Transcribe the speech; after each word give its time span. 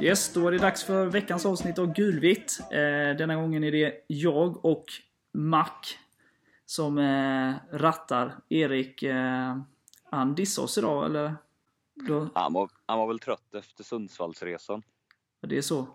Yes, 0.00 0.32
då 0.32 0.46
är 0.46 0.52
det 0.52 0.58
dags 0.58 0.84
för 0.84 1.06
veckans 1.06 1.46
avsnitt 1.46 1.78
av 1.78 1.94
Gulvitt. 1.94 2.58
Eh, 2.70 3.16
denna 3.16 3.34
gången 3.36 3.64
är 3.64 3.72
det 3.72 4.04
jag 4.06 4.64
och 4.64 4.84
Mac 5.32 5.70
som 6.66 6.98
eh, 6.98 7.54
rattar. 7.72 8.34
Erik, 8.48 9.02
eh, 9.02 9.58
han 10.10 10.34
dissade 10.34 10.64
oss 10.64 10.78
idag, 10.78 11.04
eller? 11.06 11.34
Då, 11.94 12.28
Han 12.34 12.52
var, 12.52 12.70
han 12.86 12.98
var 12.98 13.06
väl 13.06 13.18
trött 13.18 13.54
efter 13.54 13.84
Sundsvallsresan. 13.84 14.82
ja, 15.40 15.48
det 15.48 15.58
är 15.58 15.62
så. 15.62 15.86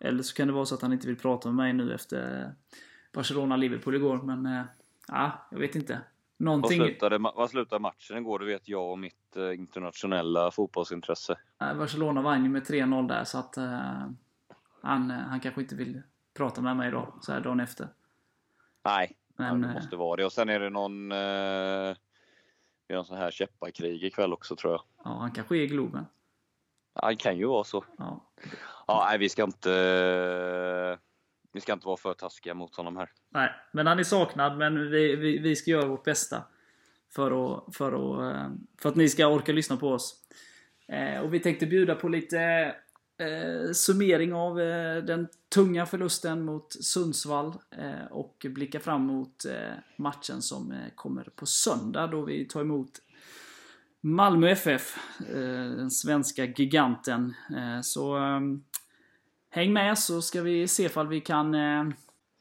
Eller 0.00 0.22
så 0.22 0.34
kan 0.34 0.46
det 0.48 0.54
vara 0.54 0.66
så 0.66 0.74
att 0.74 0.82
han 0.82 0.92
inte 0.92 1.06
vill 1.06 1.16
prata 1.16 1.48
med 1.48 1.56
mig 1.56 1.72
nu 1.72 1.94
efter 1.94 2.52
Barcelona-Liverpool 3.12 3.94
igår, 3.94 4.22
men... 4.22 4.46
Eh, 4.46 4.62
ja, 5.08 5.48
jag 5.50 5.58
vet 5.58 5.74
inte. 5.74 6.00
Vad 6.40 6.44
Någonting... 6.44 6.80
slutade, 6.80 7.18
ma- 7.18 7.32
vad 7.36 7.50
slutade 7.50 7.82
matchen 7.82 8.16
igår? 8.16 8.38
Det 8.38 8.44
vet 8.46 8.68
jag 8.68 8.90
och 8.90 8.98
mitt 8.98 9.36
eh, 9.36 9.54
internationella 9.54 10.50
fotbollsintresse. 10.50 11.38
Barcelona 11.58 12.22
vann 12.22 12.44
ju 12.44 12.50
med 12.50 12.62
3-0 12.62 13.08
där, 13.08 13.24
så 13.24 13.38
att... 13.38 13.56
Eh, 13.56 14.08
han, 14.82 15.10
eh, 15.10 15.16
han 15.16 15.40
kanske 15.40 15.60
inte 15.60 15.74
vill 15.74 16.02
prata 16.34 16.60
med 16.60 16.76
mig 16.76 16.88
idag, 16.88 17.12
så 17.20 17.32
här 17.32 17.40
dagen 17.40 17.60
efter. 17.60 17.88
Nej, 18.84 19.16
Men, 19.36 19.62
det 19.62 19.68
måste 19.68 19.96
vara 19.96 20.16
det. 20.16 20.24
Och 20.24 20.32
sen 20.32 20.48
är 20.48 20.60
det 20.60 20.70
någon, 20.70 21.12
eh, 21.12 21.16
det 22.86 22.92
är 22.92 22.94
någon 22.94 23.04
sån 23.04 23.16
här 23.16 23.30
käpparkrig 23.30 24.04
ikväll 24.04 24.32
också 24.32 24.56
tror 24.56 24.72
jag. 24.72 24.82
ja, 25.04 25.18
han 25.18 25.30
kanske 25.32 25.56
är 25.56 25.60
i 25.60 25.66
Globen. 25.66 26.06
Ja, 26.94 27.08
det 27.08 27.16
kan 27.16 27.38
ju 27.38 27.46
vara 27.46 27.64
så. 27.64 27.84
Ja. 27.98 28.20
Ja, 28.86 29.06
nej, 29.08 29.18
vi 29.18 29.28
ska 29.28 29.42
inte 29.44 30.98
vi 31.52 31.60
ska 31.60 31.72
inte 31.72 31.86
vara 31.86 31.96
för 31.96 32.14
taskiga 32.14 32.54
mot 32.54 32.76
honom 32.76 32.96
här. 32.96 33.10
Nej, 33.30 33.50
men 33.72 33.86
han 33.86 33.98
är 33.98 34.04
saknad. 34.04 34.58
Men 34.58 34.90
vi, 34.90 35.16
vi, 35.16 35.38
vi 35.38 35.56
ska 35.56 35.70
göra 35.70 35.86
vårt 35.86 36.04
bästa. 36.04 36.42
För 37.14 37.56
att, 37.56 37.76
för, 37.76 37.92
att, 37.92 38.34
eh, 38.34 38.50
för 38.78 38.88
att 38.88 38.96
ni 38.96 39.08
ska 39.08 39.26
orka 39.26 39.52
lyssna 39.52 39.76
på 39.76 39.88
oss. 39.88 40.16
Eh, 40.88 41.20
och 41.20 41.34
vi 41.34 41.40
tänkte 41.40 41.66
bjuda 41.66 41.94
på 41.94 42.08
lite 42.08 42.40
eh, 43.18 43.72
summering 43.72 44.32
av 44.34 44.60
eh, 44.60 45.02
den 45.02 45.28
tunga 45.54 45.86
förlusten 45.86 46.44
mot 46.44 46.72
Sundsvall. 46.84 47.54
Eh, 47.70 48.06
och 48.10 48.46
blicka 48.48 48.80
fram 48.80 49.02
mot 49.02 49.44
eh, 49.44 49.74
matchen 49.96 50.42
som 50.42 50.72
eh, 50.72 50.78
kommer 50.94 51.28
på 51.36 51.46
söndag 51.46 52.06
då 52.06 52.24
vi 52.24 52.44
tar 52.44 52.60
emot 52.60 52.90
Malmö 54.00 54.50
FF. 54.50 54.96
Eh, 55.28 55.70
den 55.76 55.90
svenska 55.90 56.44
giganten. 56.44 57.34
Eh, 57.56 57.80
så 57.82 58.16
eh, 58.16 58.40
Häng 59.52 59.72
med 59.72 59.98
så 59.98 60.22
ska 60.22 60.42
vi 60.42 60.68
se 60.68 60.82
ifall 60.82 61.08
vi 61.08 61.20
kan 61.20 61.54
eh, 61.54 61.84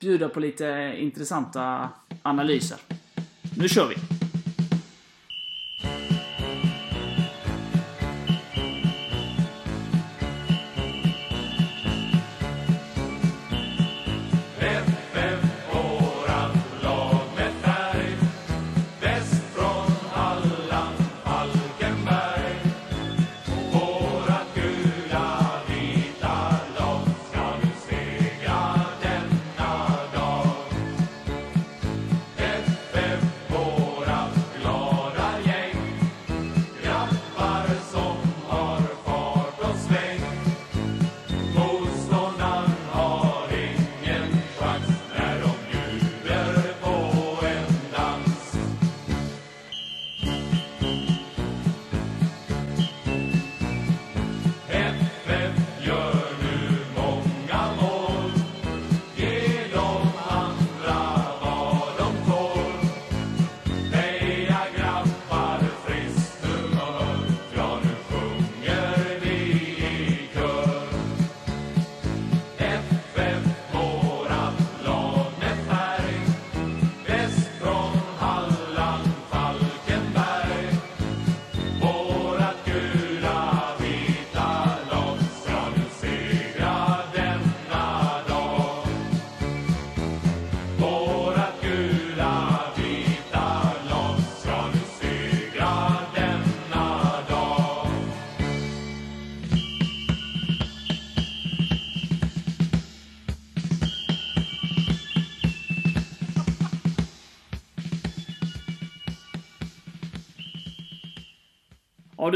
bjuda 0.01 0.29
på 0.29 0.39
lite 0.39 0.95
intressanta 0.97 1.89
analyser. 2.23 2.77
Nu 3.57 3.69
kör 3.69 3.87
vi! 3.87 4.18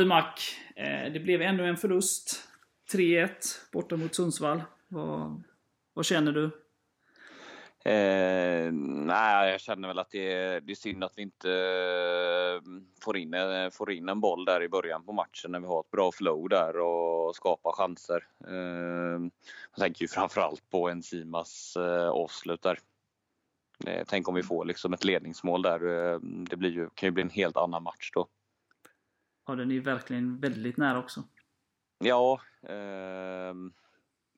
Du 0.03 0.07
Mac, 0.07 0.33
eh, 0.75 1.11
det 1.13 1.19
blev 1.19 1.41
ännu 1.41 1.67
en 1.67 1.77
förlust. 1.77 2.49
3-1 2.91 3.29
borta 3.71 3.95
mot 3.95 4.15
Sundsvall. 4.15 4.63
Vad, 4.87 5.43
vad 5.93 6.05
känner 6.05 6.31
du? 6.31 6.43
Eh, 7.91 8.71
nej, 8.71 9.51
jag 9.51 9.61
känner 9.61 9.87
väl 9.87 9.99
att 9.99 10.09
det 10.09 10.33
är, 10.33 10.61
det 10.61 10.71
är 10.71 10.75
synd 10.75 11.03
att 11.03 11.13
vi 11.15 11.21
inte 11.21 11.51
eh, 11.51 12.71
får 13.03 13.17
in, 13.17 13.35
får 13.71 13.91
in 13.91 14.09
en 14.09 14.21
boll 14.21 14.45
där 14.45 14.63
i 14.63 14.69
början 14.69 15.05
på 15.05 15.13
matchen 15.13 15.51
när 15.51 15.59
vi 15.59 15.67
har 15.67 15.79
ett 15.79 15.91
bra 15.91 16.11
flow 16.11 16.49
där 16.49 16.77
och 16.77 17.35
skapar 17.35 17.71
chanser. 17.71 18.27
Eh, 18.47 19.21
jag 19.71 19.79
tänker 19.79 20.01
ju 20.01 20.07
framförallt 20.07 20.69
på 20.69 20.89
Enzimas 20.89 21.77
eh, 21.77 22.09
avslut 22.09 22.61
där. 22.61 22.79
Eh, 23.87 24.03
tänk 24.07 24.27
om 24.27 24.35
vi 24.35 24.43
får 24.43 24.65
liksom 24.65 24.93
ett 24.93 25.03
ledningsmål 25.03 25.61
där. 25.61 26.11
Eh, 26.13 26.19
det 26.21 26.55
blir 26.55 26.71
ju, 26.71 26.89
kan 26.89 27.07
ju 27.07 27.11
bli 27.11 27.23
en 27.23 27.29
helt 27.29 27.57
annan 27.57 27.83
match 27.83 28.11
då. 28.13 28.27
Ja, 29.47 29.55
den 29.55 29.71
är 29.71 29.75
ju 29.75 29.81
verkligen 29.81 30.39
väldigt 30.39 30.77
nära 30.77 30.99
också. 30.99 31.23
Ja, 31.99 32.41
ehm, 32.69 33.73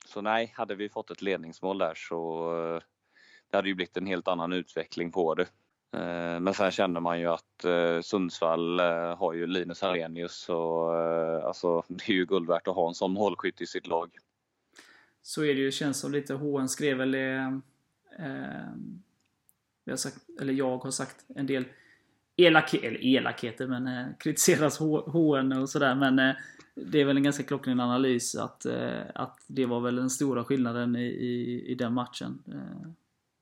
så 0.05 0.21
nej, 0.21 0.53
hade 0.57 0.75
vi 0.75 0.89
fått 0.89 1.11
ett 1.11 1.21
ledningsmål 1.21 1.77
där 1.77 1.93
så 1.95 2.49
eh, 2.75 2.81
det 3.51 3.57
hade 3.57 3.67
ju 3.69 3.75
blivit 3.75 3.97
en 3.97 4.05
helt 4.05 4.27
annan 4.27 4.53
utveckling 4.53 5.11
på 5.11 5.35
det. 5.35 5.47
Eh, 5.93 6.39
Men 6.39 6.53
sen 6.53 6.71
känner 6.71 6.99
man 6.99 7.19
ju 7.19 7.27
att 7.27 7.65
eh, 7.65 8.01
Sundsvall 8.01 8.79
eh, 8.79 9.17
har 9.17 9.33
ju 9.33 9.47
Linus 9.47 9.81
Hallenius 9.81 10.49
och 10.49 10.99
eh, 10.99 11.45
alltså 11.45 11.83
det 11.87 12.09
är 12.09 12.13
ju 12.13 12.25
guld 12.25 12.47
värt 12.47 12.67
att 12.67 12.75
ha 12.75 12.87
en 12.87 12.93
sån 12.95 13.11
målskytt 13.13 13.61
i 13.61 13.67
sitt 13.67 13.87
lag. 13.87 14.11
Så 15.21 15.43
är 15.43 15.53
det 15.55 15.61
ju, 15.61 15.71
känns 15.71 15.99
som 15.99 16.11
lite, 16.11 16.33
HN 16.33 16.69
skrev 16.69 16.97
väl 16.97 17.15
eh, 17.15 17.47
eh, 18.19 18.71
vi 19.85 19.91
har 19.91 19.97
sagt, 19.97 20.17
eller 20.41 20.53
jag 20.53 20.77
har 20.77 20.91
sagt 20.91 21.25
en 21.35 21.47
del 21.47 21.65
elak, 22.37 22.73
eller 22.73 23.05
elakheter, 23.05 23.67
men 23.67 23.87
eh, 23.87 24.05
kritiseras 24.19 24.79
HN 24.79 25.51
och 25.51 25.69
sådär. 25.69 25.95
Men 25.95 26.19
eh, 26.19 26.35
det 26.75 27.01
är 27.01 27.05
väl 27.05 27.17
en 27.17 27.23
ganska 27.23 27.43
klockren 27.43 27.79
analys 27.79 28.35
att, 28.35 28.65
eh, 28.65 29.01
att 29.15 29.39
det 29.47 29.65
var 29.65 29.79
väl 29.79 29.95
den 29.95 30.09
stora 30.09 30.43
skillnaden 30.43 30.95
i, 30.95 31.05
i, 31.05 31.65
i 31.71 31.75
den 31.75 31.93
matchen. 31.93 32.43
Eh, 32.47 32.89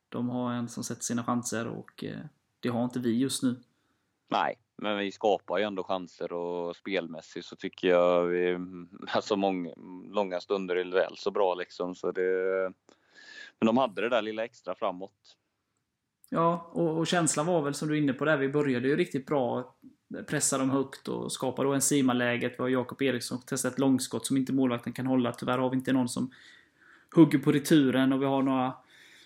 de 0.09 0.29
har 0.29 0.53
en 0.53 0.69
som 0.69 0.83
sätter 0.83 1.03
sina 1.03 1.23
chanser 1.23 1.67
och 1.67 2.03
eh, 2.03 2.19
det 2.59 2.69
har 2.69 2.83
inte 2.83 2.99
vi 2.99 3.19
just 3.19 3.43
nu. 3.43 3.55
Nej, 4.29 4.55
men 4.77 4.97
vi 4.97 5.11
skapar 5.11 5.57
ju 5.57 5.63
ändå 5.63 5.83
chanser 5.83 6.33
och 6.33 6.75
spelmässigt 6.75 7.45
så 7.45 7.55
tycker 7.55 7.87
jag 7.87 8.25
vi, 8.25 8.57
alltså 9.07 9.35
många, 9.35 9.73
långa 10.09 10.39
stunder 10.39 10.75
är 10.75 10.91
väl 10.91 11.17
så 11.17 11.31
bra 11.31 11.55
liksom. 11.55 11.95
Så 11.95 12.11
det, 12.11 12.71
men 13.59 13.65
de 13.65 13.77
hade 13.77 14.01
det 14.01 14.09
där 14.09 14.21
lilla 14.21 14.45
extra 14.45 14.75
framåt. 14.75 15.37
Ja, 16.33 16.69
och, 16.71 16.97
och 16.97 17.07
känslan 17.07 17.45
var 17.45 17.61
väl 17.61 17.73
som 17.73 17.87
du 17.87 17.97
är 17.97 18.01
inne 18.01 18.13
på 18.13 18.25
där. 18.25 18.37
Vi 18.37 18.49
började 18.49 18.87
ju 18.87 18.95
riktigt 18.95 19.25
bra. 19.25 19.75
Pressa 20.27 20.57
dem 20.57 20.69
högt 20.69 21.07
och 21.07 21.31
skapa 21.31 21.63
då 21.63 21.73
en 21.73 21.81
Sima-läget. 21.81 22.53
Vi 22.57 22.61
har 22.61 22.69
Jakob 22.69 23.01
Eriksson 23.01 23.41
testat 23.41 23.73
ett 23.73 23.79
långskott 23.79 24.25
som 24.25 24.37
inte 24.37 24.53
målvakten 24.53 24.93
kan 24.93 25.05
hålla. 25.05 25.31
Tyvärr 25.31 25.57
har 25.57 25.69
vi 25.69 25.75
inte 25.75 25.93
någon 25.93 26.09
som 26.09 26.31
hugger 27.15 27.39
på 27.39 27.51
returen 27.51 28.13
och 28.13 28.21
vi 28.21 28.25
har 28.25 28.41
några 28.41 28.73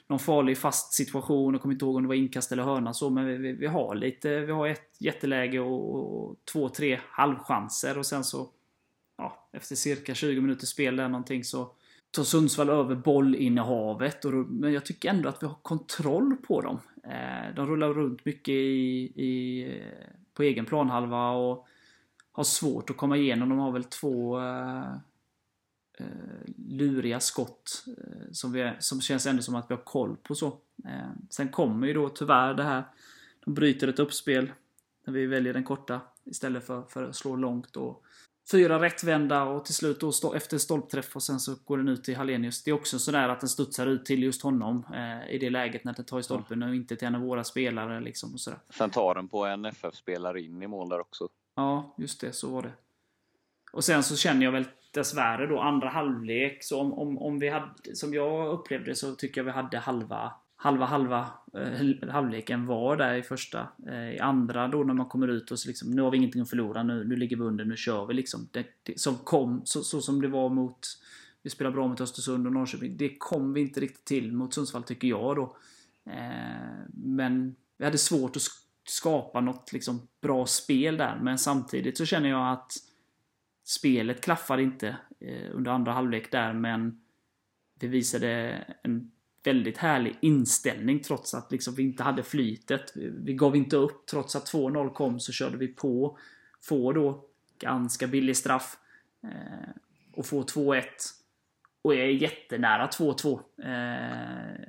någon 0.08 0.20
farlig 0.20 0.58
fast 0.58 0.94
situation. 0.94 1.54
Jag 1.54 1.62
kommer 1.62 1.74
inte 1.74 1.86
ihåg 1.86 1.96
om 1.96 2.02
det 2.02 2.08
var 2.08 2.16
inkast 2.16 2.52
eller 2.52 2.64
hörna 2.64 2.94
så, 2.94 3.10
men 3.10 3.26
vi, 3.26 3.38
vi, 3.38 3.54
vi 3.54 3.68
har 3.68 3.96
lite, 3.96 4.40
vi 4.40 4.52
har 4.52 4.68
ett 4.68 4.96
jätteläge 5.00 5.60
och, 5.60 5.96
och 5.96 6.36
två, 6.52 6.70
tre 6.70 7.00
halvchanser 7.10 7.98
och 7.98 8.06
sen 8.06 8.24
så, 8.24 8.50
ja, 9.18 9.50
efter 9.52 9.76
cirka 9.76 10.16
20 10.16 10.42
minuters 10.42 10.70
spel 10.70 10.96
där 10.96 11.10
någonting 11.10 11.44
så 11.44 11.72
tar 12.12 12.24
Sundsvall 12.24 12.70
över 12.70 12.96
bollinnehavet. 12.96 14.26
Och 14.26 14.32
då, 14.32 14.38
men 14.38 14.74
jag 14.74 14.86
tycker 14.86 15.10
ändå 15.10 15.30
att 15.30 15.44
vi 15.44 15.48
har 15.48 15.58
kontroll 15.62 16.36
på 16.48 16.62
dem. 16.62 16.80
Eh, 17.10 17.56
de 17.56 17.68
rullar 17.68 17.94
runt 17.94 18.26
mycket 18.26 18.54
i, 18.54 19.12
i, 19.16 19.64
eh, 19.80 20.10
på 20.34 20.44
egen 20.44 20.66
planhalva 20.66 21.30
och 21.30 21.68
har 22.32 22.44
svårt 22.44 22.90
att 22.90 22.98
komma 22.98 23.18
igenom. 23.18 23.50
De 23.50 23.58
har 23.58 23.72
väl 23.72 23.84
två 23.84 24.40
eh, 24.40 24.92
eh, 26.00 26.06
luriga 26.70 27.20
skott 27.20 27.86
eh, 27.88 28.32
som, 28.32 28.52
vi, 28.52 28.72
som 28.80 29.02
känns 29.02 29.26
ändå 29.26 29.42
som 29.42 29.56
att 29.56 29.70
vi 29.70 29.76
har 29.76 29.84
koll 29.84 30.18
på. 30.24 30.36
så. 30.36 30.48
Eh, 30.86 31.10
sen 31.30 31.50
kommer 31.50 31.88
ju 31.88 31.94
då 31.94 32.10
tyvärr 32.10 32.54
det 32.54 32.64
här. 32.64 32.84
De 33.46 33.54
bryter 33.54 33.88
ett 33.88 34.00
uppspel 34.00 34.52
när 35.06 35.14
vi 35.14 35.26
väljer 35.26 35.54
den 35.54 35.64
korta 35.64 36.02
istället 36.24 36.66
för, 36.66 36.82
för 36.82 37.04
att 37.04 37.16
slå 37.16 37.36
långt. 37.36 37.76
Och 37.76 38.04
fyra 38.52 38.82
rättvända 38.82 39.44
och 39.44 39.66
till 39.66 39.76
slut 39.76 40.00
då 40.00 40.12
stå, 40.12 40.34
efter 40.34 40.58
stolpträff 40.58 41.16
och 41.16 41.24
sen 41.24 41.40
så 41.40 41.56
går 41.66 41.78
den 41.78 41.88
ut 41.88 42.04
till 42.04 42.16
Hallenius. 42.16 42.64
Det 42.64 42.72
är 42.72 42.76
också 42.76 43.00
sådär 43.00 43.30
att 43.30 43.40
den 43.40 43.50
studsar 43.50 43.88
ut 43.88 44.06
till 44.06 44.24
just 44.24 44.42
honom 44.42 44.86
eh, 44.94 45.36
i 45.36 45.38
det 45.38 45.50
läget 45.50 45.84
när 45.84 45.94
den 45.94 46.06
tar 46.06 46.20
i 46.20 46.24
stolpen 46.24 46.64
och 46.64 46.76
inte 46.76 46.96
till 46.96 47.08
en 47.08 47.16
av 47.16 47.22
våra 47.22 47.44
spelare. 47.44 48.00
Liksom, 48.00 48.34
och 48.34 48.40
sådär. 48.40 48.60
Sen 48.70 48.90
tar 48.90 49.16
den 49.16 49.28
på 49.28 49.46
en 49.46 49.66
FF-spelare 49.66 50.42
in 50.42 50.64
i 50.64 50.68
mål 50.68 50.90
där 50.90 51.00
också. 51.00 51.30
Ja, 51.56 51.96
just 51.98 52.22
det. 52.22 52.34
Så 52.34 52.50
var 52.50 52.62
det. 52.62 52.72
Och 53.72 53.84
sen 53.84 54.04
så 54.04 54.16
känner 54.16 54.46
jag 54.46 54.52
väl 54.52 54.66
dessvärre 54.92 55.48
då 55.48 55.60
andra 55.60 55.90
halvlek. 55.90 56.64
Så 56.64 56.82
om, 56.82 56.94
om, 56.94 57.18
om 57.18 57.40
vi 57.40 57.50
hade, 57.50 57.96
som 57.96 58.14
jag 58.14 58.48
upplevde 58.48 58.96
så 58.96 59.16
tycker 59.16 59.42
jag 59.42 59.46
vi 59.46 59.52
hade 59.52 59.78
halva 59.78 60.34
halva 60.60 60.86
halva 60.86 61.30
eh, 61.54 62.10
halvleken 62.10 62.66
var 62.66 62.98
där 62.98 63.16
i 63.16 63.24
första. 63.24 63.68
Eh, 63.88 64.16
I 64.16 64.20
andra 64.20 64.68
då 64.68 64.84
när 64.84 64.94
man 64.94 65.06
kommer 65.06 65.28
ut 65.28 65.52
och 65.52 65.60
så 65.60 65.68
liksom, 65.68 65.92
nu 65.92 66.02
har 66.02 66.12
vi 66.12 66.18
ingenting 66.18 66.42
att 66.42 66.50
förlora, 66.50 66.84
nu, 66.84 67.04
nu 67.04 67.16
ligger 67.16 67.38
vi 67.38 67.44
under, 67.44 67.66
nu 67.66 67.78
kör 67.78 68.06
vi 68.06 68.14
liksom. 68.14 68.48
Det, 68.52 68.66
det, 68.84 69.00
som 69.00 69.18
kom, 69.18 69.62
så, 69.66 69.84
så, 69.84 70.02
som 70.02 70.22
det 70.22 70.28
var 70.28 70.50
mot, 70.50 70.80
vi 71.44 71.50
spelar 71.50 71.72
bra 71.72 71.88
mot 71.88 72.02
Östersund 72.02 72.48
och 72.48 72.54
Norrköping, 72.54 72.98
det 72.98 73.18
kom 73.18 73.54
vi 73.54 73.62
inte 73.62 73.80
riktigt 73.80 74.06
till 74.06 74.32
mot 74.32 74.54
Sundsvall 74.54 74.84
tycker 74.84 75.08
jag 75.08 75.36
då. 75.36 75.58
Eh, 76.06 76.80
men 76.94 77.56
vi 77.78 77.86
hade 77.86 77.98
svårt 77.98 78.36
att 78.36 78.42
skapa 78.88 79.42
något 79.42 79.74
liksom 79.74 80.08
bra 80.22 80.46
spel 80.46 80.98
där, 80.98 81.20
men 81.22 81.38
samtidigt 81.38 81.98
så 81.98 82.06
känner 82.06 82.30
jag 82.30 82.52
att 82.52 82.72
spelet 83.64 84.22
klaffade 84.22 84.64
inte 84.64 84.98
eh, 85.20 85.52
under 85.54 85.72
andra 85.72 85.92
halvlek 85.92 86.32
där, 86.32 86.54
men 86.54 87.02
vi 87.80 87.88
visade 87.88 88.64
en 88.84 89.12
väldigt 89.48 89.78
härlig 89.78 90.18
inställning 90.22 91.00
trots 91.00 91.34
att 91.34 91.52
liksom 91.52 91.76
vi 91.76 91.84
inte 91.84 92.04
hade 92.04 92.24
flytet. 92.24 92.94
Vi 92.96 93.34
gav 93.34 93.56
inte 93.56 93.76
upp. 93.78 94.06
Trots 94.06 94.36
att 94.36 94.52
2-0 94.52 94.94
kom 94.94 95.20
så 95.20 95.32
körde 95.32 95.58
vi 95.58 95.68
på. 95.68 96.18
Får 96.62 96.94
då 96.94 97.26
ganska 97.60 98.08
billig 98.08 98.38
straff. 98.38 98.78
Eh, 99.24 99.70
och 100.14 100.26
får 100.26 100.44
2-1. 100.44 100.84
Och 101.82 101.96
är 101.96 102.06
jättenära 102.08 102.88
2-2. 102.88 103.40
Eh, 103.64 104.68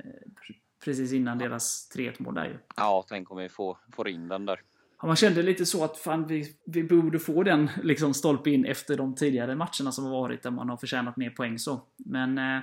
precis 0.84 1.12
innan 1.12 1.38
deras 1.38 1.90
3-1 1.96 2.14
mål 2.18 2.34
där 2.34 2.44
ju. 2.44 2.56
Ja, 2.76 3.04
tänk 3.08 3.30
om 3.30 3.36
vi 3.36 3.48
får, 3.48 3.78
får 3.92 4.08
in 4.08 4.28
den 4.28 4.46
där. 4.46 4.60
Ja, 5.00 5.06
man 5.06 5.16
kände 5.16 5.42
lite 5.42 5.66
så 5.66 5.84
att 5.84 5.98
fan, 5.98 6.26
vi, 6.26 6.56
vi 6.64 6.82
borde 6.84 7.18
få 7.18 7.42
den 7.42 7.70
liksom 7.82 8.14
stolpe 8.14 8.50
in 8.50 8.64
efter 8.64 8.96
de 8.96 9.14
tidigare 9.14 9.54
matcherna 9.54 9.92
som 9.92 10.04
har 10.04 10.10
varit 10.10 10.42
där 10.42 10.50
man 10.50 10.68
har 10.68 10.76
förtjänat 10.76 11.16
mer 11.16 11.30
poäng 11.30 11.58
så. 11.58 11.80
Men 11.96 12.38
eh, 12.38 12.60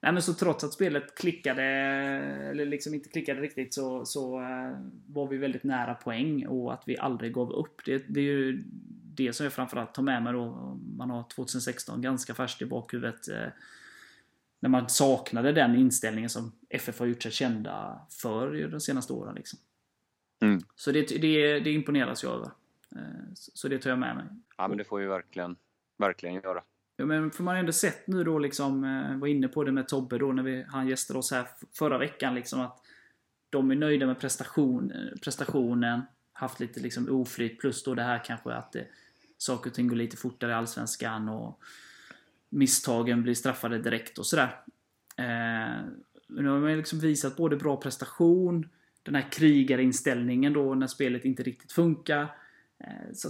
Nej, 0.00 0.12
men 0.12 0.22
så 0.22 0.34
trots 0.34 0.64
att 0.64 0.72
spelet 0.72 1.14
klickade, 1.14 1.62
eller 1.62 2.66
liksom 2.66 2.94
inte 2.94 3.08
klickade 3.08 3.40
riktigt, 3.40 3.74
så, 3.74 4.04
så 4.04 4.40
uh, 4.40 4.90
var 5.06 5.28
vi 5.28 5.36
väldigt 5.36 5.64
nära 5.64 5.94
poäng 5.94 6.46
och 6.46 6.72
att 6.72 6.82
vi 6.86 6.98
aldrig 6.98 7.32
gav 7.32 7.52
upp. 7.52 7.84
Det, 7.84 8.04
det 8.08 8.20
är 8.20 8.24
ju 8.24 8.64
det 9.14 9.32
som 9.32 9.44
jag 9.44 9.52
framförallt 9.52 9.94
tar 9.94 10.02
med 10.02 10.22
mig 10.22 10.32
då. 10.32 10.78
Man 10.96 11.10
har 11.10 11.24
2016 11.34 12.02
ganska 12.02 12.34
färskt 12.34 12.62
i 12.62 12.66
bakhuvudet. 12.66 13.28
Uh, 13.28 13.48
när 14.60 14.70
man 14.70 14.88
saknade 14.88 15.52
den 15.52 15.74
inställningen 15.74 16.30
som 16.30 16.52
FF 16.68 16.98
har 16.98 17.06
gjort 17.06 17.22
sig 17.22 17.32
kända 17.32 18.00
för 18.10 18.68
de 18.68 18.80
senaste 18.80 19.12
åren. 19.12 19.34
Liksom. 19.34 19.58
Mm. 20.42 20.60
Så 20.74 20.92
det, 20.92 21.20
det, 21.20 21.60
det 21.60 21.72
imponeras 21.72 22.22
jag 22.22 22.32
över. 22.32 22.50
Uh, 22.96 23.30
så 23.34 23.68
det 23.68 23.78
tar 23.78 23.90
jag 23.90 23.98
med 23.98 24.16
mig. 24.16 24.24
Ja, 24.58 24.68
men 24.68 24.78
det 24.78 24.84
får 24.84 24.98
vi 24.98 25.06
verkligen, 25.06 25.56
verkligen 25.98 26.34
göra. 26.34 26.62
Ja, 26.96 27.06
men 27.06 27.30
för 27.30 27.42
man 27.42 27.54
har 27.54 27.60
ändå 27.60 27.72
sett 27.72 28.06
nu 28.06 28.24
då 28.24 28.38
liksom, 28.38 28.84
eh, 28.84 29.18
var 29.18 29.28
inne 29.28 29.48
på 29.48 29.64
det 29.64 29.72
med 29.72 29.88
Tobbe 29.88 30.18
då 30.18 30.32
när 30.32 30.42
vi, 30.42 30.64
han 30.68 30.88
gästade 30.88 31.18
oss 31.18 31.30
här 31.30 31.46
förra 31.72 31.98
veckan 31.98 32.34
liksom 32.34 32.60
att 32.60 32.80
de 33.50 33.70
är 33.70 33.74
nöjda 33.74 34.06
med 34.06 34.20
prestation, 34.20 34.90
eh, 34.90 35.18
prestationen, 35.22 36.02
haft 36.32 36.60
lite 36.60 36.80
liksom 36.80 37.08
oflyt 37.10 37.58
plus 37.58 37.82
då 37.84 37.94
det 37.94 38.02
här 38.02 38.24
kanske 38.24 38.52
att 38.52 38.72
det, 38.72 38.86
saker 39.38 39.70
och 39.70 39.74
ting 39.74 39.88
går 39.88 39.96
lite 39.96 40.16
fortare 40.16 40.50
i 40.50 40.54
Allsvenskan 40.54 41.28
och 41.28 41.60
misstagen 42.48 43.22
blir 43.22 43.34
straffade 43.34 43.78
direkt 43.78 44.18
och 44.18 44.26
sådär. 44.26 44.60
Eh, 45.16 45.84
nu 46.28 46.48
har 46.48 46.58
man 46.58 46.76
liksom 46.76 47.00
visat 47.00 47.36
både 47.36 47.56
bra 47.56 47.76
prestation, 47.76 48.68
den 49.02 49.14
här 49.14 49.30
krigarinställningen 49.30 50.52
då 50.52 50.74
när 50.74 50.86
spelet 50.86 51.24
inte 51.24 51.42
riktigt 51.42 51.72
funkar. 51.72 52.22
Eh, 52.78 53.12
så 53.14 53.28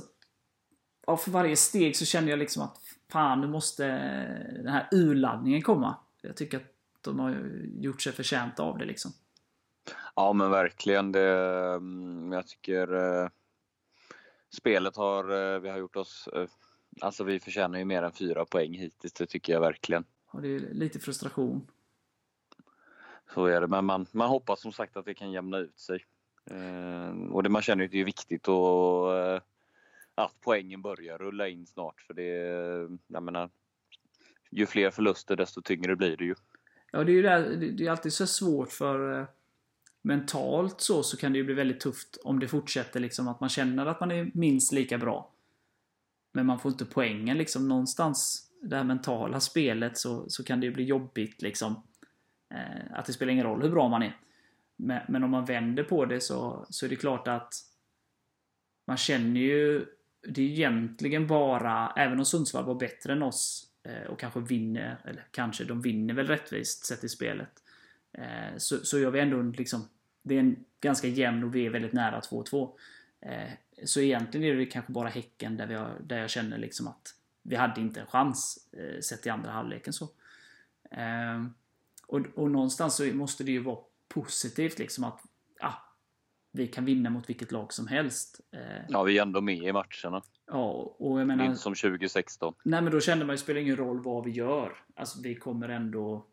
ja, 1.06 1.16
för 1.16 1.30
varje 1.30 1.56
steg 1.56 1.96
så 1.96 2.04
känner 2.04 2.30
jag 2.30 2.38
liksom 2.38 2.62
att 2.62 2.80
fan, 3.12 3.40
nu 3.40 3.46
måste 3.46 3.86
den 4.52 4.68
här 4.68 4.88
urladdningen 4.92 5.62
komma. 5.62 5.96
Jag 6.22 6.36
tycker 6.36 6.56
att 6.56 6.72
de 7.00 7.18
har 7.18 7.36
gjort 7.80 8.02
sig 8.02 8.12
förtjänta 8.12 8.62
av 8.62 8.78
det 8.78 8.84
liksom. 8.84 9.12
Ja, 10.14 10.32
men 10.32 10.50
verkligen. 10.50 11.12
Det, 11.12 11.30
mm, 11.74 12.32
jag 12.32 12.46
tycker 12.46 12.94
eh, 12.94 13.28
spelet 14.50 14.96
har, 14.96 15.54
eh, 15.54 15.60
vi 15.60 15.68
har 15.68 15.78
gjort 15.78 15.96
oss, 15.96 16.28
eh, 16.32 16.46
alltså 17.00 17.24
vi 17.24 17.40
förtjänar 17.40 17.78
ju 17.78 17.84
mer 17.84 18.02
än 18.02 18.12
fyra 18.12 18.44
poäng 18.44 18.74
hittills, 18.74 19.12
det 19.12 19.26
tycker 19.26 19.52
jag 19.52 19.60
verkligen. 19.60 20.04
Och 20.30 20.42
det 20.42 20.48
är 20.48 20.60
lite 20.60 20.98
frustration. 20.98 21.66
Så 23.34 23.46
är 23.46 23.60
det, 23.60 23.66
men 23.66 23.84
man, 23.84 24.06
man 24.12 24.28
hoppas 24.28 24.60
som 24.60 24.72
sagt 24.72 24.96
att 24.96 25.04
det 25.04 25.14
kan 25.14 25.32
jämna 25.32 25.58
ut 25.58 25.78
sig. 25.78 26.04
Eh, 26.50 27.30
och 27.30 27.42
det, 27.42 27.48
man 27.48 27.62
känner 27.62 27.82
ju 27.82 27.86
att 27.86 27.92
det 27.92 28.00
är 28.00 28.04
viktigt 28.04 28.48
att 28.48 29.42
att 30.16 30.34
poängen 30.40 30.82
börjar 30.82 31.18
rulla 31.18 31.48
in 31.48 31.66
snart. 31.66 32.00
För 32.00 32.14
det, 32.14 32.30
jag 33.06 33.22
menar, 33.22 33.50
ju 34.50 34.66
fler 34.66 34.90
förluster 34.90 35.36
desto 35.36 35.62
tyngre 35.62 35.96
blir 35.96 36.16
det 36.16 36.24
ju. 36.24 36.34
Ja, 36.92 37.04
det 37.04 37.12
är 37.12 37.14
ju 37.14 37.22
där, 37.22 37.56
det 37.56 37.86
är 37.86 37.90
alltid 37.90 38.12
så 38.12 38.26
svårt 38.26 38.72
för 38.72 39.20
eh, 39.20 39.26
mentalt 40.02 40.80
så, 40.80 41.02
så 41.02 41.16
kan 41.16 41.32
det 41.32 41.38
ju 41.38 41.44
bli 41.44 41.54
väldigt 41.54 41.80
tufft 41.80 42.18
om 42.24 42.40
det 42.40 42.48
fortsätter 42.48 43.00
liksom 43.00 43.28
att 43.28 43.40
man 43.40 43.48
känner 43.48 43.86
att 43.86 44.00
man 44.00 44.10
är 44.10 44.30
minst 44.34 44.72
lika 44.72 44.98
bra. 44.98 45.32
Men 46.32 46.46
man 46.46 46.58
får 46.58 46.70
inte 46.70 46.84
poängen 46.84 47.38
liksom 47.38 47.68
någonstans. 47.68 48.50
Det 48.62 48.76
här 48.76 48.84
mentala 48.84 49.40
spelet 49.40 49.98
så, 49.98 50.30
så 50.30 50.44
kan 50.44 50.60
det 50.60 50.66
ju 50.66 50.72
bli 50.72 50.84
jobbigt 50.84 51.42
liksom. 51.42 51.82
Eh, 52.50 52.98
att 52.98 53.06
det 53.06 53.12
spelar 53.12 53.32
ingen 53.32 53.46
roll 53.46 53.62
hur 53.62 53.70
bra 53.70 53.88
man 53.88 54.02
är. 54.02 54.20
Men, 54.76 55.02
men 55.08 55.24
om 55.24 55.30
man 55.30 55.44
vänder 55.44 55.84
på 55.84 56.04
det 56.04 56.20
så, 56.20 56.66
så 56.70 56.86
är 56.86 56.90
det 56.90 56.96
klart 56.96 57.28
att 57.28 57.54
man 58.86 58.96
känner 58.96 59.40
ju 59.40 59.86
det 60.28 60.42
är 60.42 60.46
egentligen 60.46 61.26
bara, 61.26 61.92
även 61.96 62.18
om 62.18 62.24
Sundsvall 62.24 62.64
var 62.64 62.74
bättre 62.74 63.12
än 63.12 63.22
oss 63.22 63.70
eh, 63.82 64.10
och 64.10 64.20
kanske 64.20 64.40
vinner, 64.40 65.00
eller 65.04 65.26
kanske, 65.30 65.64
de 65.64 65.80
vinner 65.82 66.14
väl 66.14 66.26
rättvist 66.26 66.86
sett 66.86 67.04
i 67.04 67.08
spelet. 67.08 67.62
Eh, 68.12 68.56
så, 68.56 68.78
så 68.78 68.98
gör 68.98 69.10
vi 69.10 69.20
ändå 69.20 69.42
liksom, 69.42 69.88
det 70.22 70.34
är 70.34 70.40
en 70.40 70.64
ganska 70.80 71.08
jämn 71.08 71.44
och 71.44 71.54
vi 71.54 71.66
är 71.66 71.70
väldigt 71.70 71.92
nära 71.92 72.20
2-2. 72.20 72.72
Eh, 73.20 73.50
så 73.84 74.00
egentligen 74.00 74.46
är 74.46 74.58
det 74.58 74.66
kanske 74.66 74.92
bara 74.92 75.08
Häcken 75.08 75.56
där, 75.56 75.66
vi 75.66 75.74
har, 75.74 75.90
där 76.00 76.18
jag 76.18 76.30
känner 76.30 76.58
liksom 76.58 76.88
att 76.88 77.14
vi 77.42 77.56
hade 77.56 77.80
inte 77.80 78.00
en 78.00 78.06
chans 78.06 78.68
sett 79.02 79.26
i 79.26 79.30
andra 79.30 79.50
halvleken 79.50 79.92
så. 79.92 80.08
Och, 82.06 82.26
och 82.34 82.50
någonstans 82.50 82.96
så 82.96 83.04
måste 83.04 83.44
det 83.44 83.52
ju 83.52 83.62
vara 83.62 83.78
positivt 84.08 84.78
liksom 84.78 85.04
att 85.04 85.20
vi 86.56 86.66
kan 86.66 86.84
vinna 86.84 87.10
mot 87.10 87.28
vilket 87.28 87.52
lag 87.52 87.72
som 87.72 87.86
helst. 87.86 88.40
Eh, 88.52 88.84
ja, 88.88 89.02
vi 89.02 89.18
är 89.18 89.22
ändå 89.22 89.40
med 89.40 89.56
i 89.58 89.72
matcherna. 89.72 90.22
Ja, 90.46 90.96
och 90.98 91.20
jag 91.20 91.26
menar... 91.26 91.44
Inte 91.44 91.58
som 91.58 91.74
2016. 91.74 92.54
Nej, 92.64 92.82
men 92.82 92.92
då 92.92 93.00
kände 93.00 93.24
man 93.24 93.34
ju, 93.34 93.36
det 93.36 93.42
spelar 93.42 93.60
ingen 93.60 93.76
roll 93.76 94.02
vad 94.02 94.24
vi 94.24 94.30
gör. 94.30 94.72
Alltså, 94.94 95.22
vi 95.22 95.34
kommer 95.34 95.68
ändå... 95.68 96.26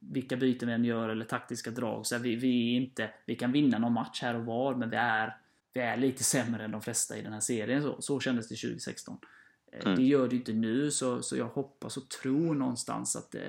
Vilka 0.00 0.36
byten 0.36 0.68
vi 0.68 0.74
än 0.74 0.84
gör 0.84 1.08
eller 1.08 1.24
taktiska 1.24 1.70
drag. 1.70 2.06
Så 2.06 2.18
vi, 2.18 2.36
vi, 2.36 2.74
inte, 2.74 3.10
vi 3.26 3.36
kan 3.36 3.52
vinna 3.52 3.78
någon 3.78 3.92
match 3.92 4.22
här 4.22 4.34
och 4.34 4.44
var, 4.44 4.74
men 4.74 4.90
vi 4.90 4.96
är, 4.96 5.36
vi 5.72 5.80
är 5.80 5.96
lite 5.96 6.24
sämre 6.24 6.64
än 6.64 6.70
de 6.70 6.80
flesta 6.80 7.16
i 7.16 7.22
den 7.22 7.32
här 7.32 7.40
serien. 7.40 7.82
Så, 7.82 8.02
så 8.02 8.20
kändes 8.20 8.48
det 8.48 8.54
2016. 8.56 9.18
Eh, 9.72 9.86
mm. 9.86 9.96
Det 9.96 10.02
gör 10.02 10.28
det 10.28 10.36
inte 10.36 10.52
nu, 10.52 10.90
så, 10.90 11.22
så 11.22 11.36
jag 11.36 11.48
hoppas 11.48 11.96
och 11.96 12.08
tror 12.08 12.54
någonstans 12.54 13.16
att 13.16 13.34
eh, 13.34 13.42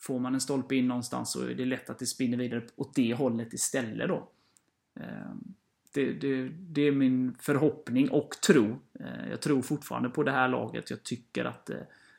Får 0.00 0.18
man 0.18 0.34
en 0.34 0.40
stolpe 0.40 0.74
in 0.76 0.88
någonstans 0.88 1.32
så 1.32 1.42
är 1.42 1.54
det 1.54 1.64
lätt 1.64 1.90
att 1.90 1.98
det 1.98 2.06
spinner 2.06 2.36
vidare 2.38 2.62
åt 2.76 2.94
det 2.94 3.14
hållet 3.14 3.52
istället 3.52 4.08
då. 4.08 4.28
Ehm, 5.00 5.54
det, 5.94 6.12
det, 6.12 6.48
det 6.48 6.82
är 6.82 6.92
min 6.92 7.36
förhoppning 7.40 8.10
och 8.10 8.30
tro. 8.46 8.64
Ehm, 9.00 9.30
jag 9.30 9.40
tror 9.40 9.62
fortfarande 9.62 10.08
på 10.10 10.22
det 10.22 10.32
här 10.32 10.48
laget. 10.48 10.90
Jag 10.90 11.02
tycker 11.02 11.44
att 11.44 11.70
vi 11.70 11.76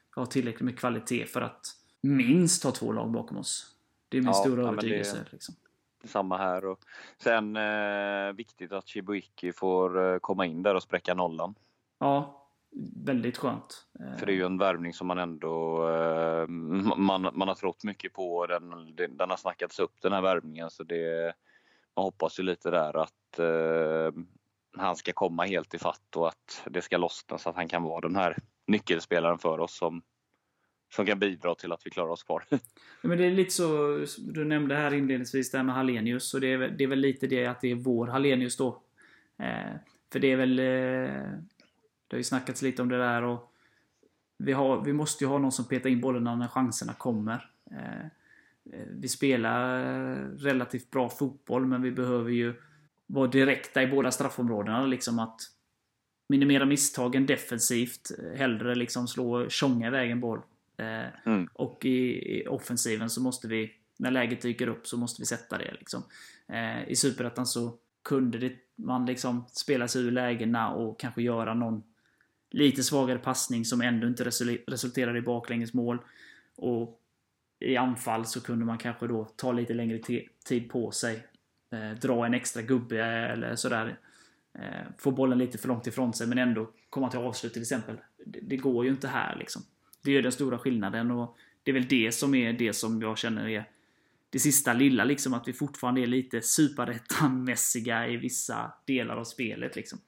har 0.10 0.26
tillräckligt 0.26 0.62
med 0.66 0.80
kvalitet 0.80 1.26
för 1.26 1.42
att 1.42 1.66
minst 2.02 2.64
ha 2.64 2.72
två 2.72 2.92
lag 2.92 3.12
bakom 3.12 3.38
oss. 3.38 3.76
Det 4.10 4.18
är 4.18 4.22
min 4.22 4.28
Ja, 4.28 4.34
stora 4.34 4.68
övertygelse. 4.68 5.18
det- 5.18 5.32
Liksom. 5.32 5.56
Samma 6.04 6.38
här. 6.38 6.66
Och 6.66 6.80
sen 7.18 7.56
eh, 7.56 8.34
viktigt 8.36 8.72
att 8.72 8.88
Chibuiki 8.88 9.54
får 9.54 10.14
eh, 10.14 10.20
komma 10.20 10.46
in 10.46 10.64
där 10.64 10.76
och 10.76 10.84
spräcka 10.84 11.14
nollan. 11.14 11.56
Ja, 12.00 12.41
väldigt 13.06 13.38
skönt. 13.38 13.86
För 14.20 14.26
det 14.26 14.32
är 14.32 14.36
ju 14.36 14.46
en 14.46 14.58
värvning 14.58 14.94
som 14.94 15.08
man 15.08 15.18
ändå 15.18 15.88
eh, 15.90 16.48
man, 16.48 17.30
man 17.34 17.48
har 17.48 17.56
trott 17.56 17.84
mycket 17.84 18.14
på. 18.14 18.48
Den, 18.48 18.96
den, 18.96 19.30
har 19.30 19.38
snackats 19.38 19.80
upp 19.80 20.02
den 20.02 20.14
här 20.14 20.22
värvningen 20.22 20.70
så 20.70 20.84
det, 20.84 21.34
man 21.96 22.04
hoppas 22.04 22.40
ju 22.40 22.44
lite 22.44 22.72
där 22.72 22.98
att 22.98 23.40
eh, 23.40 24.22
han 24.78 24.96
ska 24.96 25.14
komma 25.14 25.46
helt 25.46 25.74
i 25.74 25.80
fatt 25.80 26.16
och 26.16 26.28
att 26.28 26.64
det 26.70 26.82
ska 26.82 26.98
lossna 26.98 27.38
så 27.38 27.50
att 27.50 27.56
han 27.56 27.68
kan 27.68 27.84
vara 27.84 28.02
den 28.02 28.16
här 28.16 28.38
nyckelspelaren 28.68 29.38
för 29.38 29.60
oss 29.60 29.78
som, 29.78 30.02
som 30.96 31.06
kan 31.06 31.20
bidra 31.20 31.56
till 31.56 31.72
att 31.72 31.86
vi 31.86 31.90
klarar 31.90 32.10
oss 32.10 32.24
kvar. 32.24 32.44
Men 33.02 33.18
det 33.18 33.26
är 33.26 33.32
lite 33.32 33.52
så, 33.52 33.98
du 34.18 34.46
nämnde 34.46 34.76
här 34.76 34.94
inledningsvis 34.94 35.52
det 35.52 35.58
här 35.58 35.66
med 35.66 35.76
Hallenius. 35.76 36.34
Och 36.34 36.42
det 36.42 36.54
är, 36.54 36.58
det 36.58 36.84
är 36.84 36.88
väl 36.88 37.00
lite 37.00 37.28
det 37.28 37.46
att 37.46 37.62
det 37.62 37.72
är 37.72 37.76
vår 37.76 38.08
Hallenius 38.08 38.58
då. 38.58 38.84
Eh, 39.40 39.76
för 40.12 40.20
det 40.20 40.32
är 40.32 40.38
väl... 40.38 40.60
Eh, 40.60 41.42
det 42.12 42.16
har 42.16 42.20
ju 42.20 42.24
snackats 42.24 42.62
lite 42.62 42.82
om 42.82 42.90
det 42.90 42.98
där 42.98 43.24
och 43.24 43.54
vi, 44.38 44.52
har, 44.54 44.82
vi 44.84 44.94
måste 44.94 45.24
ju 45.24 45.28
ha 45.28 45.38
någon 45.38 45.52
som 45.52 45.66
petar 45.66 45.90
in 45.90 46.02
bollarna 46.02 46.36
när 46.36 46.48
chanserna 46.48 46.94
kommer. 46.94 47.50
Eh, 47.72 48.06
eh, 48.74 48.88
vi 48.92 49.08
spelar 49.08 49.84
relativt 50.38 50.92
bra 50.92 51.10
fotboll 51.10 51.66
men 51.66 51.82
vi 51.82 51.92
behöver 51.92 52.30
ju 52.32 52.54
vara 53.08 53.28
direkta 53.28 53.84
i 53.84 53.88
båda 53.88 54.12
straffområdena. 54.12 54.86
Liksom 54.86 55.20
att 55.20 55.42
minimera 56.30 56.66
misstagen 56.66 57.26
defensivt. 57.26 58.12
eh, 58.20 58.38
Hellre 58.40 58.76
liksom 58.76 59.08
slå 59.08 59.50
tjonga 59.50 59.88
iväg 59.88 60.12
en 60.12 60.20
boll. 60.20 60.42
Eh, 60.78 61.08
Mm. 61.26 61.48
och 61.54 61.86
i, 61.86 62.40
i 62.40 62.48
offensiven 62.48 63.10
så 63.10 63.22
måste 63.22 63.48
vi, 63.48 63.72
när 64.00 64.12
läget 64.12 64.42
dyker 64.42 64.68
upp, 64.68 64.88
så 64.88 64.98
måste 64.98 65.22
vi 65.22 65.26
sätta 65.26 65.58
det. 65.58 65.74
Liksom. 65.80 66.04
Eh, 66.48 66.90
I 66.90 66.96
Superettan 66.96 67.46
så 67.46 67.78
kunde 68.04 68.38
det, 68.38 68.54
man 68.76 69.06
liksom 69.06 69.46
spela 69.52 69.88
sig 69.88 70.02
ur 70.02 70.12
lägena 70.12 70.70
och 70.74 71.00
kanske 71.00 71.22
göra 71.22 71.54
någon 71.54 71.84
lite 72.52 72.84
svagare 72.84 73.20
passning 73.20 73.66
som 73.66 73.82
ändå 73.82 74.08
inte 74.08 74.24
resulterade 74.68 75.18
i 75.18 75.22
baklängesmål. 75.22 75.98
Och 76.56 77.02
i 77.60 77.78
anfall 77.78 78.26
så 78.26 78.42
kunde 78.42 78.66
man 78.66 78.78
kanske 78.78 79.08
då 79.08 79.26
ta 79.36 79.52
lite 79.52 79.74
längre 79.74 80.00
tid 80.46 80.70
på 80.70 80.92
sig. 80.92 81.28
Eh, 81.72 81.92
dra 81.92 82.26
en 82.26 82.34
extra 82.34 82.62
gubbe 82.62 83.04
eller 83.06 83.56
sådär. 83.56 83.98
Eh, 84.54 84.88
få 84.98 85.12
bollen 85.12 85.38
lite 85.38 85.58
för 85.58 85.68
långt 85.68 85.88
ifrån 85.88 86.14
sig 86.14 86.28
men 86.28 86.38
ändå 86.38 86.72
komma 86.90 87.10
till 87.10 87.20
avslut 87.20 87.54
till 87.54 87.62
exempel. 87.62 87.98
Det, 88.26 88.40
det 88.42 88.58
går 88.58 88.86
ju 88.86 88.92
inte 88.92 89.08
här 89.08 89.36
liksom. 89.36 89.62
Det 90.04 90.18
är 90.18 90.22
den 90.22 90.32
stora 90.32 90.58
skillnaden 90.58 91.12
och 91.12 91.38
det 91.64 91.72
är 91.72 91.74
väl 91.74 91.88
det 91.88 92.12
som 92.12 92.36
är 92.36 92.54
det 92.54 92.74
som 92.74 93.02
jag 93.02 93.18
känner 93.18 93.48
är 93.48 93.66
det 94.30 94.40
sista 94.40 94.74
lilla 94.74 95.04
liksom. 95.04 95.34
Att 95.34 95.48
vi 95.48 95.54
fortfarande 95.54 96.02
är 96.02 96.08
lite 96.08 96.42
superettan-mässiga 96.42 98.08
i 98.08 98.18
vissa 98.18 98.74
delar 98.86 99.16
av 99.18 99.24
spelet 99.24 99.76
liksom. 99.76 100.00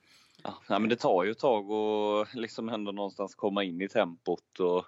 Ja, 0.44 0.80
men 0.80 0.90
det 0.90 0.96
tar 0.96 1.24
ju 1.24 1.32
ett 1.32 1.40
tag 1.40 1.72
att 1.72 2.34
liksom 2.34 2.70
ändå 2.70 2.92
någonstans 2.92 3.36
komma 3.36 3.64
in 3.64 3.82
i 3.82 3.88
tempot 3.88 4.60
och 4.60 4.86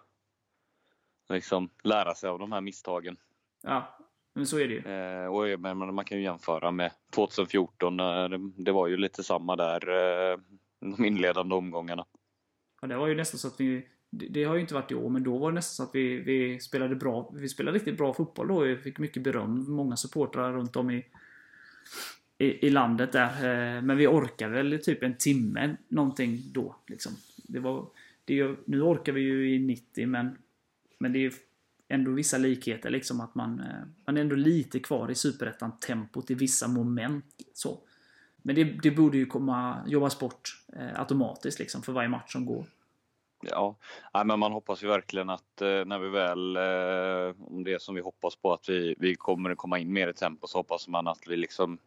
liksom 1.29 1.69
lära 1.83 2.15
sig 2.15 2.29
av 2.29 2.39
de 2.39 2.51
här 2.51 2.61
misstagen. 2.61 3.17
Ja, 3.63 3.97
men 4.33 4.47
så 4.47 4.59
är 4.59 4.67
det 4.67 4.73
ju. 4.73 4.79
Eh, 4.79 5.27
och 5.27 5.47
jag 5.47 5.59
menar, 5.59 5.91
man 5.91 6.05
kan 6.05 6.17
ju 6.17 6.23
jämföra 6.23 6.71
med 6.71 6.91
2014. 7.15 7.99
eh, 7.99 8.29
Det, 8.57 8.71
var 8.71 8.87
ju 8.87 8.97
lite 8.97 9.23
samma 9.23 9.55
där, 9.55 9.89
eh, 9.89 10.37
de 10.79 11.05
inledande 11.05 11.55
omgångarna. 11.55 12.05
Ja, 12.81 12.87
det 12.87 12.97
var 12.97 13.07
ju 13.07 13.15
nästan 13.15 13.37
så 13.39 13.47
att 13.47 13.59
vi... 13.59 13.87
Det, 14.09 14.27
det 14.27 14.43
har 14.43 14.55
ju 14.55 14.61
inte 14.61 14.73
varit 14.73 14.91
i 14.91 14.95
år, 14.95 15.09
men 15.09 15.23
då 15.23 15.37
var 15.37 15.51
det 15.51 15.55
nästan 15.55 15.85
så 15.85 15.89
att 15.89 15.95
vi, 15.95 16.19
vi 16.19 16.59
spelade 16.59 16.95
bra. 16.95 17.31
Vi 17.33 17.49
spelade 17.49 17.77
riktigt 17.77 17.97
bra 17.97 18.13
fotboll 18.13 18.47
då. 18.47 18.59
Vi 18.59 18.77
fick 18.77 18.99
mycket 18.99 19.23
beröm. 19.23 19.71
Många 19.71 19.97
supportrar 19.97 20.53
runt 20.53 20.75
om 20.75 20.91
i, 20.91 21.05
i, 22.37 22.67
i 22.67 22.69
landet 22.69 23.11
där. 23.11 23.29
Eh, 23.29 23.81
men 23.81 23.97
vi 23.97 24.07
orkade 24.07 24.53
väl 24.53 24.83
typ 24.83 25.03
en 25.03 25.17
timme 25.17 25.75
någonting 25.87 26.41
då. 26.53 26.75
Liksom. 26.87 27.11
Det 27.37 27.59
var, 27.59 27.87
det 28.25 28.33
är 28.33 28.37
ju, 28.37 28.55
nu 28.65 28.81
orkar 28.81 29.13
vi 29.13 29.21
ju 29.21 29.55
i 29.55 29.59
90, 29.59 30.07
men, 30.07 30.37
men 30.97 31.13
det 31.13 31.19
är 31.19 31.21
ju 31.21 31.31
ändå 31.87 32.11
vissa 32.11 32.37
likheter. 32.37 32.89
Liksom 32.89 33.21
att 33.21 33.35
man, 33.35 33.59
eh, 33.59 33.87
man 34.05 34.17
är 34.17 34.21
ändå 34.21 34.35
lite 34.35 34.79
kvar 34.79 35.11
i 35.11 35.15
superettan-tempot 35.15 36.31
i 36.31 36.33
vissa 36.33 36.67
moment. 36.67 37.25
Så. 37.53 37.79
Men 38.37 38.55
det, 38.55 38.63
det 38.63 38.91
borde 38.91 39.17
ju 39.17 39.25
komma 39.25 39.83
jobbas 39.87 40.19
bort 40.19 40.63
eh, 40.75 40.99
automatiskt 40.99 41.59
liksom, 41.59 41.81
för 41.81 41.93
varje 41.93 42.09
match 42.09 42.31
som 42.31 42.45
går. 42.45 42.65
Ja, 43.41 43.75
nej, 44.13 44.25
men 44.25 44.39
man 44.39 44.51
hoppas 44.51 44.83
ju 44.83 44.87
verkligen 44.87 45.29
att 45.29 45.61
eh, 45.61 45.85
när 45.85 45.99
vi 45.99 46.09
väl, 46.09 46.55
eh, 46.55 47.47
om 47.47 47.63
det 47.63 47.73
är 47.73 47.79
som 47.79 47.95
vi 47.95 48.01
hoppas 48.01 48.35
på, 48.35 48.53
att 48.53 48.69
vi, 48.69 48.95
vi 48.99 49.15
kommer 49.15 49.49
att 49.49 49.57
komma 49.57 49.79
in 49.79 49.93
mer 49.93 50.07
i 50.07 50.13
tempo 50.13 50.47
så 50.47 50.57
hoppas 50.57 50.87
man 50.87 51.07
att 51.07 51.27
vi 51.27 51.37
liksom, 51.37 51.77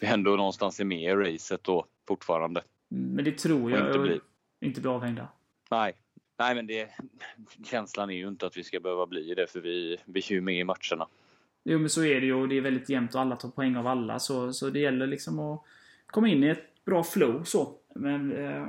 vi 0.00 0.06
ändå 0.06 0.36
någonstans 0.36 0.80
är 0.80 0.84
med 0.84 1.02
i 1.02 1.14
racet 1.14 1.64
då 1.64 1.86
fortfarande. 2.08 2.62
Men 2.88 3.24
det 3.24 3.32
tror 3.32 3.64
Och 3.64 3.70
jag 3.70 3.86
inte 3.86 3.98
bli- 3.98 4.20
inte 4.60 4.80
blir 4.80 4.94
avhängda. 4.94 5.28
Nej, 5.70 5.92
nej 6.38 6.54
men 6.54 6.66
det, 6.66 6.88
känslan 7.64 8.10
är 8.10 8.14
ju 8.14 8.28
inte 8.28 8.46
att 8.46 8.56
vi 8.56 8.64
ska 8.64 8.80
behöva 8.80 9.06
bli 9.06 9.34
det 9.34 9.46
för 9.50 9.60
vi, 9.60 9.96
vi 10.04 10.20
är 10.20 10.32
ju 10.32 10.40
med 10.40 10.58
i 10.58 10.64
matcherna. 10.64 11.08
Jo 11.64 11.78
men 11.78 11.90
så 11.90 12.04
är 12.04 12.20
det 12.20 12.26
ju 12.26 12.34
och 12.34 12.48
det 12.48 12.56
är 12.56 12.60
väldigt 12.60 12.88
jämnt 12.88 13.14
och 13.14 13.20
alla 13.20 13.36
tar 13.36 13.48
poäng 13.48 13.76
av 13.76 13.86
alla. 13.86 14.18
Så, 14.18 14.52
så 14.52 14.70
det 14.70 14.78
gäller 14.78 15.06
liksom 15.06 15.38
att 15.38 15.62
komma 16.06 16.28
in 16.28 16.44
i 16.44 16.48
ett 16.48 16.84
bra 16.84 17.04
flow 17.04 17.44
så. 17.44 17.74
Men... 17.94 18.32
Eh, 18.32 18.62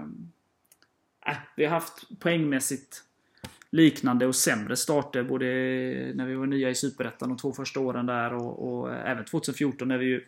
äh, 1.27 1.38
vi 1.55 1.65
har 1.65 1.71
haft 1.71 2.19
poängmässigt 2.19 3.03
liknande 3.69 4.25
och 4.25 4.36
sämre 4.36 4.75
starter 4.75 5.24
både 5.24 5.45
när 6.15 6.25
vi 6.25 6.36
var 6.36 6.45
nya 6.45 6.69
i 6.69 6.75
Superettan 6.75 7.29
de 7.29 7.38
två 7.38 7.53
första 7.53 7.79
åren 7.79 8.05
där 8.05 8.33
och, 8.33 8.79
och 8.79 8.93
även 8.93 9.25
2014 9.25 9.88
när 9.88 9.98
vi 9.98 10.05
ju 10.05 10.25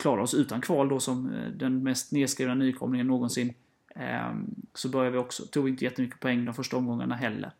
klara 0.00 0.22
oss 0.22 0.34
utan 0.34 0.60
kval 0.60 0.88
då 0.88 1.00
som 1.00 1.32
eh, 1.32 1.50
den 1.50 1.82
mest 1.82 2.12
nedskrivna 2.12 2.54
nykomlingen 2.54 3.06
någonsin. 3.06 3.54
Ehm, 3.94 4.54
så 4.74 4.88
började 4.88 5.10
vi 5.10 5.18
också, 5.18 5.46
tog 5.46 5.68
inte 5.68 5.84
jättemycket 5.84 6.20
poäng 6.20 6.44
de 6.44 6.54
första 6.54 6.76
omgångarna 6.76 7.14
heller. 7.14 7.52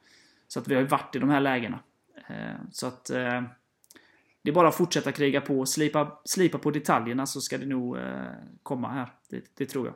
Så 0.48 0.60
att 0.60 0.68
vi 0.68 0.74
har 0.74 0.82
ju 0.82 0.88
varit 0.88 1.16
i 1.16 1.18
de 1.18 1.30
här 1.30 1.40
lägena. 1.40 1.80
Ehm, 2.26 2.70
så 2.72 2.86
att 2.86 3.10
ehm, 3.10 3.44
det 4.42 4.50
är 4.50 4.54
bara 4.54 4.68
att 4.68 4.76
fortsätta 4.76 5.12
kriga 5.12 5.40
på, 5.40 5.66
slipa, 5.66 6.20
slipa 6.24 6.58
på 6.58 6.70
detaljerna 6.70 7.26
så 7.26 7.40
ska 7.40 7.58
det 7.58 7.66
nog 7.66 7.96
eh, 7.96 8.32
komma 8.62 8.88
här. 8.88 9.08
Det, 9.28 9.44
det 9.54 9.66
tror 9.66 9.86
jag. 9.86 9.94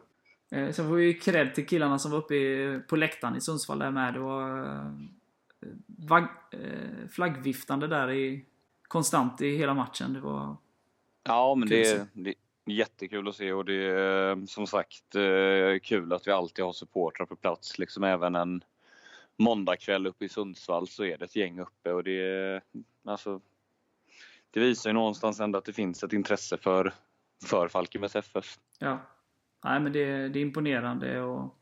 Eh, 0.60 0.72
sen 0.72 0.88
får 0.88 0.94
vi 0.94 1.14
cred 1.14 1.54
till 1.54 1.66
killarna 1.66 1.98
som 1.98 2.10
var 2.10 2.18
uppe 2.18 2.80
på 2.88 2.96
läktaren 2.96 3.36
i 3.36 3.40
Sundsvall 3.40 3.78
där 3.78 3.90
med. 3.90 4.14
Det 4.14 4.20
var 5.86 6.28
flaggviftande 7.08 7.86
där 7.86 8.10
i, 8.12 8.44
konstant 8.88 9.40
i 9.40 9.56
hela 9.56 9.74
matchen. 9.74 10.12
Det 10.12 10.20
var... 10.20 10.56
Ja, 11.24 11.54
men 11.54 11.68
det, 11.68 11.86
är- 11.90 12.06
det 12.12 12.30
är 12.30 12.34
jättekul 12.72 13.28
att 13.28 13.36
se 13.36 13.52
och 13.52 13.64
det 13.64 13.74
är 13.84 14.46
som 14.46 14.66
sagt 14.66 15.14
eh, 15.14 15.78
kul 15.82 16.12
att 16.12 16.26
vi 16.26 16.30
alltid 16.30 16.64
har 16.64 16.72
supportrar 16.72 17.26
på 17.26 17.36
plats. 17.36 17.78
Liksom 17.78 18.04
även 18.04 18.34
en 18.34 18.64
måndagkväll 19.36 20.06
uppe 20.06 20.24
i 20.24 20.28
Sundsvall 20.28 20.88
så 20.88 21.04
är 21.04 21.18
det 21.18 21.24
ett 21.24 21.36
gäng 21.36 21.60
uppe 21.60 21.92
och 21.92 22.04
det, 22.04 22.20
är- 22.22 22.62
alltså, 23.04 23.40
det 24.50 24.60
visar 24.60 24.90
ju 24.90 24.94
någonstans 24.94 25.40
ändå 25.40 25.58
att 25.58 25.64
det 25.64 25.72
finns 25.72 26.02
ett 26.04 26.12
intresse 26.12 26.56
för, 26.56 26.92
för 27.44 27.68
Falkenbergs 27.68 28.16
FF. 28.16 28.58
Ja. 28.78 28.98
Nej, 29.64 29.80
men 29.80 29.92
det, 29.92 30.28
det 30.28 30.38
är 30.38 30.42
imponerande 30.42 31.20
och... 31.22 31.54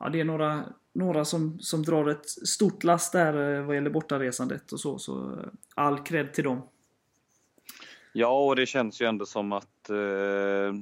Ja, 0.00 0.08
det 0.08 0.20
är 0.20 0.24
några, 0.24 0.64
några 0.92 1.24
som, 1.24 1.58
som 1.60 1.82
drar 1.82 2.08
ett 2.08 2.28
stort 2.28 2.84
last 2.84 3.12
där 3.12 3.54
eh, 3.58 3.62
vad 3.64 3.74
gäller 3.74 3.90
bortaresandet 3.90 4.72
och 4.72 4.80
så. 4.80 4.98
Så 4.98 5.32
eh, 5.40 5.46
all 5.74 5.98
cred 5.98 6.34
till 6.34 6.44
dem. 6.44 6.62
Ja, 8.18 8.46
och 8.46 8.56
det 8.56 8.66
känns 8.66 9.00
ju 9.00 9.06
ändå 9.06 9.26
som 9.26 9.52
att 9.52 9.90
eh, 9.90 10.74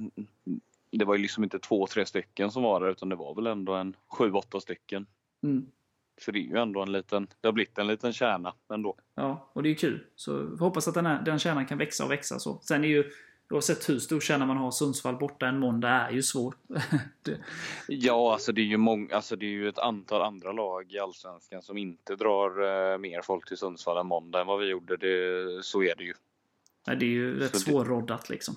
det 0.90 1.04
var 1.04 1.14
ju 1.14 1.22
liksom 1.22 1.44
inte 1.44 1.58
två, 1.58 1.86
tre 1.86 2.06
stycken 2.06 2.50
som 2.50 2.62
var 2.62 2.80
där 2.80 2.90
utan 2.90 3.08
det 3.08 3.16
var 3.16 3.34
väl 3.34 3.46
ändå 3.46 3.74
en 3.74 3.96
sju, 4.08 4.32
åtta 4.32 4.60
stycken. 4.60 5.06
Mm. 5.42 5.66
Så 6.20 6.30
det 6.30 6.38
är 6.38 6.42
ju 6.42 6.56
ändå 6.56 6.82
en 6.82 6.92
liten, 6.92 7.26
det 7.40 7.48
har 7.48 7.52
blivit 7.52 7.78
en 7.78 7.86
liten 7.86 8.12
kärna 8.12 8.54
ändå. 8.72 8.96
Ja, 9.14 9.50
och 9.52 9.62
det 9.62 9.70
är 9.70 9.74
kul. 9.74 10.04
Så 10.14 10.42
vi 10.42 10.58
hoppas 10.58 10.88
att 10.88 10.94
den, 10.94 11.06
här, 11.06 11.22
den 11.22 11.38
kärnan 11.38 11.66
kan 11.66 11.78
växa 11.78 12.04
och 12.04 12.10
växa. 12.10 12.38
Så. 12.38 12.60
Sen 12.62 12.84
är 12.84 12.88
ju, 12.88 13.10
oavsett 13.50 13.88
hur 13.88 13.98
stor 13.98 14.20
kärna 14.20 14.46
man 14.46 14.56
har, 14.56 14.70
Sundsvall 14.70 15.16
borta 15.16 15.46
en 15.46 15.58
måndag 15.58 15.88
är 15.88 16.10
ju 16.10 16.22
svår. 16.22 16.54
det, 17.22 17.38
Ja, 17.88 18.32
alltså 18.32 18.52
det 18.52 18.60
är 18.60 18.66
ju 18.66 18.76
många, 18.76 19.14
alltså 19.14 19.36
det 19.36 19.46
är 19.46 19.50
ju 19.50 19.68
ett 19.68 19.78
antal 19.78 20.22
andra 20.22 20.52
lag 20.52 20.92
i 20.92 20.98
Allsvenskan 20.98 21.62
som 21.62 21.78
inte 21.78 22.16
drar 22.16 22.50
eh, 22.92 22.98
mer 22.98 23.22
folk 23.22 23.48
till 23.48 23.56
Sundsvall 23.56 23.98
en 23.98 24.06
måndag 24.06 24.40
än 24.40 24.46
vad 24.46 24.58
vi 24.58 24.66
gjorde. 24.66 24.96
Det, 24.96 25.64
så 25.64 25.82
är 25.82 25.94
det 25.94 26.04
ju. 26.04 26.14
Nej, 26.86 26.96
det 26.96 27.04
är 27.04 27.10
ju 27.10 27.38
rätt 27.38 27.60
svårroddat 27.60 28.28
liksom. 28.28 28.56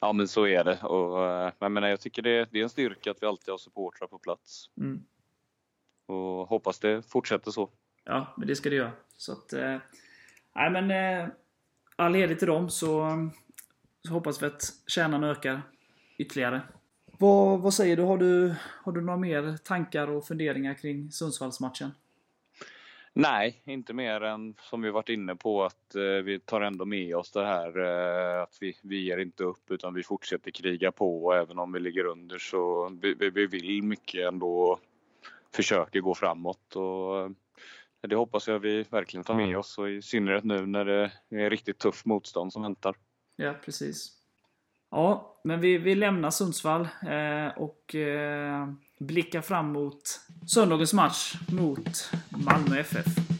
Ja, 0.00 0.12
men 0.12 0.28
så 0.28 0.46
är 0.46 0.64
det. 0.64 0.82
Och, 0.82 1.24
eh, 1.24 1.52
jag, 1.58 1.72
menar, 1.72 1.88
jag 1.88 2.00
tycker 2.00 2.22
det, 2.22 2.48
det 2.52 2.58
är 2.58 2.62
en 2.62 2.70
styrka 2.70 3.10
att 3.10 3.22
vi 3.22 3.26
alltid 3.26 3.52
har 3.52 3.58
supportrar 3.58 4.08
på 4.08 4.18
plats. 4.18 4.70
Mm. 4.76 5.02
Och 6.06 6.48
hoppas 6.48 6.78
det 6.78 7.10
fortsätter 7.10 7.50
så. 7.50 7.70
Ja, 8.04 8.34
men 8.36 8.48
det 8.48 8.56
ska 8.56 8.70
det 8.70 8.76
göra. 8.76 8.92
Så 9.16 9.32
att... 9.32 9.52
Eh, 9.52 9.78
nej, 10.54 10.70
men... 10.70 10.90
Eh, 10.90 11.28
all 12.00 12.14
heder 12.14 12.34
till 12.34 12.48
dem 12.48 12.70
så, 12.70 13.08
så 14.06 14.12
hoppas 14.12 14.42
vi 14.42 14.46
att 14.46 14.62
kärnan 14.86 15.24
ökar 15.24 15.62
ytterligare. 16.18 16.60
Vad, 17.06 17.60
vad 17.60 17.74
säger 17.74 17.96
du? 17.96 18.02
Har, 18.02 18.18
du? 18.18 18.54
har 18.82 18.92
du 18.92 19.00
några 19.00 19.18
mer 19.18 19.56
tankar 19.56 20.10
och 20.10 20.26
funderingar 20.26 20.74
kring 20.74 21.10
Sundsvallsmatchen? 21.10 21.90
Nej, 23.12 23.62
inte 23.64 23.92
mer 23.92 24.20
än 24.20 24.54
som 24.60 24.82
vi 24.82 24.90
varit 24.90 25.08
inne 25.08 25.36
på 25.36 25.64
att 25.64 25.94
eh, 25.94 26.02
vi 26.02 26.40
tar 26.40 26.60
ändå 26.60 26.84
med 26.84 27.16
oss 27.16 27.30
det 27.30 27.44
här 27.44 27.78
eh, 27.78 28.42
att 28.42 28.58
vi, 28.60 28.76
vi 28.82 29.00
ger 29.04 29.18
inte 29.18 29.44
upp 29.44 29.70
utan 29.70 29.94
vi 29.94 30.02
fortsätter 30.02 30.50
kriga 30.50 30.92
på 30.92 31.24
och 31.24 31.36
även 31.36 31.58
om 31.58 31.72
vi 31.72 31.80
ligger 31.80 32.04
under 32.04 32.38
så 32.38 32.88
vi, 33.02 33.30
vi 33.30 33.46
vill 33.46 33.82
mycket 33.82 34.28
ändå 34.28 34.78
försöker 35.54 36.00
gå 36.00 36.14
framåt 36.14 36.76
och 36.76 37.20
eh, 37.20 37.30
det 38.00 38.16
hoppas 38.16 38.48
jag 38.48 38.58
vi 38.58 38.82
verkligen 38.82 39.24
tar 39.24 39.34
med 39.34 39.58
oss 39.58 39.78
och 39.78 39.90
i 39.90 40.02
synnerhet 40.02 40.44
nu 40.44 40.66
när 40.66 40.84
det 40.84 41.10
är 41.30 41.50
riktigt 41.50 41.78
tufft 41.78 42.06
motstånd 42.06 42.52
som 42.52 42.62
väntar. 42.62 42.96
Ja, 43.36 43.54
precis. 43.64 44.19
Ja, 44.90 45.36
men 45.44 45.60
vi, 45.60 45.78
vi 45.78 45.94
lämnar 45.94 46.30
Sundsvall 46.30 46.88
eh, 47.02 47.56
och 47.56 47.94
eh, 47.94 48.68
blickar 49.00 49.40
fram 49.40 49.72
mot 49.72 50.20
söndagens 50.46 50.92
match 50.92 51.34
mot 51.48 52.12
Malmö 52.28 52.80
FF. 52.80 53.06
FF, 53.06 53.30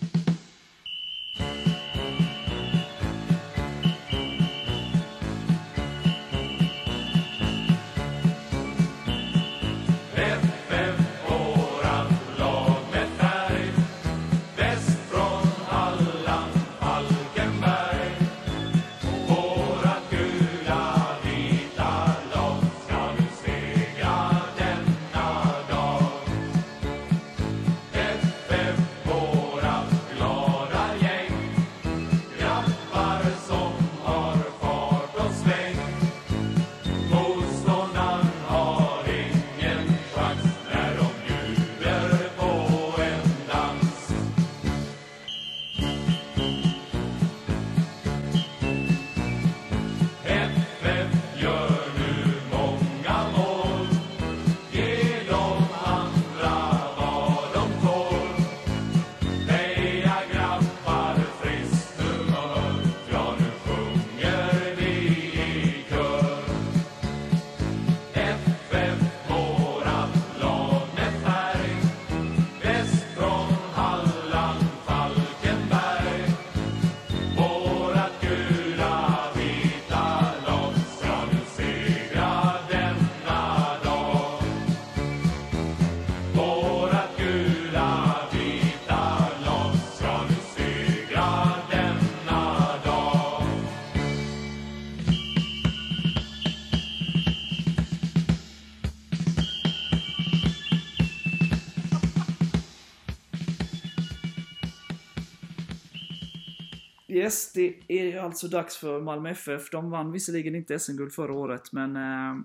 det 107.61 107.99
är 108.13 108.19
alltså 108.19 108.49
dags 108.49 108.77
för 108.77 109.01
Malmö 109.01 109.31
FF. 109.31 109.71
De 109.71 109.91
vann 109.91 110.13
visserligen 110.13 110.55
inte 110.55 110.79
SM-guld 110.79 111.13
förra 111.13 111.33
året, 111.33 111.73
men 111.73 111.97
eh, 111.97 112.37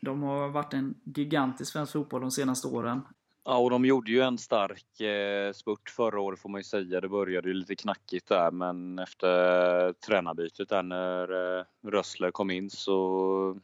de 0.00 0.22
har 0.22 0.48
varit 0.48 0.74
en 0.74 0.94
gigant 1.04 1.60
i 1.60 1.64
svensk 1.64 1.92
fotboll 1.92 2.20
de 2.20 2.30
senaste 2.30 2.68
åren. 2.68 3.00
Ja, 3.44 3.58
och 3.58 3.70
de 3.70 3.84
gjorde 3.84 4.10
ju 4.10 4.20
en 4.20 4.38
stark 4.38 5.00
eh, 5.00 5.52
spurt 5.52 5.90
förra 5.90 6.20
året 6.20 6.38
får 6.38 6.48
man 6.48 6.58
ju 6.58 6.64
säga. 6.64 7.00
Det 7.00 7.08
började 7.08 7.48
ju 7.48 7.54
lite 7.54 7.76
knackigt 7.76 8.28
där 8.28 8.50
men 8.50 8.98
efter 8.98 9.86
eh, 9.86 9.92
tränarbytet 9.92 10.68
där 10.68 10.82
när 10.82 11.58
eh, 11.58 11.64
Rössler 11.86 12.30
kom 12.30 12.50
in 12.50 12.70
så 12.70 13.60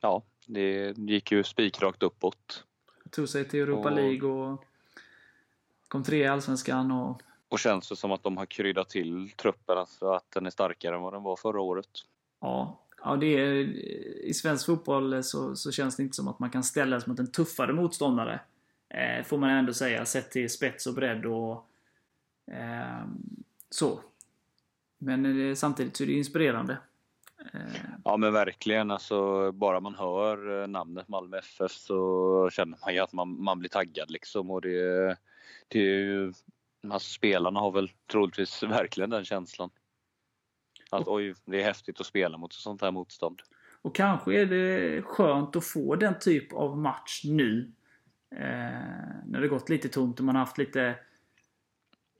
ja, 0.00 0.22
det 0.46 0.98
gick 0.98 1.32
ju 1.32 1.44
spikrakt 1.44 2.02
uppåt. 2.02 2.64
Tog 3.10 3.28
sig 3.28 3.48
till 3.48 3.60
Europa 3.60 3.88
Och- 3.90 3.96
League 3.96 4.28
och 4.30 4.64
kom 5.88 6.02
tre 6.02 6.18
i 6.18 6.26
Allsvenskan 6.26 6.90
och 6.90 7.22
Och 7.48 7.58
känns 7.58 7.88
det 7.88 7.96
som 7.96 8.12
att 8.12 8.22
de 8.22 8.36
har 8.36 8.46
kryddat 8.46 8.88
till 8.88 9.30
truppen, 9.30 9.78
alltså 9.78 10.10
att 10.10 10.30
den 10.30 10.46
är 10.46 10.50
starkare 10.50 10.94
än 10.96 11.02
vad 11.02 11.12
den 11.12 11.22
var 11.22 11.36
förra 11.36 11.60
året. 11.60 11.88
Ja, 12.40 12.80
ja 13.04 13.16
det 13.16 13.26
är, 13.26 13.54
I 14.24 14.34
svensk 14.34 14.66
fotboll 14.66 15.22
så, 15.22 15.56
så 15.56 15.72
känns 15.72 15.96
det 15.96 16.02
inte 16.02 16.16
som 16.16 16.28
att 16.28 16.38
man 16.38 16.50
kan 16.50 16.64
ställas 16.64 17.06
mot 17.06 17.18
en 17.18 17.32
tuffare 17.32 17.72
motståndare. 17.72 18.40
Eh, 18.88 19.24
får 19.24 19.38
man 19.38 19.50
ändå 19.50 19.74
säga, 19.74 20.04
sett 20.04 20.30
till 20.30 20.50
spets 20.50 20.86
och 20.86 20.94
bredd 20.94 21.26
och 21.26 21.68
eh, 22.52 23.06
så. 23.70 24.00
Men 24.98 25.48
eh, 25.48 25.54
samtidigt 25.54 25.96
så 25.96 26.02
är 26.02 26.06
det 26.06 26.12
inspirerande. 26.12 26.78
Eh, 27.52 27.60
Ja 28.04 28.16
men 28.16 28.32
verkligen, 28.32 28.90
alltså 28.90 29.52
bara 29.52 29.80
man 29.80 29.94
hör 29.94 30.62
eh, 30.62 30.68
namnet 30.68 31.08
Malmö 31.08 31.38
FF 31.38 31.72
så 31.72 32.50
känner 32.52 32.78
man 32.84 32.94
ju 32.94 33.00
att 33.00 33.12
man, 33.12 33.42
man 33.42 33.58
blir 33.58 33.68
taggad 33.68 34.10
liksom 34.10 34.50
och 34.50 34.60
det, 34.60 35.16
det 35.68 35.78
är 35.78 35.98
ju, 35.98 36.32
alltså 36.92 37.12
spelarna 37.12 37.60
har 37.60 37.72
väl 37.72 37.90
troligtvis 38.10 38.62
verkligen 38.62 39.10
den 39.10 39.24
känslan. 39.24 39.70
Att 40.90 41.08
oj, 41.08 41.34
det 41.44 41.60
är 41.60 41.64
häftigt 41.64 42.00
att 42.00 42.06
spela 42.06 42.38
mot 42.38 42.52
sånt 42.52 42.82
här 42.82 42.90
motstånd. 42.90 43.42
och 43.82 43.94
kanske 43.94 44.40
är 44.40 44.46
det 44.46 45.02
skönt 45.02 45.56
att 45.56 45.64
få 45.64 45.96
den 45.96 46.18
typ 46.18 46.52
av 46.52 46.78
match 46.78 47.20
nu. 47.24 47.72
Eh, 48.30 48.40
när 49.26 49.40
det 49.40 49.48
gått 49.48 49.68
lite 49.68 49.88
tungt 49.88 50.18
och 50.18 50.24
man 50.24 50.34
har 50.34 50.40
haft 50.40 50.58
lite 50.58 50.96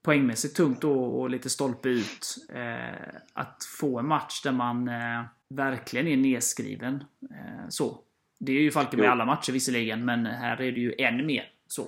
poängmässigt 0.06 0.56
tungt 0.56 0.84
och, 0.84 1.20
och 1.20 1.30
lite 1.30 1.50
stolpe 1.50 1.88
ut. 1.88 2.36
Eh, 2.54 3.16
att 3.32 3.64
få 3.80 3.98
en 3.98 4.08
match 4.08 4.42
där 4.42 4.52
man 4.52 4.88
eh, 4.88 5.24
verkligen 5.48 6.06
är 6.06 6.16
nedskriven. 6.16 7.04
Eh, 7.30 7.68
så. 7.68 8.02
Det 8.38 8.52
är 8.52 8.60
ju 8.60 8.70
Falkenberg 8.70 9.08
alla 9.08 9.24
matcher 9.24 9.52
visserligen, 9.52 10.04
men 10.04 10.26
här 10.26 10.60
är 10.60 10.72
det 10.72 10.80
ju 10.80 10.94
ännu 10.98 11.24
mer 11.24 11.52
så. 11.66 11.86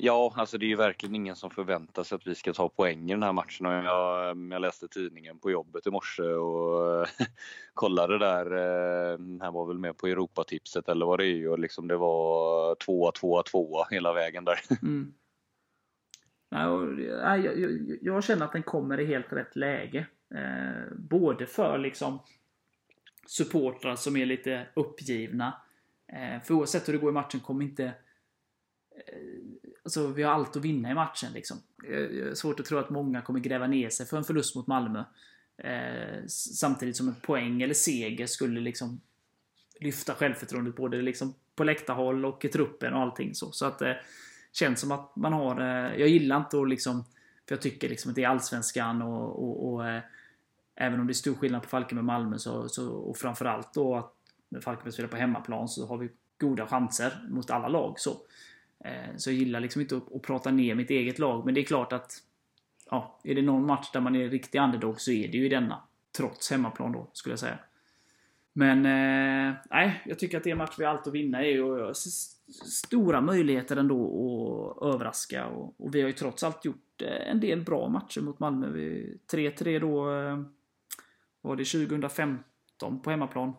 Ja, 0.00 0.32
alltså 0.36 0.58
det 0.58 0.66
är 0.66 0.68
ju 0.68 0.76
verkligen 0.76 1.14
ingen 1.14 1.36
som 1.36 1.50
förväntar 1.50 2.02
sig 2.02 2.16
att 2.16 2.26
vi 2.26 2.34
ska 2.34 2.52
ta 2.52 2.68
poäng 2.68 3.10
i 3.10 3.12
den 3.12 3.22
här 3.22 3.32
matchen. 3.32 3.66
Och 3.66 3.72
jag, 3.72 4.30
mm, 4.30 4.52
jag 4.52 4.60
läste 4.60 4.88
tidningen 4.88 5.38
på 5.38 5.50
jobbet 5.50 5.86
i 5.86 5.90
morse 5.90 6.22
och 6.22 7.06
kollade 7.74 8.18
där. 8.18 8.46
Eh, 8.56 9.18
Han 9.40 9.54
var 9.54 9.66
väl 9.66 9.78
med 9.78 9.96
på 9.96 10.06
Europatipset 10.06 10.88
eller 10.88 11.06
vad 11.06 11.18
det 11.18 11.26
är 11.26 11.48
och 11.48 11.58
liksom 11.58 11.88
det 11.88 11.96
var 11.96 12.74
2 12.74 13.12
2 13.12 13.42
2 13.42 13.84
hela 13.90 14.12
vägen 14.12 14.44
där. 14.44 14.60
Mm. 14.82 15.14
Jag, 16.50 17.00
jag, 17.00 17.98
jag 18.02 18.24
känner 18.24 18.44
att 18.44 18.52
den 18.52 18.62
kommer 18.62 19.00
i 19.00 19.06
helt 19.06 19.32
rätt 19.32 19.56
läge. 19.56 20.06
Eh, 20.34 20.96
både 20.96 21.46
för 21.46 21.78
liksom 21.78 22.18
supportrar 23.26 23.96
som 23.96 24.16
är 24.16 24.26
lite 24.26 24.66
uppgivna. 24.74 25.62
Eh, 26.12 26.42
för 26.42 26.54
oavsett 26.54 26.88
hur 26.88 26.92
det 26.92 26.98
går 26.98 27.10
i 27.10 27.12
matchen 27.12 27.40
kommer 27.40 27.64
inte... 27.64 27.84
Eh, 28.90 29.57
Alltså, 29.88 30.06
vi 30.06 30.22
har 30.22 30.32
allt 30.32 30.56
att 30.56 30.64
vinna 30.64 30.90
i 30.90 30.94
matchen 30.94 31.32
liksom. 31.32 31.56
Eh, 31.88 31.98
eh, 31.98 32.32
svårt 32.32 32.60
att 32.60 32.66
tro 32.66 32.78
att 32.78 32.90
många 32.90 33.22
kommer 33.22 33.40
gräva 33.40 33.66
ner 33.66 33.90
sig 33.90 34.06
för 34.06 34.16
en 34.16 34.24
förlust 34.24 34.56
mot 34.56 34.66
Malmö. 34.66 35.04
Eh, 35.58 36.26
samtidigt 36.28 36.96
som 36.96 37.08
en 37.08 37.14
poäng 37.14 37.62
eller 37.62 37.74
seger 37.74 38.26
skulle 38.26 38.60
liksom 38.60 39.00
lyfta 39.80 40.14
självförtroendet 40.14 40.76
både 40.76 41.02
liksom 41.02 41.34
på 41.54 41.64
läktarhåll 41.64 42.24
och 42.24 42.44
i 42.44 42.48
truppen 42.48 42.92
och 42.92 43.00
allting 43.00 43.34
så. 43.34 43.52
Så 43.52 43.66
att 43.66 43.82
eh, 43.82 43.92
känns 44.52 44.80
som 44.80 44.92
att 44.92 45.16
man 45.16 45.32
har... 45.32 45.60
Eh, 45.60 46.00
jag 46.00 46.08
gillar 46.08 46.36
inte 46.36 46.60
att 46.60 46.68
liksom... 46.68 47.04
För 47.48 47.54
jag 47.54 47.62
tycker 47.62 47.88
liksom 47.88 48.10
att 48.10 48.14
det 48.14 48.24
är 48.24 48.28
Allsvenskan 48.28 49.02
och... 49.02 49.44
och, 49.44 49.72
och 49.72 49.88
eh, 49.88 50.02
även 50.74 51.00
om 51.00 51.06
det 51.06 51.12
är 51.12 51.14
stor 51.14 51.34
skillnad 51.34 51.62
på 51.62 51.68
Falkenberg 51.68 52.02
och 52.02 52.04
Malmö 52.04 52.38
så, 52.38 52.68
så, 52.68 52.88
och 52.88 53.16
framförallt 53.16 53.74
då 53.74 53.96
att 53.96 54.14
när 54.48 54.60
Falkenberg 54.60 54.92
spelar 54.92 55.08
på 55.08 55.16
hemmaplan 55.16 55.68
så 55.68 55.86
har 55.86 55.98
vi 55.98 56.10
goda 56.38 56.66
chanser 56.66 57.26
mot 57.28 57.50
alla 57.50 57.68
lag. 57.68 57.94
Så, 57.98 58.16
så 59.16 59.30
jag 59.30 59.36
gillar 59.36 59.60
liksom 59.60 59.82
inte 59.82 59.96
att, 59.96 60.12
att 60.14 60.22
prata 60.22 60.50
ner 60.50 60.74
mitt 60.74 60.90
eget 60.90 61.18
lag. 61.18 61.44
Men 61.44 61.54
det 61.54 61.60
är 61.60 61.64
klart 61.64 61.92
att 61.92 62.12
ja, 62.90 63.18
är 63.24 63.34
det 63.34 63.42
någon 63.42 63.66
match 63.66 63.90
där 63.92 64.00
man 64.00 64.16
är 64.16 64.28
riktig 64.28 64.58
underdog 64.60 65.00
så 65.00 65.10
är 65.10 65.28
det 65.28 65.38
ju 65.38 65.48
denna. 65.48 65.82
Trots 66.16 66.50
hemmaplan 66.50 66.92
då, 66.92 67.10
skulle 67.12 67.32
jag 67.32 67.40
säga. 67.40 67.58
Men 68.52 68.78
eh, 68.86 69.54
nej, 69.70 70.02
jag 70.06 70.18
tycker 70.18 70.36
att 70.38 70.44
det 70.44 70.50
är 70.50 70.52
en 70.52 70.58
match 70.58 70.74
vi 70.78 70.84
har 70.84 70.92
allt 70.94 71.06
att 71.06 71.12
vinna 71.14 71.44
i 71.46 71.58
och 71.58 71.90
s- 71.90 72.36
stora 72.86 73.20
möjligheter 73.20 73.76
ändå 73.76 74.76
att 74.80 74.94
överraska. 74.94 75.46
Och, 75.46 75.74
och 75.80 75.94
vi 75.94 76.00
har 76.00 76.08
ju 76.08 76.12
trots 76.14 76.42
allt 76.44 76.64
gjort 76.64 77.02
eh, 77.02 77.30
en 77.30 77.40
del 77.40 77.60
bra 77.64 77.88
matcher 77.88 78.20
mot 78.20 78.38
Malmö. 78.38 78.68
Vi- 78.70 79.18
3-3 79.32 79.80
då 79.80 80.12
eh, 80.12 80.38
var 81.40 81.56
det 81.56 81.64
2015 81.64 83.00
på 83.02 83.10
hemmaplan. 83.10 83.52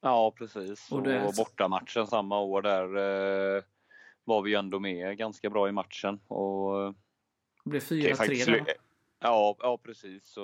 Ja, 0.00 0.34
precis. 0.38 0.92
Och 0.92 0.98
Och, 0.98 1.04
det- 1.04 1.32
bortamatchen 1.36 2.06
samma 2.06 2.40
år 2.40 2.62
där 2.62 2.96
eh, 3.56 3.62
var 4.28 4.42
vi 4.42 4.50
ju 4.50 4.56
ändå 4.56 4.78
med 4.78 5.16
ganska 5.18 5.50
bra 5.50 5.68
i 5.68 5.72
matchen. 5.72 6.20
Och 6.28 6.82
eh, 6.82 6.92
Det 7.64 7.70
blev 7.70 7.80
kan 7.80 7.96
ju 7.98 8.02
4-3 8.12 8.14
faktiskt 8.14 8.46
där. 8.46 8.52
slu- 8.54 8.72
Ja, 9.20 9.56
ja 9.62 9.78
precis. 9.82 10.24
Så, 10.26 10.42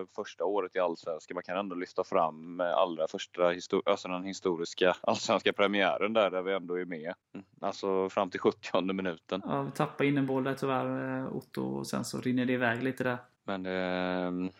eh, 0.00 0.06
första 0.16 0.44
året 0.44 0.76
i 0.76 0.78
Allsvenskan, 0.78 1.34
man 1.34 1.42
kan 1.42 1.56
ändå 1.58 1.74
lyfta 1.76 2.04
fram 2.04 2.60
eh, 2.60 2.74
allra 2.74 3.08
första 3.08 3.42
histor- 3.52 3.82
alltså 3.86 4.08
den 4.08 4.24
historiska 4.24 4.96
allsvenska 5.02 5.52
premiären 5.52 6.12
där, 6.12 6.30
där 6.30 6.42
vi 6.42 6.52
ändå 6.52 6.78
är 6.78 6.84
med. 6.84 7.14
Mm, 7.34 7.46
Alltså 7.60 8.08
fram 8.08 8.30
till 8.30 8.40
70 8.40 8.92
minuten. 8.92 9.42
Ja, 9.44 9.62
vi 9.62 9.70
tappade 9.70 10.08
in 10.08 10.18
en 10.18 10.26
boll 10.26 10.44
där 10.44 10.54
tyvärr, 10.54 11.26
Otto, 11.36 11.62
och 11.62 11.86
sen 11.86 12.04
så 12.04 12.20
rinner 12.20 12.44
det 12.44 12.52
iväg 12.52 12.82
lite 12.82 13.04
där. 13.04 13.18
Men 13.44 13.66
eh, 13.66 14.50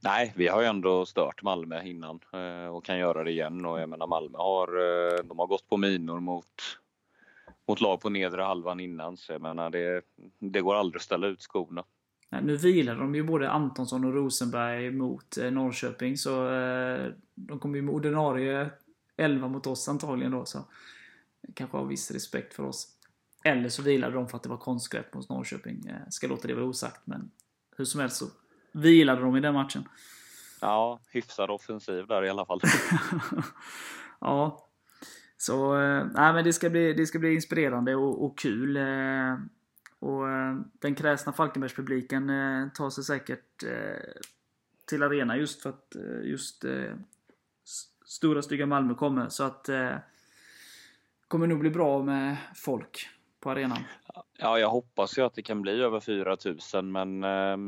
nej, 0.00 0.32
vi 0.36 0.48
har 0.48 0.60
ju 0.60 0.66
ändå 0.66 1.06
stört 1.06 1.42
Malmö 1.42 1.82
innan 1.82 2.20
eh, 2.32 2.74
och 2.76 2.84
kan 2.84 2.98
göra 2.98 3.24
det 3.24 3.30
igen. 3.30 3.64
Och 3.66 3.80
jag 3.80 3.88
menar 3.88 4.06
Malmö 4.06 4.38
har, 4.38 4.68
eh, 4.68 5.24
de 5.24 5.38
har 5.38 5.46
gått 5.46 5.68
på 5.68 5.76
minor 5.76 6.20
mot, 6.20 6.46
mot 7.68 7.80
lag 7.80 8.00
på 8.00 8.10
nedre 8.10 8.42
halvan 8.42 8.80
innan. 8.80 9.16
Så 9.16 9.32
jag 9.32 9.42
menar 9.42 9.70
det, 9.70 10.02
det 10.38 10.60
går 10.60 10.74
aldrig 10.74 10.98
att 10.98 11.02
ställa 11.02 11.26
ut 11.26 11.42
skorna. 11.42 11.84
Nej, 12.30 12.42
Nu 12.42 12.56
vilar 12.56 12.96
de 12.96 13.14
ju 13.14 13.22
både 13.22 13.50
Antonsson 13.50 14.04
och 14.04 14.14
Rosenberg 14.14 14.90
mot 14.90 15.36
eh, 15.36 15.50
Norrköping, 15.50 16.16
så 16.16 16.50
eh, 16.50 17.12
de 17.34 17.58
kommer 17.58 17.76
ju 17.76 17.82
med 17.82 17.94
ordinarie 17.94 18.70
11 19.16 19.48
mot 19.48 19.66
oss 19.66 19.88
antagligen 19.88 20.32
då. 20.32 20.44
Så 20.44 20.64
kanske 21.54 21.76
har 21.76 21.84
viss 21.84 22.10
respekt 22.10 22.54
för 22.54 22.62
oss. 22.62 22.88
Eller 23.44 23.68
så 23.68 23.82
vilade 23.82 24.14
de 24.14 24.28
för 24.28 24.36
att 24.36 24.42
det 24.42 24.48
var 24.48 24.56
konstgrepp 24.56 25.14
mot 25.14 25.28
Norrköping. 25.28 25.86
Eh, 25.86 26.08
ska 26.10 26.26
låta 26.26 26.48
det 26.48 26.54
vara 26.54 26.64
osagt, 26.64 27.06
men 27.06 27.30
hur 27.76 27.84
som 27.84 28.00
helst 28.00 28.16
så 28.16 28.26
vilade 28.72 29.20
de 29.20 29.36
i 29.36 29.40
den 29.40 29.54
matchen. 29.54 29.88
Ja, 30.60 31.00
hyfsad 31.10 31.50
offensiv 31.50 32.06
där 32.06 32.24
i 32.24 32.30
alla 32.30 32.46
fall. 32.46 32.60
ja. 34.20 34.63
Så, 35.36 35.80
eh, 35.80 36.06
nej 36.14 36.32
men 36.32 36.44
det 36.44 36.52
ska 36.52 36.70
bli, 36.70 36.92
det 36.92 37.06
ska 37.06 37.18
bli 37.18 37.34
inspirerande 37.34 37.94
och, 37.94 38.24
och 38.24 38.38
kul. 38.38 38.76
Eh, 38.76 39.36
och 39.98 40.30
eh, 40.30 40.56
den 40.72 40.94
kräsna 40.94 41.32
Falkenbergspubliken 41.32 42.30
tar 42.74 42.90
sig 42.90 43.04
säkert 43.04 43.64
till 44.86 45.02
arena 45.02 45.36
just 45.36 45.62
för 45.62 45.70
att 45.70 45.96
just 46.22 46.64
stora 48.04 48.42
stygga 48.42 48.66
Malmö 48.66 48.94
kommer. 48.94 49.28
Så 49.28 49.44
att 49.44 49.68
kommer 51.28 51.46
nog 51.46 51.58
bli 51.58 51.70
bra 51.70 52.02
med 52.02 52.36
folk 52.54 53.08
på 53.40 53.50
arenan. 53.50 53.78
Ja, 54.38 54.58
jag 54.58 54.68
hoppas 54.68 55.18
ju 55.18 55.22
att 55.22 55.34
det 55.34 55.42
kan 55.42 55.62
bli 55.62 55.82
över 55.82 56.00
4000 56.00 56.92
men 56.92 57.22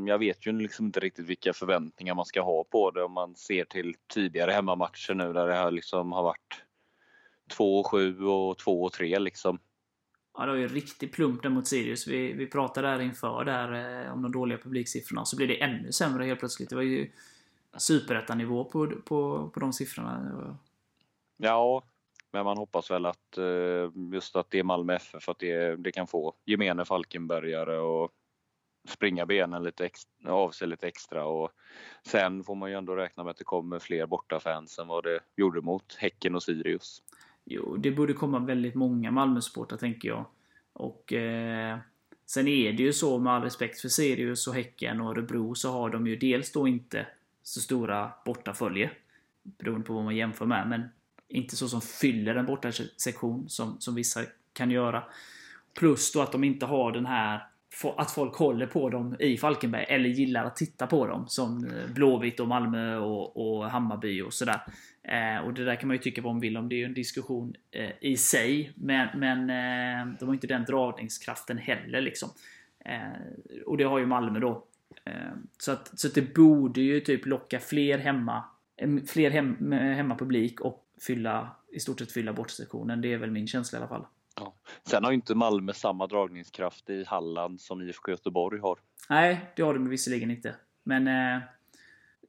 jag 0.06 0.18
vet 0.18 0.46
ju 0.46 0.52
liksom 0.52 0.86
inte 0.86 1.00
riktigt 1.00 1.26
vilka 1.26 1.52
förväntningar 1.52 2.14
man 2.14 2.24
ska 2.24 2.42
ha 2.42 2.64
på 2.64 2.90
det 2.90 3.02
om 3.02 3.12
man 3.12 3.34
ser 3.34 3.64
till 3.64 3.94
tidigare 4.06 4.52
hemmamatcher 4.52 5.14
nu 5.14 5.32
där 5.32 5.46
det 5.46 5.54
här 5.54 5.70
liksom 5.70 6.12
har 6.12 6.22
varit 6.22 6.65
2-7 7.58 8.22
och 8.22 8.56
2-3 8.60 9.18
liksom. 9.18 9.58
Ja, 10.38 10.44
det 10.46 10.50
var 10.52 10.58
ju 10.58 10.68
riktigt 10.68 11.12
plump 11.12 11.42
där 11.42 11.50
mot 11.50 11.66
Sirius. 11.66 12.06
Vi, 12.08 12.32
vi 12.32 12.46
pratade 12.46 12.88
där 12.88 13.00
inför 13.00 13.44
där 13.44 14.02
eh, 14.06 14.12
om 14.12 14.22
de 14.22 14.32
dåliga 14.32 14.58
publiksiffrorna. 14.58 15.24
Så 15.24 15.36
blev 15.36 15.48
det 15.48 15.62
ännu 15.62 15.92
sämre 15.92 16.24
helt 16.24 16.38
plötsligt. 16.40 16.68
Det 16.68 16.76
var 16.76 16.82
ju 16.82 17.10
superettanivå 17.78 18.64
på, 18.64 18.86
på, 19.04 19.50
på 19.54 19.60
de 19.60 19.72
siffrorna. 19.72 20.32
Var- 20.34 20.56
Ja, 21.36 21.82
men 22.32 22.44
man 22.44 22.56
hoppas 22.58 22.90
väl 22.90 23.06
att 23.06 23.38
eh, 23.38 23.90
just 24.12 24.36
att 24.36 24.50
det 24.50 24.58
är 24.58 24.62
Malmö 24.62 24.94
FF, 24.94 25.28
att 25.28 25.38
det, 25.38 25.76
det 25.76 25.92
kan 25.92 26.06
få 26.06 26.34
gemene 26.44 26.84
Falkenbergare 26.84 27.78
och 27.78 28.10
springa 28.88 29.26
benen 29.26 29.62
lite 29.62 29.84
extra, 29.86 30.32
av 30.32 30.50
sig 30.50 30.68
lite 30.68 30.88
extra 30.88 31.24
och 31.26 31.50
sen 32.06 32.44
får 32.44 32.54
man 32.54 32.70
ju 32.70 32.76
ändå 32.76 32.96
räkna 32.96 33.24
med 33.24 33.30
att 33.30 33.36
det 33.36 33.44
kommer 33.44 33.78
fler 33.78 34.06
bortafans 34.06 34.78
än 34.78 34.88
vad 34.88 35.04
det 35.04 35.20
gjorde 35.36 35.60
mot 35.60 35.94
Häcken 35.94 36.34
och 36.34 36.42
Sirius. 36.42 37.02
Jo, 37.46 37.76
det 37.76 37.90
borde 37.90 38.12
komma 38.12 38.38
väldigt 38.38 38.74
många 38.74 39.10
Malmösupportrar 39.10 39.78
tänker 39.78 40.08
jag. 40.08 40.24
Och 40.72 41.12
eh, 41.12 41.78
Sen 42.26 42.48
är 42.48 42.72
det 42.72 42.82
ju 42.82 42.92
så 42.92 43.18
med 43.18 43.32
all 43.32 43.42
respekt 43.42 43.80
för 43.80 43.88
Sirius 43.88 44.46
och 44.46 44.54
Häcken 44.54 45.00
och 45.00 45.10
Örebro 45.10 45.54
så 45.54 45.72
har 45.72 45.90
de 45.90 46.06
ju 46.06 46.16
dels 46.16 46.52
då 46.52 46.68
inte 46.68 47.06
så 47.42 47.60
stora 47.60 48.12
bortafölje. 48.24 48.90
Beroende 49.42 49.86
på 49.86 49.94
vad 49.94 50.04
man 50.04 50.16
jämför 50.16 50.46
med. 50.46 50.68
Men 50.68 50.82
inte 51.28 51.56
så 51.56 51.68
som 51.68 51.80
fyller 51.80 52.34
en 52.34 52.46
bortasektion 52.46 53.48
som, 53.48 53.80
som 53.80 53.94
vissa 53.94 54.20
kan 54.52 54.70
göra. 54.70 55.04
Plus 55.74 56.12
då 56.12 56.20
att 56.20 56.32
de 56.32 56.44
inte 56.44 56.66
har 56.66 56.92
den 56.92 57.06
här 57.06 57.46
att 57.96 58.10
folk 58.10 58.36
håller 58.36 58.66
på 58.66 58.90
dem 58.90 59.16
i 59.18 59.36
Falkenberg 59.36 59.84
eller 59.88 60.08
gillar 60.08 60.44
att 60.44 60.56
titta 60.56 60.86
på 60.86 61.06
dem 61.06 61.24
som 61.28 61.64
eh, 61.64 61.94
Blåvitt 61.94 62.40
och 62.40 62.48
Malmö 62.48 62.96
och, 62.96 63.36
och 63.36 63.70
Hammarby 63.70 64.22
och 64.22 64.32
sådär. 64.34 64.60
Eh, 65.02 65.44
och 65.44 65.54
det 65.54 65.64
där 65.64 65.76
kan 65.76 65.88
man 65.88 65.96
ju 65.96 66.02
tycka 66.02 66.22
vad 66.22 66.34
man 66.34 66.40
vill 66.40 66.56
om. 66.56 66.68
Det 66.68 66.74
är 66.74 66.78
ju 66.78 66.84
en 66.84 66.94
diskussion 66.94 67.54
eh, 67.70 67.90
i 68.00 68.16
sig. 68.16 68.72
Men, 68.74 69.08
men 69.18 69.50
eh, 69.50 70.18
de 70.18 70.26
har 70.26 70.34
inte 70.34 70.46
den 70.46 70.64
dragningskraften 70.64 71.58
heller 71.58 72.00
liksom. 72.00 72.28
Eh, 72.84 73.62
och 73.66 73.76
det 73.76 73.84
har 73.84 73.98
ju 73.98 74.06
Malmö 74.06 74.40
då. 74.40 74.64
Eh, 75.04 75.12
så 75.58 75.72
att, 75.72 75.98
så 76.00 76.08
att 76.08 76.14
det 76.14 76.34
borde 76.34 76.80
ju 76.80 77.00
typ 77.00 77.26
locka 77.26 77.60
fler 77.60 77.98
hemma 77.98 78.44
fler 79.06 79.30
hem, 79.30 79.72
hemmapublik 79.72 80.60
och 80.60 80.84
fylla, 81.06 81.56
i 81.72 81.80
stort 81.80 81.98
sett 81.98 82.12
fylla 82.12 82.32
bortsektionen. 82.32 83.00
Det 83.00 83.12
är 83.12 83.18
väl 83.18 83.30
min 83.30 83.46
känsla 83.46 83.78
i 83.78 83.80
alla 83.80 83.88
fall. 83.88 84.06
Ja. 84.36 84.54
Sen 84.84 85.04
har 85.04 85.10
ju 85.10 85.14
inte 85.14 85.34
Malmö 85.34 85.72
samma 85.72 86.06
dragningskraft 86.06 86.90
i 86.90 87.04
Halland 87.04 87.60
som 87.60 87.82
IFK 87.82 88.10
Göteborg 88.10 88.60
har. 88.60 88.78
Nej, 89.08 89.52
det 89.56 89.62
har 89.62 89.74
de 89.74 89.88
visserligen 89.88 90.30
inte. 90.30 90.54
Men 90.82 91.08
eh, 91.08 91.42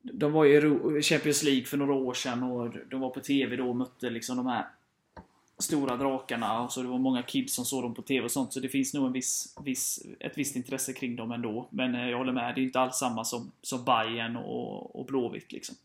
de 0.02 0.32
var 0.32 0.46
ju 0.46 0.98
i 1.00 1.02
Champions 1.02 1.44
League 1.44 1.66
för 1.66 1.78
några 1.78 1.94
år 1.94 2.14
sedan 2.14 2.44
och 2.44 2.74
de 2.90 3.02
var 3.02 3.10
på 3.10 3.20
TV 3.20 3.56
då 3.56 3.70
och 3.70 3.76
mötte 3.76 4.10
liksom 4.10 4.38
de 4.38 4.48
här 4.48 4.66
stora 5.60 5.98
drakarna. 5.98 6.62
Och 6.62 6.72
så 6.72 6.82
det 6.82 6.88
var 6.88 6.98
många 6.98 7.24
kids 7.24 7.56
som 7.56 7.66
såg 7.66 7.84
dem 7.84 7.94
på 7.94 8.02
TV 8.02 8.26
och 8.26 8.32
sånt. 8.32 8.54
Så 8.54 8.60
det 8.60 8.70
finns 8.70 8.94
nog 8.94 9.06
en 9.06 9.14
viss, 9.14 9.56
viss, 9.64 10.06
ett 10.20 10.38
visst 10.38 10.56
intresse 10.56 10.94
kring 10.94 11.16
dem 11.16 11.32
ändå. 11.32 11.68
Men 11.72 11.96
eh, 11.96 12.10
jag 12.10 12.18
håller 12.18 12.34
med, 12.34 12.56
det 12.56 12.62
är 12.62 12.64
inte 12.64 12.80
alls 12.80 12.96
samma 12.96 13.24
som, 13.24 13.52
som 13.62 13.86
Bayern 13.86 14.36
och, 14.36 15.00
och 15.00 15.06
Blåvitt 15.06 15.52
liksom. 15.52 15.76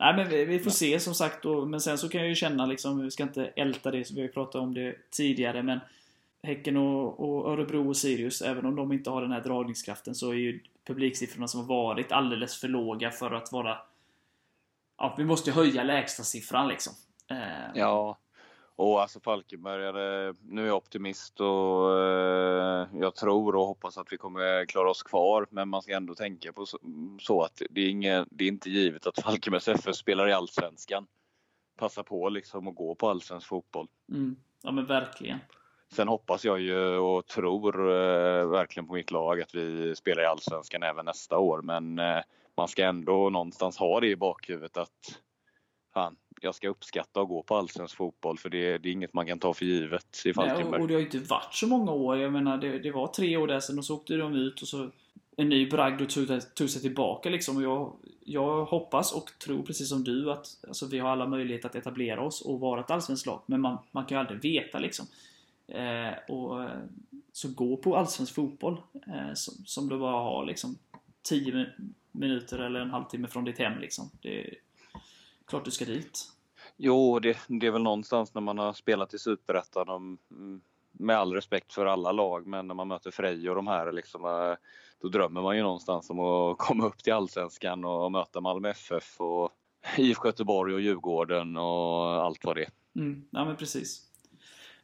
Nej 0.00 0.16
men 0.16 0.28
vi, 0.28 0.44
vi 0.44 0.58
får 0.58 0.70
se 0.70 1.00
som 1.00 1.14
sagt. 1.14 1.44
Och, 1.44 1.68
men 1.68 1.80
sen 1.80 1.98
så 1.98 2.08
kan 2.08 2.20
jag 2.20 2.28
ju 2.28 2.34
känna 2.34 2.66
liksom, 2.66 3.02
vi 3.02 3.10
ska 3.10 3.22
inte 3.22 3.46
älta 3.46 3.90
det, 3.90 4.04
så 4.04 4.14
vi 4.14 4.20
har 4.20 4.26
ju 4.26 4.32
pratat 4.32 4.54
om 4.62 4.74
det 4.74 4.96
tidigare. 5.10 5.62
Men 5.62 5.80
Häcken 6.42 6.76
och, 6.76 7.20
och 7.20 7.52
Örebro 7.52 7.88
och 7.88 7.96
Sirius, 7.96 8.42
även 8.42 8.66
om 8.66 8.76
de 8.76 8.92
inte 8.92 9.10
har 9.10 9.22
den 9.22 9.32
här 9.32 9.40
dragningskraften 9.40 10.14
så 10.14 10.30
är 10.30 10.34
ju 10.34 10.60
publiksiffrorna 10.86 11.48
som 11.48 11.60
har 11.60 11.66
varit 11.66 12.12
alldeles 12.12 12.60
för 12.60 12.68
låga 12.68 13.10
för 13.10 13.30
att 13.30 13.52
vara... 13.52 13.78
Ja, 14.98 15.14
vi 15.18 15.24
måste 15.24 15.50
ju 15.50 15.56
höja 15.56 15.82
lägsta 15.82 16.22
siffran 16.22 16.68
liksom. 16.68 16.92
Eh, 17.30 17.70
Ja, 17.74 18.18
och 18.76 19.02
alltså 19.02 19.20
Falkenbergare, 19.20 20.34
nu 20.42 20.69
optimist 20.80 21.40
och 21.40 21.98
eh, 21.98 22.88
jag 22.94 23.14
tror 23.14 23.56
och 23.56 23.66
hoppas 23.66 23.98
att 23.98 24.12
vi 24.12 24.16
kommer 24.16 24.66
klara 24.66 24.90
oss 24.90 25.02
kvar. 25.02 25.46
Men 25.50 25.68
man 25.68 25.82
ska 25.82 25.96
ändå 25.96 26.14
tänka 26.14 26.52
på 26.52 26.66
så, 27.20 27.42
att 27.42 27.62
det 27.70 27.80
är, 27.80 27.88
ingen, 27.88 28.26
det 28.30 28.44
är 28.44 28.48
inte 28.48 28.70
givet 28.70 29.06
att 29.06 29.22
Falkenbergs 29.22 29.68
FF 29.68 29.96
spelar 29.96 30.28
i 30.28 30.32
Allsvenskan. 30.32 31.06
Passa 31.78 32.02
på 32.02 32.28
liksom 32.28 32.68
att 32.68 32.74
gå 32.74 32.94
på 32.94 33.08
allsvensk 33.08 33.46
fotboll. 33.46 33.88
Mm, 34.12 34.36
ja 34.62 34.70
men 34.70 34.86
verkligen. 34.86 35.38
Sen 35.92 36.08
hoppas 36.08 36.44
jag 36.44 36.60
ju 36.60 36.96
och 36.96 37.26
tror 37.26 37.78
eh, 37.78 38.46
verkligen 38.46 38.86
på 38.86 38.94
mitt 38.94 39.10
lag 39.10 39.40
att 39.40 39.54
vi 39.54 39.96
spelar 39.96 40.22
i 40.22 40.26
Allsvenskan 40.26 40.82
även 40.82 41.04
nästa 41.04 41.38
år. 41.38 41.62
Men 41.62 41.98
eh, 41.98 42.20
man 42.56 42.68
ska 42.68 42.84
ändå 42.84 43.30
någonstans 43.30 43.76
ha 43.78 44.00
det 44.00 44.08
i 44.08 44.16
bakhuvudet 44.16 44.76
att 44.76 45.20
fan, 45.94 46.16
jag 46.40 46.54
ska 46.54 46.68
uppskatta 46.68 47.20
att 47.20 47.28
gå 47.28 47.42
på 47.42 47.56
allsvensk 47.56 47.96
fotboll 47.96 48.38
för 48.38 48.50
det, 48.50 48.78
det 48.78 48.88
är 48.88 48.92
inget 48.92 49.14
man 49.14 49.26
kan 49.26 49.38
ta 49.38 49.54
för 49.54 49.64
givet 49.64 50.22
i 50.24 50.32
Nej, 50.36 50.44
och, 50.46 50.52
Falkenberg. 50.52 50.86
det 50.86 50.94
har 50.94 51.00
ju 51.00 51.06
inte 51.06 51.18
varit 51.18 51.54
så 51.54 51.66
många 51.66 51.92
år. 51.92 52.18
Jag 52.18 52.32
menar, 52.32 52.58
det, 52.58 52.78
det 52.78 52.90
var 52.90 53.06
tre 53.06 53.36
år 53.36 53.46
där 53.46 53.60
sedan 53.60 53.78
och 53.78 53.84
så 53.84 53.94
åkte 53.94 54.16
de 54.16 54.34
ut 54.34 54.62
och 54.62 54.68
så 54.68 54.90
en 55.36 55.48
ny 55.48 55.70
bragd 55.70 56.00
och 56.02 56.08
tog, 56.54 56.70
sig 56.70 56.82
tillbaka 56.82 57.30
liksom. 57.30 57.56
Och 57.56 57.62
jag, 57.62 57.92
jag 58.24 58.64
hoppas 58.64 59.12
och 59.12 59.30
tror 59.44 59.62
precis 59.62 59.88
som 59.88 60.04
du 60.04 60.32
att 60.32 60.46
alltså, 60.68 60.86
vi 60.86 60.98
har 60.98 61.08
alla 61.10 61.26
möjligheter 61.26 61.68
att 61.68 61.74
etablera 61.74 62.22
oss 62.22 62.40
och 62.40 62.60
vara 62.60 62.80
ett 62.80 62.90
allsvenskt 62.90 63.26
lag. 63.26 63.40
Men 63.46 63.60
man, 63.60 63.78
man 63.90 64.04
kan 64.04 64.16
ju 64.16 64.20
aldrig 64.20 64.42
veta 64.42 64.78
liksom. 64.78 65.06
Eh, 65.68 66.34
och, 66.34 66.62
eh, 66.62 66.78
så 67.32 67.48
gå 67.48 67.76
på 67.76 67.96
allsvensk 67.96 68.34
fotboll 68.34 68.80
eh, 69.06 69.34
som, 69.34 69.54
som 69.66 69.88
du 69.88 69.98
bara 69.98 70.22
har 70.22 70.46
liksom 70.46 70.78
10 71.22 71.54
min- 71.54 71.94
minuter 72.12 72.58
eller 72.58 72.80
en 72.80 72.90
halvtimme 72.90 73.28
från 73.28 73.44
ditt 73.44 73.58
hem 73.58 73.78
liksom. 73.80 74.10
Det 74.22 74.54
klart 75.50 75.64
du 75.64 75.70
ska 75.70 75.84
dit. 75.84 76.26
Jo, 76.76 77.18
det, 77.18 77.38
det 77.48 77.66
är 77.66 77.70
väl 77.70 77.82
någonstans 77.82 78.34
när 78.34 78.40
man 78.40 78.58
har 78.58 78.72
spelat 78.72 79.14
i 79.14 79.18
Superettan, 79.18 80.18
mm, 80.30 80.60
med 80.92 81.16
all 81.16 81.32
respekt 81.32 81.72
för 81.72 81.86
alla 81.86 82.12
lag, 82.12 82.46
men 82.46 82.66
när 82.66 82.74
man 82.74 82.88
möter 82.88 83.10
Frej 83.10 83.50
och 83.50 83.56
de 83.56 83.66
här, 83.66 83.92
liksom, 83.92 84.24
eh, 84.24 84.56
då 85.00 85.08
drömmer 85.08 85.42
man 85.42 85.56
ju 85.56 85.62
någonstans 85.62 86.10
om 86.10 86.20
att 86.20 86.58
komma 86.58 86.86
upp 86.86 86.98
till 86.98 87.12
Allsvenskan 87.12 87.84
och 87.84 88.12
möta 88.12 88.40
Malmö 88.40 88.70
FF 88.70 89.20
och 89.20 89.50
IFK 89.96 90.28
Göteborg 90.28 90.74
och 90.74 90.80
Djurgården 90.80 91.56
och 91.56 92.24
allt 92.24 92.44
vad 92.44 92.56
det 92.56 92.62
är. 92.62 92.70
Mm, 92.96 93.24
ja 93.30 93.44
men 93.44 93.56
precis. 93.56 94.06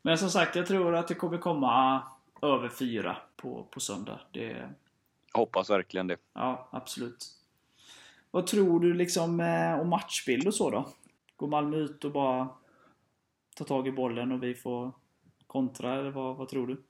Men 0.03 0.19
som 0.19 0.31
sagt, 0.31 0.57
jag 0.57 0.67
tror 0.67 0.95
att 0.95 1.09
det 1.09 1.15
kommer 1.15 1.39
komma 1.39 2.03
över 2.43 2.69
fyra 2.69 3.17
på, 3.37 3.67
på 3.71 3.81
söndag. 3.81 4.21
Det, 4.33 4.69
Hoppas 5.33 5.71
verkligen 5.71 6.07
det. 6.07 6.17
ja, 6.35 6.69
absolut. 6.73 7.37
Vad 8.37 8.47
tror 8.47 8.81
du 8.81 8.95
liksom 8.95 9.41
eh, 9.41 9.81
om 9.81 9.89
matchbild 9.89 10.47
och 10.47 10.55
så 10.55 10.71
då? 10.71 10.89
Går 11.37 11.49
Malmö 11.49 11.77
ut 11.77 12.05
och 12.05 12.13
bara 12.13 12.49
tar 13.57 13.65
tag 13.65 13.89
i 13.89 13.93
bollen 13.93 14.33
och 14.33 14.43
vi 14.43 14.55
får 14.55 14.93
kontra, 15.47 15.99
eller 15.99 16.11
vad, 16.11 16.37
vad 16.37 16.49
tror 16.49 16.67
du? 16.67 16.83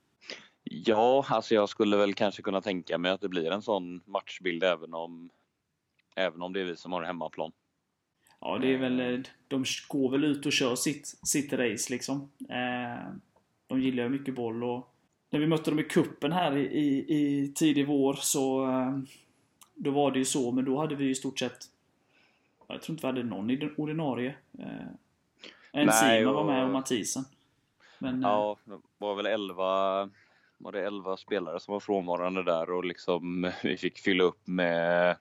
Ja, 0.63 1.25
alltså 1.29 1.55
jag 1.55 1.69
skulle 1.69 1.97
väl 1.97 2.13
kanske 2.13 2.41
kunna 2.41 2.61
tänka 2.61 2.97
mig 2.97 3.11
att 3.11 3.21
det 3.21 3.29
blir 3.29 3.51
en 3.51 3.61
sån 3.61 4.01
matchbild 4.05 4.63
även 4.63 4.93
om, 4.93 5.29
även 6.15 6.41
om 6.41 6.53
det 6.53 6.61
är 6.61 6.65
vi 6.65 6.75
som 6.75 6.91
har 6.91 7.03
hemmaplan. 7.03 7.51
Ja, 8.39 8.57
det 8.57 8.73
är 8.73 8.77
väl... 8.77 8.99
eh, 8.99 9.19
De 9.47 9.63
går 9.87 10.11
väl 10.11 10.23
ut 10.23 10.45
och 10.45 10.53
kör 10.53 10.75
sitt, 10.75 11.07
sitt 11.07 11.53
race 11.53 11.93
liksom. 11.93 12.31
Eh, 12.49 13.11
de 13.67 13.81
gillar 13.81 14.03
ju 14.03 14.09
mycket 14.09 14.35
boll 14.35 14.63
och... 14.63 14.93
När 15.29 15.39
vi 15.39 15.47
mötte 15.47 15.71
dem 15.71 15.79
i 15.79 15.83
kuppen 15.83 16.31
här 16.31 16.57
i, 16.57 16.65
i, 16.65 17.15
i 17.17 17.53
tidig 17.55 17.87
vår 17.87 18.13
så... 18.13 18.69
Eh, 18.69 18.97
då 19.77 19.91
var 19.91 20.11
det 20.11 20.19
ju 20.19 20.25
så, 20.25 20.51
men 20.51 20.65
då 20.65 20.79
hade 20.79 20.95
vi 20.95 21.09
i 21.09 21.15
stort 21.15 21.39
sett... 21.39 21.57
Jag 22.67 22.81
tror 22.81 22.93
inte 22.93 23.01
vi 23.07 23.07
hade 23.07 23.23
någon 23.23 23.49
i 23.49 23.55
den 23.55 23.73
ordinarie. 23.77 24.35
Eh, 24.59 24.87
en 25.71 25.85
Nej, 25.85 26.19
Sima 26.19 26.31
var 26.31 26.39
och- 26.41 26.45
med 26.47 26.63
och 26.65 26.69
Mathisen. 26.69 27.23
Men... 27.99 28.23
eh, 28.23 28.29
Ja, 28.29 28.57
det 28.65 28.77
var 28.97 29.15
väl 29.15 29.25
11, 29.25 30.09
var 30.57 30.71
det 30.71 30.85
11 30.87 31.17
spelare 31.17 31.59
som 31.59 31.71
var 31.71 31.79
frånvarande 31.79 32.43
där 32.43 32.69
och 32.71 32.85
liksom 32.85 33.51
vi 33.63 33.77
fick 33.77 33.99
fylla 33.99 34.23
upp 34.23 34.47
med 34.47 35.17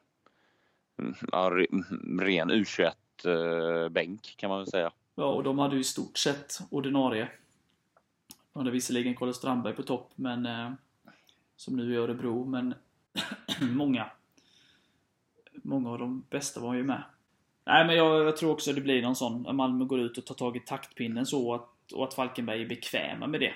mm, 0.98 1.14
ja, 1.32 1.50
re- 1.52 2.20
ren 2.20 2.50
U21-bänk 2.50 4.34
kan 4.36 4.48
man 4.50 4.58
väl 4.58 4.66
säga. 4.70 4.92
Ja, 5.14 5.24
och 5.24 5.42
de 5.42 5.58
hade 5.58 5.74
ju 5.74 5.80
i 5.80 5.84
stort 5.84 6.18
sett 6.18 6.58
ordinarie. 6.70 7.28
De 8.52 8.58
hade 8.58 8.70
visserligen 8.70 9.16
Kalle 9.16 9.34
Strandberg 9.34 9.74
på 9.74 9.82
topp, 9.82 10.10
men 10.14 10.46
eh, 10.46 10.72
som 11.56 11.76
nu 11.76 11.92
i 11.94 11.96
Örebro, 11.96 12.44
men 12.44 12.74
många 13.60 14.10
många 15.62 15.90
av 15.90 15.98
de 15.98 16.24
bästa 16.30 16.60
var 16.60 16.74
ju 16.74 16.84
med. 16.84 17.02
Nej, 17.66 17.86
men 17.86 17.96
jag, 17.96 18.26
jag 18.26 18.36
tror 18.36 18.50
också 18.50 18.72
det 18.72 18.80
blir 18.80 19.02
någon 19.02 19.16
sån, 19.16 19.46
att 19.46 19.54
Malmö 19.54 19.84
går 19.84 20.00
ut 20.00 20.18
och 20.18 20.26
tar 20.26 20.34
tag 20.34 20.56
i 20.56 20.60
taktpinnen 20.60 21.26
så 21.26 21.54
att, 21.54 21.92
och 21.92 22.04
att 22.04 22.14
Falkenberg 22.14 22.62
är 22.62 22.68
bekväma 22.68 23.26
med 23.26 23.40
det. 23.40 23.54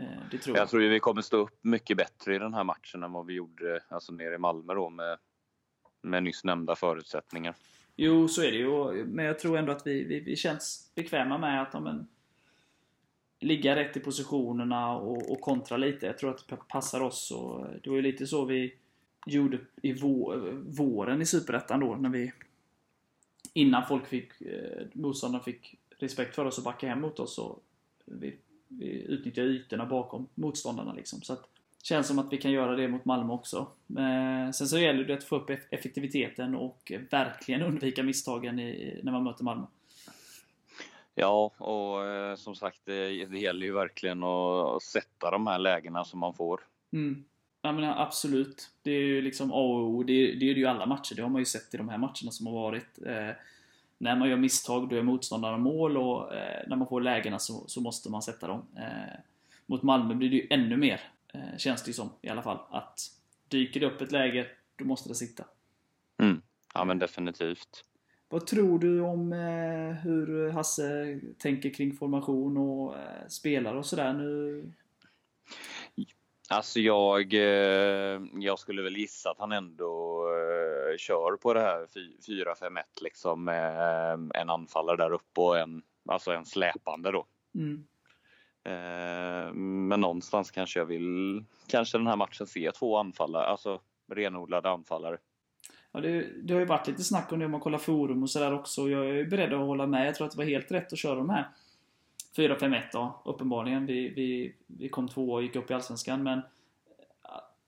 Eh, 0.00 0.20
det 0.30 0.38
tror 0.38 0.56
jag. 0.56 0.62
Jag 0.62 0.70
tror 0.70 0.82
ju 0.82 0.88
vi 0.88 1.00
kommer 1.00 1.22
stå 1.22 1.36
upp 1.36 1.58
mycket 1.62 1.96
bättre 1.96 2.34
i 2.34 2.38
den 2.38 2.54
här 2.54 2.64
matchen 2.64 3.02
än 3.02 3.12
vad 3.12 3.26
vi 3.26 3.34
gjorde 3.34 3.80
alltså 3.88 4.12
nere 4.12 4.34
i 4.34 4.38
Malmö 4.38 4.74
då 4.74 4.90
med, 4.90 5.18
med 6.02 6.22
nyss 6.22 6.44
nämnda 6.44 6.76
förutsättningar. 6.76 7.54
Jo, 7.96 8.28
så 8.28 8.42
är 8.42 8.50
det 8.50 8.56
ju. 8.56 9.04
Men 9.04 9.24
jag 9.24 9.38
tror 9.38 9.58
ändå 9.58 9.72
att 9.72 9.86
vi, 9.86 10.04
vi, 10.04 10.20
vi 10.20 10.36
känns 10.36 10.92
bekväma 10.94 11.38
med 11.38 11.62
att 11.62 11.70
ja, 11.72 11.80
men, 11.80 12.06
ligga 13.40 13.76
rätt 13.76 13.96
i 13.96 14.00
positionerna 14.00 14.96
och, 14.96 15.32
och 15.32 15.40
kontra 15.40 15.76
lite. 15.76 16.06
Jag 16.06 16.18
tror 16.18 16.30
att 16.30 16.48
det 16.48 16.56
passar 16.56 17.00
oss. 17.00 17.30
Och 17.30 17.66
det 17.82 17.90
var 17.90 17.96
ju 17.96 18.02
lite 18.02 18.26
så 18.26 18.44
vi 18.44 18.74
gjorde 19.26 19.58
i 19.82 19.92
vå, 19.92 20.36
våren 20.66 21.22
i 21.22 21.26
Superettan 21.26 21.80
då, 21.80 21.96
när 21.96 22.08
vi 22.08 22.32
innan 23.52 23.86
folk 23.86 24.06
fick, 24.06 24.40
eh, 24.40 24.86
motståndarna 24.92 25.44
fick 25.44 25.78
respekt 25.98 26.34
för 26.34 26.44
oss 26.44 26.58
och 26.58 26.64
backa 26.64 26.88
hem 26.88 27.00
mot 27.00 27.20
oss. 27.20 27.34
Så 27.34 27.58
vi, 28.04 28.36
vi 28.68 28.86
utnyttjade 28.86 29.48
ytorna 29.48 29.86
bakom 29.86 30.28
motståndarna 30.34 30.92
liksom. 30.92 31.22
Så 31.22 31.32
att, 31.32 31.48
Känns 31.82 32.06
som 32.06 32.18
att 32.18 32.32
vi 32.32 32.38
kan 32.38 32.52
göra 32.52 32.76
det 32.76 32.88
mot 32.88 33.04
Malmö 33.04 33.32
också. 33.32 33.66
Eh, 33.98 34.50
sen 34.50 34.66
så 34.66 34.78
gäller 34.78 35.04
det 35.04 35.14
att 35.14 35.24
få 35.24 35.36
upp 35.36 35.50
eff- 35.50 35.66
effektiviteten 35.70 36.54
och 36.54 36.92
verkligen 37.10 37.62
undvika 37.62 38.02
misstagen 38.02 38.58
i, 38.58 39.00
när 39.02 39.12
man 39.12 39.24
möter 39.24 39.44
Malmö. 39.44 39.66
Ja, 41.14 41.50
och 41.58 42.04
eh, 42.06 42.36
som 42.36 42.54
sagt 42.54 42.80
det, 42.84 43.26
det 43.26 43.38
gäller 43.38 43.66
ju 43.66 43.72
verkligen 43.72 44.24
att 44.24 44.82
sätta 44.82 45.30
de 45.30 45.46
här 45.46 45.58
lägena 45.58 46.04
som 46.04 46.20
man 46.20 46.34
får. 46.34 46.60
Mm. 46.92 47.24
Ja, 47.64 47.72
men 47.72 47.84
absolut. 47.84 48.70
Det 48.82 48.90
är 48.90 49.00
ju 49.02 49.20
liksom 49.22 49.52
A 49.52 49.54
och 49.54 49.88
O. 49.88 50.02
Det, 50.02 50.12
är- 50.12 50.36
det 50.36 50.44
ju 50.44 50.66
alla 50.66 50.86
matcher. 50.86 51.14
Det 51.14 51.22
har 51.22 51.28
man 51.30 51.40
ju 51.40 51.44
sett 51.44 51.74
i 51.74 51.76
de 51.76 51.88
här 51.88 51.98
matcherna 51.98 52.30
som 52.30 52.46
har 52.46 52.52
varit. 52.54 52.98
Eh, 53.06 53.30
när 53.98 54.16
man 54.16 54.28
gör 54.28 54.36
misstag, 54.36 54.88
då 54.88 54.96
är 54.96 55.02
motståndaren 55.02 55.60
mål 55.60 55.96
och 55.96 56.34
eh, 56.34 56.62
när 56.68 56.76
man 56.76 56.88
får 56.88 57.00
lägena 57.00 57.38
så, 57.38 57.64
så 57.68 57.80
måste 57.80 58.10
man 58.10 58.22
sätta 58.22 58.46
dem. 58.46 58.62
Eh, 58.76 59.18
mot 59.66 59.82
Malmö 59.82 60.14
blir 60.14 60.30
det 60.30 60.36
ju 60.36 60.46
ännu 60.50 60.76
mer, 60.76 61.00
eh, 61.34 61.56
känns 61.58 61.82
det 61.82 61.88
ju 61.88 61.92
som 61.92 62.10
i 62.22 62.28
alla 62.28 62.42
fall. 62.42 62.58
Att 62.70 63.00
dyker 63.48 63.80
det 63.80 63.86
upp 63.86 64.00
ett 64.00 64.12
läge, 64.12 64.46
då 64.76 64.84
måste 64.84 65.08
det 65.08 65.14
sitta. 65.14 65.44
Ja, 66.74 66.84
men 66.84 66.98
definitivt. 66.98 67.84
Vad 68.28 68.46
tror 68.46 68.78
du 68.78 69.00
om 69.00 69.32
eh, 69.32 70.02
hur 70.02 70.50
Hasse 70.50 71.20
tänker 71.38 71.70
kring 71.70 71.96
formation 71.96 72.56
och 72.56 72.96
eh, 72.98 73.26
spelare 73.28 73.78
och 73.78 73.86
sådär 73.86 74.12
nu? 74.12 74.64
Alltså 76.48 76.80
jag, 76.80 77.34
eh, 77.34 78.20
jag 78.32 78.58
skulle 78.58 78.82
väl 78.82 78.96
gissa 78.96 79.30
att 79.30 79.38
han 79.38 79.52
ändå 79.52 80.26
eh, 80.28 80.96
kör 80.96 81.36
på 81.36 81.54
det 81.54 81.60
här 81.60 81.86
fy- 81.94 82.44
4-5-1 82.44 82.82
liksom 83.00 83.44
med 83.44 84.12
eh, 84.12 84.40
en 84.40 84.50
anfallare 84.50 84.96
där 84.96 85.12
uppe 85.12 85.40
och 85.40 85.58
en, 85.58 85.82
alltså 86.08 86.32
en 86.32 86.44
släpande 86.44 87.10
då. 87.10 87.26
Mm. 87.54 87.84
Men 89.88 90.00
någonstans 90.00 90.50
kanske 90.50 90.78
jag 90.78 90.86
vill, 90.86 91.44
kanske 91.66 91.98
den 91.98 92.06
här 92.06 92.16
matchen 92.16 92.46
se 92.46 92.72
två 92.72 92.96
anfallare, 92.96 93.46
alltså 93.46 93.80
renodlade 94.12 94.70
anfallare. 94.70 95.18
Ja, 95.92 96.00
det, 96.00 96.26
det 96.42 96.54
har 96.54 96.60
ju 96.60 96.66
varit 96.66 96.86
lite 96.86 97.04
snack 97.04 97.32
om 97.32 97.38
det 97.38 97.44
om 97.44 97.50
man 97.50 97.60
kollar 97.60 97.78
forum 97.78 98.22
och 98.22 98.30
sådär 98.30 98.54
också. 98.54 98.88
Jag 98.88 99.10
är 99.10 99.24
beredd 99.24 99.52
att 99.52 99.58
hålla 99.58 99.86
med. 99.86 100.06
Jag 100.06 100.14
tror 100.14 100.26
att 100.26 100.32
det 100.32 100.38
var 100.38 100.44
helt 100.44 100.72
rätt 100.72 100.92
att 100.92 100.98
köra 100.98 101.14
de 101.14 101.30
här 101.30 101.48
4-5-1 102.36 102.82
då, 102.92 103.22
uppenbarligen. 103.24 103.86
Vi, 103.86 104.08
vi, 104.08 104.54
vi 104.66 104.88
kom 104.88 105.08
två 105.08 105.32
och 105.32 105.42
gick 105.42 105.56
upp 105.56 105.70
i 105.70 105.74
Allsvenskan, 105.74 106.22
men 106.22 106.40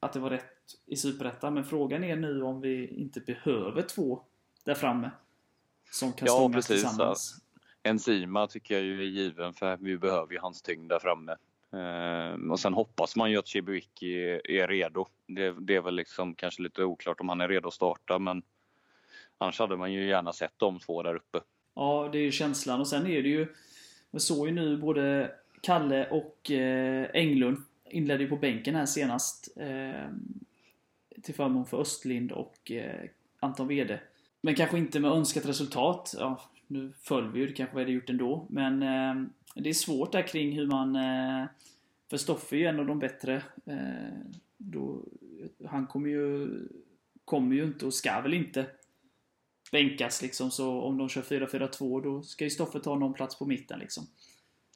att 0.01 0.13
det 0.13 0.21
var 0.21 0.31
rätt 0.31 0.45
i 0.87 0.97
Superettan. 0.97 1.55
Men 1.55 1.65
frågan 1.65 2.05
är 2.05 2.17
nu 2.17 2.43
om 2.43 2.61
vi 2.61 2.87
inte 2.89 3.21
behöver 3.21 3.83
två 3.83 4.23
där 4.65 4.75
framme. 4.75 5.11
Som 5.91 6.13
kan 6.13 6.27
Ja, 6.27 6.51
precis, 6.53 6.83
tillsammans. 6.83 7.43
Enzima 7.83 8.47
tycker 8.47 8.75
jag 8.75 8.85
ju 8.85 9.01
är 9.01 9.07
given 9.07 9.53
för 9.53 9.77
vi 9.77 9.99
behöver 9.99 10.33
ju 10.33 10.39
hans 10.39 10.63
tyngd 10.63 10.89
där 10.89 10.99
framme. 10.99 11.37
Eh, 11.73 12.51
och 12.51 12.61
sen 12.61 12.75
hoppas 12.75 13.17
man 13.17 13.31
ju 13.31 13.39
att 13.39 13.47
Chibuiki 13.47 14.15
är, 14.15 14.51
är 14.51 14.69
redo. 14.69 15.07
Det, 15.27 15.55
det 15.61 15.77
är 15.77 15.81
väl 15.81 15.95
liksom 15.95 16.35
kanske 16.35 16.63
lite 16.63 16.85
oklart 16.85 17.21
om 17.21 17.29
han 17.29 17.41
är 17.41 17.49
redo 17.49 17.69
att 17.69 17.75
starta 17.75 18.19
men 18.19 18.43
annars 19.39 19.59
hade 19.59 19.77
man 19.77 19.93
ju 19.93 20.09
gärna 20.09 20.33
sett 20.33 20.55
de 20.57 20.79
två 20.79 21.03
där 21.03 21.15
uppe. 21.15 21.41
Ja, 21.75 22.09
det 22.13 22.19
är 22.19 22.23
ju 22.23 22.33
känslan. 22.33 22.81
Och 22.81 22.89
sen 22.89 23.07
är 23.07 23.23
det 23.23 23.29
ju... 23.29 23.55
Jag 24.17 24.23
såg 24.23 24.47
ju 24.49 24.55
nu 24.55 24.77
både 24.77 25.31
Kalle 25.61 26.09
och 26.11 26.51
eh, 26.51 27.09
Englund 27.15 27.63
inledde 27.91 28.23
ju 28.23 28.29
på 28.29 28.37
bänken 28.37 28.75
här 28.75 28.87
senast. 28.87 29.57
Eh, 29.57 30.11
till 31.23 31.35
förmån 31.35 31.67
för 31.67 31.81
Östlind 31.81 32.33
och 32.33 32.71
eh, 32.71 33.09
Anton 33.41 33.69
Wede. 33.69 34.01
Men 34.41 34.55
kanske 34.55 34.79
inte 34.79 35.01
med 35.01 35.11
önskat 35.11 35.47
resultat. 35.47 36.15
Ja, 36.19 36.41
nu 36.67 36.93
föll 37.01 37.33
vi 37.33 37.41
ju, 37.41 37.47
det 37.47 37.53
kanske 37.53 37.77
vi 37.77 37.83
hade 37.83 37.93
gjort 37.93 38.11
ändå. 38.11 38.47
Men 38.49 38.83
eh, 38.83 39.29
det 39.55 39.69
är 39.69 39.75
svårt 39.75 40.13
där 40.13 40.23
kring 40.23 40.53
hur 40.53 40.67
man... 40.67 40.97
Eh, 40.97 41.47
för 42.11 42.17
Stoffe 42.17 42.57
är 42.57 42.61
ju 42.61 42.67
en 42.67 42.81
av 42.81 42.87
de 42.87 42.99
bättre. 42.99 43.43
Eh, 43.67 44.19
då, 44.57 45.03
han 45.65 45.87
kommer 45.87 46.09
ju, 46.09 46.49
kommer 47.25 47.57
ju 47.57 47.65
inte 47.65 47.87
och 47.87 47.95
ska 47.95 48.21
väl 48.21 48.35
inte 48.35 48.67
bänkas 49.77 50.23
liksom. 50.23 50.51
Så 50.51 50.81
om 50.81 50.99
de 50.99 51.09
kör 51.09 51.23
4-4-2 51.23 52.03
då 52.03 52.23
ska 52.23 52.45
ju 52.45 52.51
Stoffe 52.51 52.81
ta 52.81 52.95
någon 52.95 53.15
plats 53.15 53.39
på 53.39 53.47
mitten 53.47 53.79
liksom. 53.79 54.07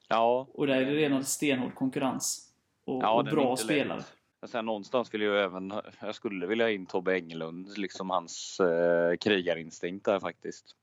Ja, 0.08 0.46
Och 0.54 0.66
där 0.66 0.76
är 0.76 0.84
det 0.86 0.94
redan 0.94 1.24
stenhård 1.24 1.74
konkurrens. 1.74 2.52
Och, 2.84 3.02
Ja, 3.02 3.12
och 3.18 3.24
bra 3.24 3.56
spelare. 3.56 3.98
lätt. 3.98 4.12
Men 4.40 4.48
sen 4.48 4.66
någonstans 4.66 5.14
vill 5.14 5.20
jag 5.20 5.44
även, 5.44 5.72
jag 6.00 6.14
skulle 6.14 6.46
vilja 6.46 6.64
ha 6.64 6.70
in 6.70 6.86
Tobbe 6.86 7.14
Englund, 7.14 7.78
liksom 7.78 8.10
hans 8.10 8.60
eh, 8.60 9.16
krigarinstinkt 9.16 10.04
där 10.04 10.20
faktiskt. 10.20 10.76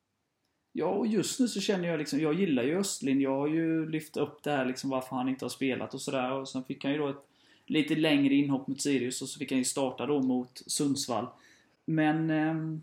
Ja, 0.73 0.85
och 0.87 1.07
just 1.07 1.39
nu 1.39 1.47
så 1.47 1.61
känner 1.61 1.87
jag 1.87 1.97
liksom, 1.99 2.19
jag 2.19 2.33
gillar 2.33 2.63
ju 2.63 2.79
Östlind. 2.79 3.21
Jag 3.21 3.37
har 3.39 3.47
ju 3.47 3.89
lyft 3.89 4.17
upp 4.17 4.43
det 4.43 4.51
här 4.51 4.65
liksom 4.65 4.89
varför 4.89 5.15
han 5.15 5.29
inte 5.29 5.45
har 5.45 5.49
spelat 5.49 5.93
och 5.93 6.01
sådär. 6.01 6.31
Och 6.31 6.49
sen 6.49 6.63
fick 6.63 6.83
han 6.83 6.93
ju 6.93 6.99
då 6.99 7.07
ett 7.07 7.25
lite 7.65 7.95
längre 7.95 8.33
inhopp 8.33 8.67
mot 8.67 8.81
Sirius 8.81 9.21
och 9.21 9.29
så 9.29 9.39
fick 9.39 9.51
han 9.51 9.57
ju 9.59 9.65
starta 9.65 10.05
då 10.05 10.19
mot 10.19 10.61
Sundsvall. 10.67 11.27
Men 11.85 12.29
ehm, 12.29 12.81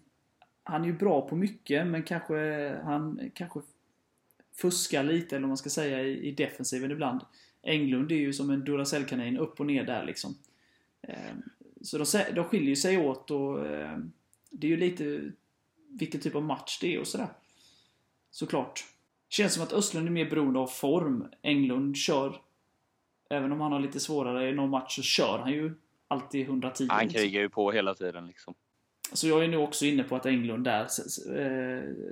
han 0.64 0.82
är 0.82 0.86
ju 0.86 0.92
bra 0.92 1.28
på 1.28 1.36
mycket, 1.36 1.86
men 1.86 2.02
kanske 2.02 2.34
han 2.84 3.30
kanske 3.34 3.60
fuskar 4.56 5.04
lite, 5.04 5.36
eller 5.36 5.42
vad 5.42 5.48
man 5.48 5.56
ska 5.56 5.70
säga, 5.70 6.02
i, 6.02 6.28
i 6.28 6.30
defensiven 6.30 6.90
ibland. 6.90 7.20
Englund 7.62 8.12
är 8.12 8.16
ju 8.16 8.32
som 8.32 8.50
en 8.50 8.64
Duracell-kanin, 8.64 9.38
upp 9.38 9.60
och 9.60 9.66
ner 9.66 9.84
där 9.84 10.04
liksom. 10.04 10.34
Ehm, 11.02 11.42
Så 11.82 11.98
de, 11.98 12.34
de 12.34 12.44
skiljer 12.44 12.74
sig 12.74 12.98
åt 12.98 13.30
och 13.30 13.66
ehm, 13.66 14.12
det 14.50 14.66
är 14.66 14.68
ju 14.68 14.76
lite 14.76 15.20
vilken 15.88 16.20
typ 16.20 16.34
av 16.34 16.42
match 16.42 16.78
det 16.80 16.94
är 16.94 17.00
och 17.00 17.06
sådär. 17.06 17.28
Såklart. 18.30 18.84
Känns 19.28 19.54
som 19.54 19.62
att 19.62 19.72
Östlund 19.72 20.06
är 20.06 20.12
mer 20.12 20.30
beroende 20.30 20.58
av 20.58 20.66
form. 20.66 21.28
Englund 21.42 21.96
kör, 21.96 22.40
även 23.30 23.52
om 23.52 23.60
han 23.60 23.72
har 23.72 23.80
lite 23.80 24.00
svårare 24.00 24.48
i 24.48 24.52
någon 24.52 24.70
match, 24.70 24.96
så 24.96 25.02
kör 25.02 25.38
han 25.38 25.52
ju 25.52 25.74
alltid 26.08 26.46
110. 26.46 26.86
Han 26.90 27.04
liksom. 27.04 27.20
krigar 27.20 27.40
ju 27.40 27.48
på 27.48 27.72
hela 27.72 27.94
tiden 27.94 28.26
liksom. 28.26 28.54
Så 29.12 29.28
jag 29.28 29.44
är 29.44 29.48
nu 29.48 29.56
också 29.56 29.84
inne 29.84 30.02
på 30.02 30.16
att 30.16 30.26
Englund 30.26 30.64
där. 30.64 30.86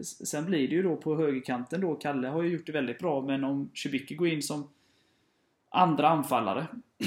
Sen 0.03 0.45
blir 0.45 0.69
det 0.69 0.75
ju 0.75 0.83
då 0.83 0.97
på 0.97 1.17
högerkanten 1.17 1.81
då. 1.81 1.95
Kalle 1.95 2.29
har 2.29 2.43
ju 2.43 2.53
gjort 2.53 2.67
det 2.67 2.73
väldigt 2.73 2.99
bra, 2.99 3.21
men 3.21 3.45
om 3.45 3.71
Cibicki 3.75 4.15
går 4.15 4.29
in 4.29 4.43
som 4.43 4.69
andra 5.69 6.09
anfallare. 6.09 6.67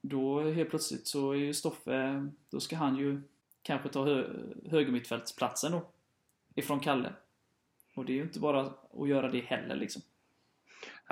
Då 0.00 0.50
helt 0.50 0.70
plötsligt 0.70 1.06
så 1.06 1.32
är 1.32 1.36
ju 1.36 1.54
Stoffe, 1.54 2.28
då 2.50 2.60
ska 2.60 2.76
han 2.76 2.96
ju 2.96 3.22
kanske 3.62 3.88
ta 3.88 4.04
hö, 4.04 4.24
högermittfältsplatsen 4.70 5.72
då. 5.72 5.82
Ifrån 6.54 6.80
Kalle. 6.80 7.12
Och 7.94 8.04
det 8.04 8.12
är 8.12 8.14
ju 8.14 8.22
inte 8.22 8.40
bara 8.40 8.60
att 9.00 9.08
göra 9.08 9.28
det 9.28 9.40
heller 9.40 9.76
liksom. 9.76 10.02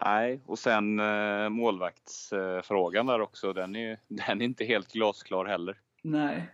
Nej, 0.04 0.40
och 0.46 0.58
sen 0.58 1.00
eh, 1.00 1.48
målvaktsfrågan 1.48 3.06
där 3.06 3.20
också, 3.20 3.52
den 3.52 3.76
är, 3.76 3.98
den 4.08 4.40
är 4.40 4.44
inte 4.44 4.64
helt 4.64 4.92
glasklar 4.92 5.44
heller. 5.44 5.76
Nej. 6.02 6.48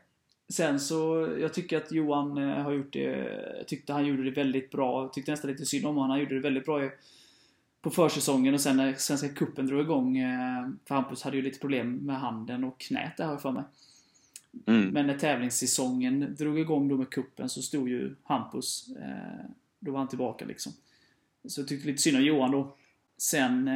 Sen 0.52 0.80
så, 0.80 1.28
jag 1.40 1.54
tycker 1.54 1.76
att 1.76 1.92
Johan 1.92 2.38
eh, 2.38 2.62
har 2.62 2.72
gjort 2.72 2.92
det, 2.92 3.64
tyckte 3.66 3.92
han 3.92 4.06
gjorde 4.06 4.24
det 4.24 4.30
väldigt 4.30 4.70
bra. 4.70 5.08
Tyckte 5.08 5.30
nästan 5.30 5.50
lite 5.50 5.66
synd 5.66 5.86
om 5.86 5.96
honom. 5.96 6.10
Han 6.10 6.20
gjorde 6.20 6.34
det 6.34 6.40
väldigt 6.40 6.64
bra 6.64 6.90
på 7.82 7.90
försäsongen 7.90 8.54
och 8.54 8.60
sen 8.60 8.76
när 8.76 8.94
Svenska 8.94 9.28
Cupen 9.28 9.66
drog 9.66 9.80
igång, 9.80 10.18
eh, 10.18 10.68
för 10.84 10.94
Hampus 10.94 11.22
hade 11.22 11.36
ju 11.36 11.42
lite 11.42 11.58
problem 11.58 11.94
med 11.94 12.20
handen 12.20 12.64
och 12.64 12.80
knät 12.80 13.16
där 13.16 13.24
har 13.24 13.32
jag 13.32 13.42
för 13.42 13.50
mig. 13.50 13.64
Mm. 14.66 14.88
Men 14.88 15.06
när 15.06 15.18
tävlingssäsongen 15.18 16.36
drog 16.38 16.58
igång 16.58 16.88
då 16.88 16.96
med 16.96 17.10
kuppen 17.10 17.48
så 17.48 17.62
stod 17.62 17.88
ju 17.88 18.14
Hampus, 18.22 18.88
eh, 19.00 19.46
då 19.80 19.92
var 19.92 19.98
han 19.98 20.08
tillbaka 20.08 20.44
liksom. 20.44 20.72
Så 21.48 21.60
jag 21.60 21.68
tyckte 21.68 21.88
lite 21.88 22.02
synd 22.02 22.16
om 22.16 22.24
Johan 22.24 22.50
då. 22.50 22.76
Sen 23.18 23.70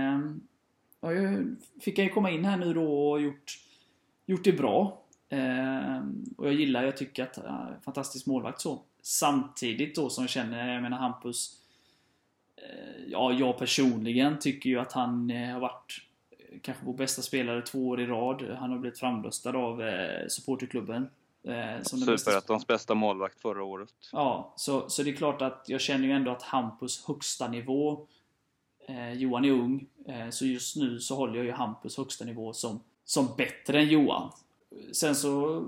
ja, 1.01 1.13
jag 1.13 1.57
fick 1.81 1.99
han 1.99 2.07
ju 2.07 2.13
komma 2.13 2.31
in 2.31 2.45
här 2.45 2.57
nu 2.57 2.75
då 2.75 3.11
och 3.11 3.21
gjort, 3.21 3.59
gjort 4.27 4.45
det 4.45 4.53
bra. 4.53 5.06
Och 6.37 6.47
jag 6.47 6.55
gillar, 6.55 6.83
jag 6.83 6.97
tycker 6.97 7.23
att, 7.23 7.39
fantastisk 7.85 8.27
målvakt 8.27 8.61
så. 8.61 8.83
Samtidigt 9.03 9.95
då 9.95 10.11
som 10.11 10.23
jag 10.23 10.31
känner, 10.31 10.75
jag 10.75 10.83
menar 10.83 10.99
Hampus 10.99 11.61
Eh, 12.57 13.05
ja, 13.07 13.33
jag 13.33 13.59
personligen 13.59 14.39
tycker 14.39 14.71
ju 14.71 14.81
att 14.81 14.93
han 14.93 15.31
eh, 15.31 15.53
har 15.53 15.61
varit 15.61 16.01
eh, 16.31 16.59
kanske 16.63 16.85
vår 16.87 16.95
bästa 16.95 17.23
spelare 17.23 17.63
två 17.63 17.89
år 17.89 18.01
i 18.01 18.07
rad. 18.07 18.57
Han 18.59 18.71
har 18.71 18.79
blivit 18.79 18.99
framröstad 18.99 19.57
av 19.57 19.83
supporterklubben. 20.29 21.11
Som 21.83 21.99
Superettans 21.99 22.67
bästa 22.67 22.95
målvakt 22.95 23.41
förra 23.41 23.65
året. 23.65 23.89
Ja, 24.13 24.55
så, 24.57 24.89
så 24.89 25.03
det 25.03 25.11
är 25.11 25.15
klart 25.15 25.43
att 25.43 25.65
jag 25.67 25.81
känner 25.81 26.05
ju 26.05 26.13
ändå 26.13 26.31
att 26.31 26.43
Hampus 26.43 27.05
högsta 27.07 27.49
nivå 27.49 28.07
eh, 28.89 29.13
Johan 29.13 29.45
är 29.45 29.51
ung, 29.51 29.87
eh, 30.07 30.31
så 30.31 30.47
just 30.47 30.77
nu 30.77 31.01
så 31.01 31.17
håller 31.17 31.37
jag 31.37 31.45
ju 31.45 31.53
Hampus 31.53 31.97
högsta 31.97 32.25
nivå 32.25 32.53
som, 32.53 32.81
som 33.05 33.29
bättre 33.37 33.79
än 33.79 33.89
Johan. 33.89 34.33
Sen 34.93 35.15
så, 35.15 35.65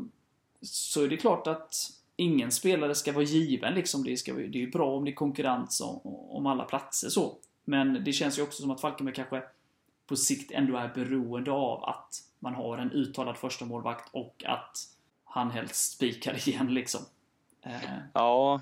så 0.62 1.02
är 1.02 1.08
det 1.08 1.16
klart 1.16 1.46
att 1.46 1.74
ingen 2.16 2.50
spelare 2.50 2.94
ska 2.94 3.12
vara 3.12 3.24
given 3.24 3.74
liksom. 3.74 4.04
Det, 4.04 4.16
ska, 4.16 4.32
det 4.32 4.58
är 4.58 4.62
ju 4.62 4.70
bra 4.70 4.96
om 4.96 5.04
det 5.04 5.10
är 5.10 5.14
konkurrens 5.14 5.80
om, 5.80 6.00
om 6.30 6.46
alla 6.46 6.64
platser 6.64 7.08
så. 7.08 7.36
Men 7.64 8.04
det 8.04 8.12
känns 8.12 8.38
ju 8.38 8.42
också 8.42 8.62
som 8.62 8.70
att 8.70 8.80
Falkenberg 8.80 9.14
kanske 9.14 9.42
på 10.06 10.16
sikt 10.16 10.50
ändå 10.50 10.76
är 10.76 10.88
beroende 10.94 11.50
av 11.50 11.84
att 11.84 12.14
man 12.38 12.54
har 12.54 12.78
en 12.78 12.92
uttalad 12.92 13.36
första 13.36 13.64
målvakt 13.64 14.08
och 14.12 14.44
att 14.46 14.78
han 15.24 15.50
helst 15.50 15.92
spikar 15.92 16.48
igen 16.48 16.74
liksom. 16.74 17.00
Eh. 17.62 17.98
Ja, 18.14 18.60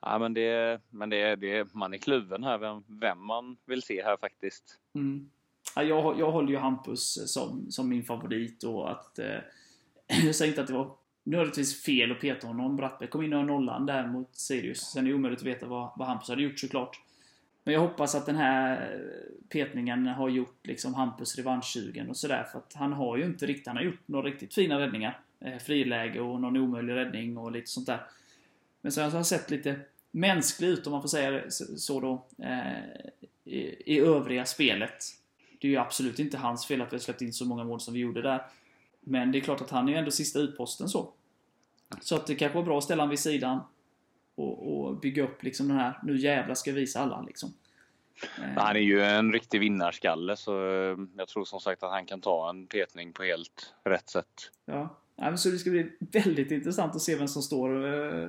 ja 0.00 0.18
men, 0.18 0.34
det, 0.34 0.80
men 0.90 1.10
det, 1.10 1.36
det, 1.36 1.74
man 1.74 1.94
är 1.94 1.98
kluven 1.98 2.44
här 2.44 2.58
vem, 2.58 2.84
vem 2.86 3.24
man 3.24 3.56
vill 3.64 3.82
se 3.82 4.02
här 4.02 4.16
faktiskt. 4.16 4.78
Mm. 4.94 5.30
Ja, 5.76 5.82
jag, 5.82 6.18
jag 6.18 6.32
håller 6.32 6.48
ju 6.48 6.58
Hampus 6.58 7.32
som, 7.32 7.70
som 7.70 7.88
min 7.88 8.04
favorit 8.04 8.64
och 8.64 8.90
att 8.90 9.18
eh, 9.18 9.38
jag 10.24 10.34
säger 10.34 10.52
inte 10.52 10.60
att 10.60 10.66
det 10.66 10.72
var 10.72 10.94
nödvändigtvis 11.24 11.82
fel 11.82 12.12
att 12.12 12.20
peta 12.20 12.46
honom. 12.46 12.76
Brattberg 12.76 13.10
kom 13.10 13.22
in 13.22 13.32
och 13.32 13.44
nollan 13.44 13.86
där 13.86 14.06
mot 14.06 14.36
Sirius. 14.36 14.80
Sen 14.80 15.04
är 15.04 15.08
det 15.08 15.14
omöjligt 15.14 15.40
att 15.40 15.46
veta 15.46 15.66
vad, 15.66 15.92
vad 15.96 16.08
Hampus 16.08 16.28
hade 16.28 16.42
gjort 16.42 16.58
såklart. 16.58 17.00
Men 17.64 17.74
jag 17.74 17.80
hoppas 17.80 18.14
att 18.14 18.26
den 18.26 18.36
här 18.36 18.98
petningen 19.48 20.06
har 20.06 20.28
gjort 20.28 20.66
liksom 20.66 20.94
Hampus 20.94 21.36
revanschsugen 21.36 22.10
och 22.10 22.16
sådär. 22.16 22.44
För 22.52 22.58
att 22.58 22.72
han 22.74 22.92
har 22.92 23.16
ju 23.16 23.24
inte 23.24 23.46
riktigt, 23.46 23.66
han 23.66 23.76
har 23.76 23.84
gjort 23.84 24.08
några 24.08 24.26
riktigt 24.26 24.54
fina 24.54 24.80
räddningar. 24.80 25.20
Eh, 25.40 25.58
friläge 25.58 26.20
och 26.20 26.40
någon 26.40 26.56
omöjlig 26.56 26.94
räddning 26.94 27.36
och 27.36 27.52
lite 27.52 27.70
sånt 27.70 27.86
där. 27.86 28.00
Men 28.80 28.92
sen 28.92 29.04
så 29.04 29.10
har 29.10 29.18
han 29.18 29.24
sett 29.24 29.50
lite 29.50 29.80
mänsklig 30.10 30.68
ut 30.68 30.86
om 30.86 30.92
man 30.92 31.02
får 31.02 31.08
säga 31.08 31.30
det 31.30 31.50
så 31.50 32.00
då. 32.00 32.26
Eh, 32.44 32.82
i, 33.44 33.94
I 33.94 33.98
övriga 33.98 34.44
spelet. 34.44 35.04
Det 35.60 35.66
är 35.66 35.70
ju 35.70 35.76
absolut 35.76 36.18
inte 36.18 36.38
hans 36.38 36.66
fel 36.66 36.82
att 36.82 36.92
vi 36.92 36.96
har 36.96 37.00
släppt 37.00 37.22
in 37.22 37.32
så 37.32 37.44
många 37.44 37.64
mål 37.64 37.80
som 37.80 37.94
vi 37.94 38.00
gjorde 38.00 38.22
där. 38.22 38.42
Men 39.04 39.32
det 39.32 39.38
är 39.38 39.40
klart 39.40 39.60
att 39.60 39.70
han 39.70 39.88
är 39.88 39.92
ju 39.92 39.98
ändå 39.98 40.10
sista 40.10 40.38
utposten 40.38 40.88
så. 40.88 41.12
Så 42.00 42.16
att 42.16 42.26
det 42.26 42.34
kanske 42.34 42.58
var 42.58 42.64
bra 42.64 42.78
att 42.78 42.84
ställa 42.84 43.02
honom 43.02 43.10
vid 43.10 43.18
sidan 43.18 43.60
och, 44.34 44.86
och 44.86 44.96
bygga 44.96 45.22
upp 45.24 45.42
liksom 45.42 45.68
den 45.68 45.76
här, 45.76 45.98
nu 46.02 46.18
jävlar 46.18 46.54
ska 46.54 46.70
jag 46.70 46.74
visa 46.74 47.00
alla 47.00 47.22
liksom. 47.22 47.52
Han 48.56 48.76
är 48.76 48.80
ju 48.80 49.02
en 49.02 49.32
riktig 49.32 49.60
vinnarskalle 49.60 50.36
så 50.36 50.66
eh, 50.66 50.98
jag 51.16 51.28
tror 51.28 51.44
som 51.44 51.60
sagt 51.60 51.82
att 51.82 51.90
han 51.90 52.06
kan 52.06 52.20
ta 52.20 52.50
en 52.50 52.66
petning 52.66 53.12
på 53.12 53.22
helt 53.22 53.74
rätt 53.84 54.08
sätt. 54.08 54.50
Ja, 54.64 54.96
ja 55.16 55.36
så 55.36 55.48
det 55.48 55.58
ska 55.58 55.70
bli 55.70 55.90
väldigt 55.98 56.50
intressant 56.50 56.96
att 56.96 57.02
se 57.02 57.16
vem 57.16 57.28
som 57.28 57.42
står 57.42 57.94
eh, 57.94 58.28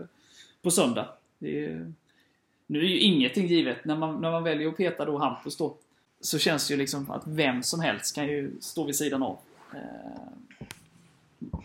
på 0.62 0.71
söndag. 0.71 1.07
Är, 1.39 1.93
nu 2.67 2.79
är 2.79 2.83
ju 2.83 2.99
ingenting 2.99 3.47
givet. 3.47 3.86
När 3.86 3.95
man, 3.95 4.21
när 4.21 4.31
man 4.31 4.43
väljer 4.43 4.67
att 4.67 4.77
peta 4.77 5.05
då 5.05 5.17
Hampus 5.17 5.57
då, 5.57 5.77
så 6.21 6.39
känns 6.39 6.67
det 6.67 6.73
ju 6.73 6.77
liksom 6.77 7.12
att 7.12 7.27
vem 7.27 7.63
som 7.63 7.79
helst 7.79 8.15
kan 8.15 8.27
ju 8.27 8.51
stå 8.62 8.83
vid 8.83 8.95
sidan 8.95 9.23
av. 9.23 9.39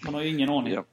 Man 0.04 0.14
har 0.14 0.22
ju 0.22 0.28
ingen 0.28 0.50
aning. 0.50 0.72
Ja. 0.72 0.84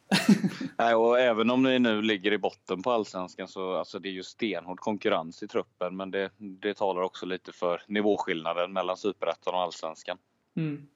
Nej, 0.77 0.95
och 0.95 1.19
även 1.19 1.49
om 1.49 1.63
ni 1.63 1.79
nu 1.79 2.01
ligger 2.01 2.33
i 2.33 2.37
botten 2.37 2.83
på 2.83 2.91
Allsvenskan 2.91 3.47
så 3.47 3.75
alltså 3.75 3.99
det 3.99 4.09
är 4.09 4.13
ju 4.13 4.23
stenhård 4.23 4.79
konkurrens 4.79 5.43
i 5.43 5.47
truppen. 5.47 5.95
Men 5.95 6.11
det, 6.11 6.31
det 6.37 6.73
talar 6.73 7.01
också 7.01 7.25
lite 7.25 7.51
för 7.51 7.81
nivåskillnaden 7.87 8.73
mellan 8.73 8.97
Superettan 8.97 9.53
och 9.53 9.61
Allsvenskan. 9.61 10.17
Mm. 10.55 10.87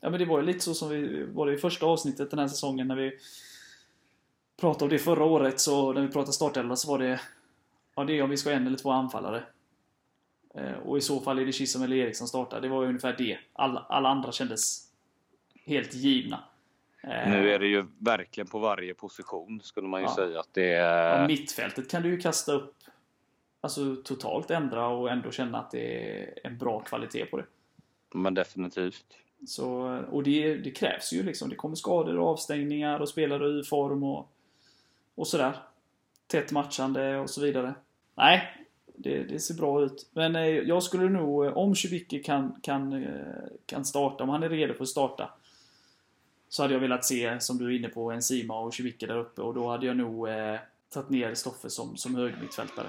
Ja 0.00 0.10
men 0.10 0.18
det 0.18 0.26
var 0.26 0.40
ju 0.40 0.46
lite 0.46 0.60
så 0.60 0.74
som 0.74 0.88
vi 0.88 1.24
var 1.24 1.46
det 1.46 1.54
i 1.54 1.58
första 1.58 1.86
avsnittet 1.86 2.30
den 2.30 2.38
här 2.38 2.48
säsongen 2.48 2.88
när 2.88 2.96
vi 2.96 3.12
pratade 4.60 4.84
om 4.84 4.90
det 4.90 4.98
förra 4.98 5.24
året. 5.24 5.60
Så 5.60 5.92
när 5.92 6.02
vi 6.02 6.08
pratade 6.08 6.32
startelva 6.32 6.76
så 6.76 6.90
var 6.90 6.98
det 6.98 7.20
Ja 7.94 8.04
det 8.04 8.18
är 8.18 8.22
om 8.22 8.30
vi 8.30 8.36
ska 8.36 8.50
ha 8.50 8.56
en 8.56 8.66
eller 8.66 8.78
två 8.78 8.90
anfallare. 8.90 9.42
Eh, 10.54 10.72
och 10.72 10.98
i 10.98 11.00
så 11.00 11.20
fall 11.20 11.38
är 11.38 11.46
det 11.46 11.52
Chisholm 11.52 11.84
eller 11.84 11.96
Eriksson 11.96 12.28
startar. 12.28 12.60
Det 12.60 12.68
var 12.68 12.82
ju 12.82 12.88
ungefär 12.88 13.16
det. 13.18 13.38
Alla, 13.52 13.86
alla 13.88 14.08
andra 14.08 14.32
kändes 14.32 14.90
helt 15.66 15.94
givna. 15.94 16.44
Nu 17.02 17.50
är 17.50 17.58
det 17.58 17.66
ju 17.66 17.86
verkligen 17.98 18.46
på 18.46 18.58
varje 18.58 18.94
position 18.94 19.60
skulle 19.62 19.88
man 19.88 20.00
ju 20.00 20.06
ja. 20.06 20.14
säga 20.14 20.40
att 20.40 20.48
det 20.52 20.72
är... 20.72 21.20
Ja, 21.20 21.26
mittfältet 21.26 21.90
kan 21.90 22.02
du 22.02 22.08
ju 22.08 22.20
kasta 22.20 22.52
upp, 22.52 22.74
alltså 23.60 23.96
totalt 24.04 24.50
ändra 24.50 24.86
och 24.86 25.10
ändå 25.10 25.30
känna 25.30 25.58
att 25.58 25.70
det 25.70 26.10
är 26.10 26.38
en 26.44 26.58
bra 26.58 26.80
kvalitet 26.80 27.26
på 27.26 27.36
det. 27.36 27.44
Men 28.14 28.34
definitivt. 28.34 29.04
Så, 29.46 29.98
och 30.10 30.22
det, 30.22 30.54
det 30.54 30.70
krävs 30.70 31.12
ju 31.12 31.22
liksom. 31.22 31.48
Det 31.48 31.56
kommer 31.56 31.76
skador 31.76 32.18
och 32.18 32.28
avstängningar 32.28 33.00
och 33.00 33.08
spelare 33.08 33.60
i 33.60 33.64
form 33.64 34.02
och, 34.02 34.32
och 35.14 35.26
sådär. 35.26 35.56
Tätt 36.26 36.52
matchande 36.52 37.18
och 37.18 37.30
så 37.30 37.40
vidare. 37.40 37.74
Nej, 38.14 38.66
det, 39.02 39.24
det, 39.24 39.40
ser 39.40 39.54
bra 39.54 39.82
ut. 39.82 40.10
Men 40.12 40.36
eh, 40.36 40.46
jag 40.46 40.82
skulle 40.82 41.08
nog, 41.08 41.44
eh, 41.44 41.56
om 41.56 41.74
Cibicki 41.74 42.22
kan, 42.22 42.60
kan, 42.62 42.92
eh, 42.92 43.10
kan 43.66 43.84
starta, 43.84 44.24
om 44.24 44.30
han 44.30 44.42
är 44.42 44.48
redo 44.48 44.74
för 44.74 44.82
att 44.82 44.88
starta, 44.88 45.30
så 46.50 46.62
hade 46.62 46.74
jag 46.74 46.80
velat 46.80 47.04
se, 47.04 47.40
som 47.40 47.58
du 47.58 47.66
är 47.66 47.78
inne 47.78 47.88
på, 47.88 48.10
en 48.10 48.22
Sima 48.22 48.60
och 48.60 48.74
Civicka 48.74 49.06
där 49.06 49.18
uppe 49.18 49.42
och 49.42 49.54
då 49.54 49.70
hade 49.70 49.86
jag 49.86 49.96
nog 49.96 50.28
eh, 50.28 50.58
tagit 50.88 51.10
ner 51.10 51.34
Stoffe 51.34 51.70
som, 51.70 51.96
som 51.96 52.14
högermittfältare. 52.14 52.86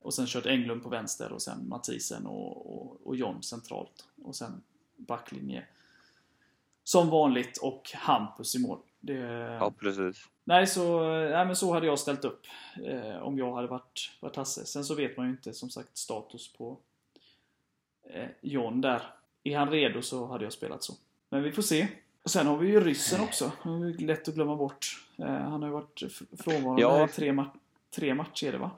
Och 0.00 0.14
sen 0.14 0.26
kört 0.26 0.46
Englund 0.46 0.82
på 0.82 0.88
vänster 0.88 1.32
och 1.32 1.42
sen 1.42 1.68
Mathisen 1.68 2.26
och, 2.26 2.76
och, 2.76 3.00
och 3.04 3.16
John 3.16 3.42
centralt. 3.42 4.08
Och 4.22 4.36
sen 4.36 4.62
backlinje 4.96 5.66
som 6.84 7.10
vanligt 7.10 7.56
och 7.56 7.90
Hampus 7.94 8.54
i 8.54 8.58
mål. 8.58 8.78
Det, 9.00 9.14
ja, 9.60 9.72
precis. 9.78 10.28
Nej, 10.44 10.66
så, 10.66 11.00
nej, 11.10 11.46
men 11.46 11.56
så 11.56 11.72
hade 11.72 11.86
jag 11.86 11.98
ställt 11.98 12.24
upp 12.24 12.46
eh, 12.84 13.16
om 13.16 13.38
jag 13.38 13.54
hade 13.54 13.68
varit, 13.68 14.10
varit 14.20 14.36
Hasse. 14.36 14.66
Sen 14.66 14.84
så 14.84 14.94
vet 14.94 15.16
man 15.16 15.26
ju 15.26 15.32
inte 15.32 15.52
som 15.52 15.70
sagt 15.70 15.96
status 15.96 16.52
på 16.52 16.78
eh, 18.10 18.28
John 18.40 18.80
där. 18.80 19.02
Är 19.44 19.58
han 19.58 19.70
redo 19.70 20.02
så 20.02 20.26
hade 20.26 20.44
jag 20.44 20.52
spelat 20.52 20.82
så. 20.82 20.92
Men 21.28 21.42
vi 21.42 21.52
får 21.52 21.62
se. 21.62 21.88
Och 22.26 22.32
sen 22.32 22.46
har 22.46 22.56
vi 22.56 22.68
ju 22.68 22.80
ryssen 22.80 23.20
också. 23.20 23.52
Det 23.62 23.70
är 23.70 24.06
lätt 24.06 24.28
att 24.28 24.34
glömma 24.34 24.56
bort. 24.56 25.06
Eh, 25.18 25.26
han 25.26 25.62
har 25.62 25.68
ju 25.68 25.72
varit 25.72 26.02
frånvarande 26.38 26.82
ja. 26.82 27.04
i 27.04 27.08
tre, 27.08 27.32
ma 27.32 27.46
tre 27.94 28.14
matcher, 28.14 28.52
det 28.52 28.58
va? 28.58 28.70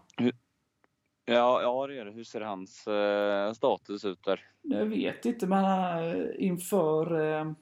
Ja, 1.25 1.63
ja, 1.63 1.87
det 1.87 1.99
är 1.99 2.05
det. 2.05 2.11
Hur 2.11 2.25
ser 2.25 2.41
hans 2.41 2.87
eh, 2.87 3.53
status 3.53 4.05
ut 4.05 4.25
där? 4.25 4.45
Jag 4.63 4.87
vet 4.87 5.25
inte, 5.25 5.47
men 5.47 5.65
uh, 6.05 6.27
inför 6.39 7.21
uh, 7.21 7.53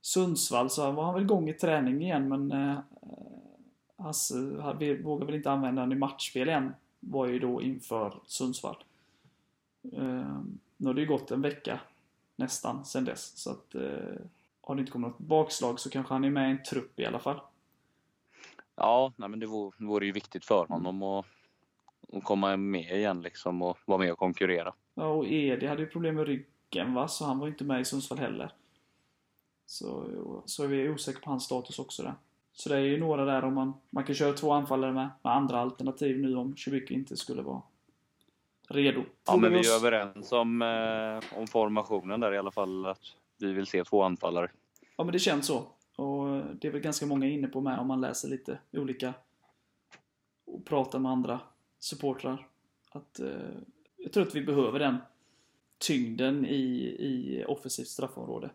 Sundsvall 0.00 0.70
så 0.70 0.90
var 0.90 1.04
han 1.04 1.14
väl 1.14 1.22
igång 1.22 1.48
i 1.48 1.54
träning 1.54 2.02
igen, 2.02 2.28
men 2.28 2.52
uh, 2.52 2.78
Hasse 3.96 4.34
vågar 5.02 5.26
väl 5.26 5.34
inte 5.34 5.50
använda 5.50 5.82
honom 5.82 5.96
i 5.96 6.00
matchspel 6.00 6.48
än. 6.48 6.74
Var 7.00 7.26
ju 7.26 7.38
då 7.38 7.62
inför 7.62 8.20
Sundsvall. 8.26 8.84
Uh, 9.92 10.42
nu 10.76 10.86
har 10.86 10.94
det 10.94 11.00
ju 11.00 11.06
gått 11.06 11.30
en 11.30 11.42
vecka 11.42 11.80
nästan 12.36 12.84
sen 12.84 13.04
dess, 13.04 13.38
så 13.38 13.50
att 13.50 13.74
har 14.62 14.74
det 14.74 14.80
inte 14.80 14.92
kommit 14.92 15.10
något 15.10 15.18
bakslag 15.18 15.80
så 15.80 15.90
kanske 15.90 16.14
han 16.14 16.24
är 16.24 16.30
med 16.30 16.48
i 16.48 16.50
en 16.50 16.62
trupp 16.62 17.00
i 17.00 17.06
alla 17.06 17.18
fall. 17.18 17.40
Ja, 18.76 19.12
nej, 19.16 19.28
men 19.28 19.40
det 19.40 19.46
vore, 19.46 19.72
vore 19.78 20.06
ju 20.06 20.12
viktigt 20.12 20.44
för 20.44 20.66
honom 20.66 21.02
att, 21.02 21.26
att 22.12 22.24
komma 22.24 22.56
med 22.56 22.96
igen 22.96 23.22
liksom 23.22 23.62
och 23.62 23.78
vara 23.84 23.98
med 23.98 24.12
och 24.12 24.18
konkurrera. 24.18 24.74
Ja, 24.94 25.06
och 25.06 25.26
Edi 25.26 25.66
hade 25.66 25.82
ju 25.82 25.88
problem 25.88 26.14
med 26.14 26.26
ryggen 26.26 26.94
va, 26.94 27.08
så 27.08 27.24
han 27.24 27.38
var 27.38 27.48
inte 27.48 27.64
med 27.64 27.80
i 27.80 27.84
Sundsvall 27.84 28.18
heller. 28.18 28.52
Så, 29.66 30.42
så 30.46 30.64
är 30.64 30.68
vi 30.68 30.88
osäkra 30.88 31.20
på 31.20 31.30
hans 31.30 31.44
status 31.44 31.78
också 31.78 32.02
där. 32.02 32.14
Så 32.52 32.68
det 32.68 32.76
är 32.76 32.80
ju 32.80 33.00
några 33.00 33.24
där 33.24 33.44
om 33.44 33.54
man, 33.54 33.74
man 33.90 34.04
kan 34.04 34.14
köra 34.14 34.32
två 34.32 34.52
anfallare 34.52 34.92
med, 34.92 35.08
med 35.22 35.32
andra 35.32 35.60
alternativ 35.60 36.18
nu 36.18 36.36
om 36.36 36.56
Chibiki 36.56 36.94
inte 36.94 37.16
skulle 37.16 37.42
vara 37.42 37.62
redo. 38.68 39.04
Ja, 39.26 39.36
men 39.36 39.52
vi 39.52 39.58
är 39.58 39.76
överens 39.76 40.32
om, 40.32 40.62
eh, 40.62 41.38
om 41.40 41.46
formationen 41.46 42.20
där 42.20 42.34
i 42.34 42.38
alla 42.38 42.50
fall. 42.50 42.86
Att 42.86 43.16
vi 43.42 43.52
vill 43.52 43.66
se 43.66 43.84
två 43.84 44.02
anfallare. 44.02 44.50
Ja, 44.96 45.04
men 45.04 45.12
det 45.12 45.18
känns 45.18 45.46
så. 45.46 45.66
Och 45.96 46.44
det 46.60 46.68
är 46.68 46.72
väl 46.72 46.80
ganska 46.80 47.06
många 47.06 47.26
inne 47.26 47.48
på 47.48 47.60
med 47.60 47.78
om 47.78 47.86
man 47.86 48.00
läser 48.00 48.28
lite 48.28 48.58
olika 48.72 49.14
och 50.44 50.64
pratar 50.64 50.98
med 50.98 51.12
andra 51.12 51.40
supportrar. 51.78 52.48
Att, 52.90 53.20
eh, 53.20 53.50
jag 53.96 54.12
tror 54.12 54.26
att 54.26 54.34
vi 54.34 54.42
behöver 54.42 54.78
den 54.78 54.96
tyngden 55.78 56.46
i, 56.46 56.96
i 56.98 57.44
offensivt 57.48 57.88
straffområde. 57.88 58.50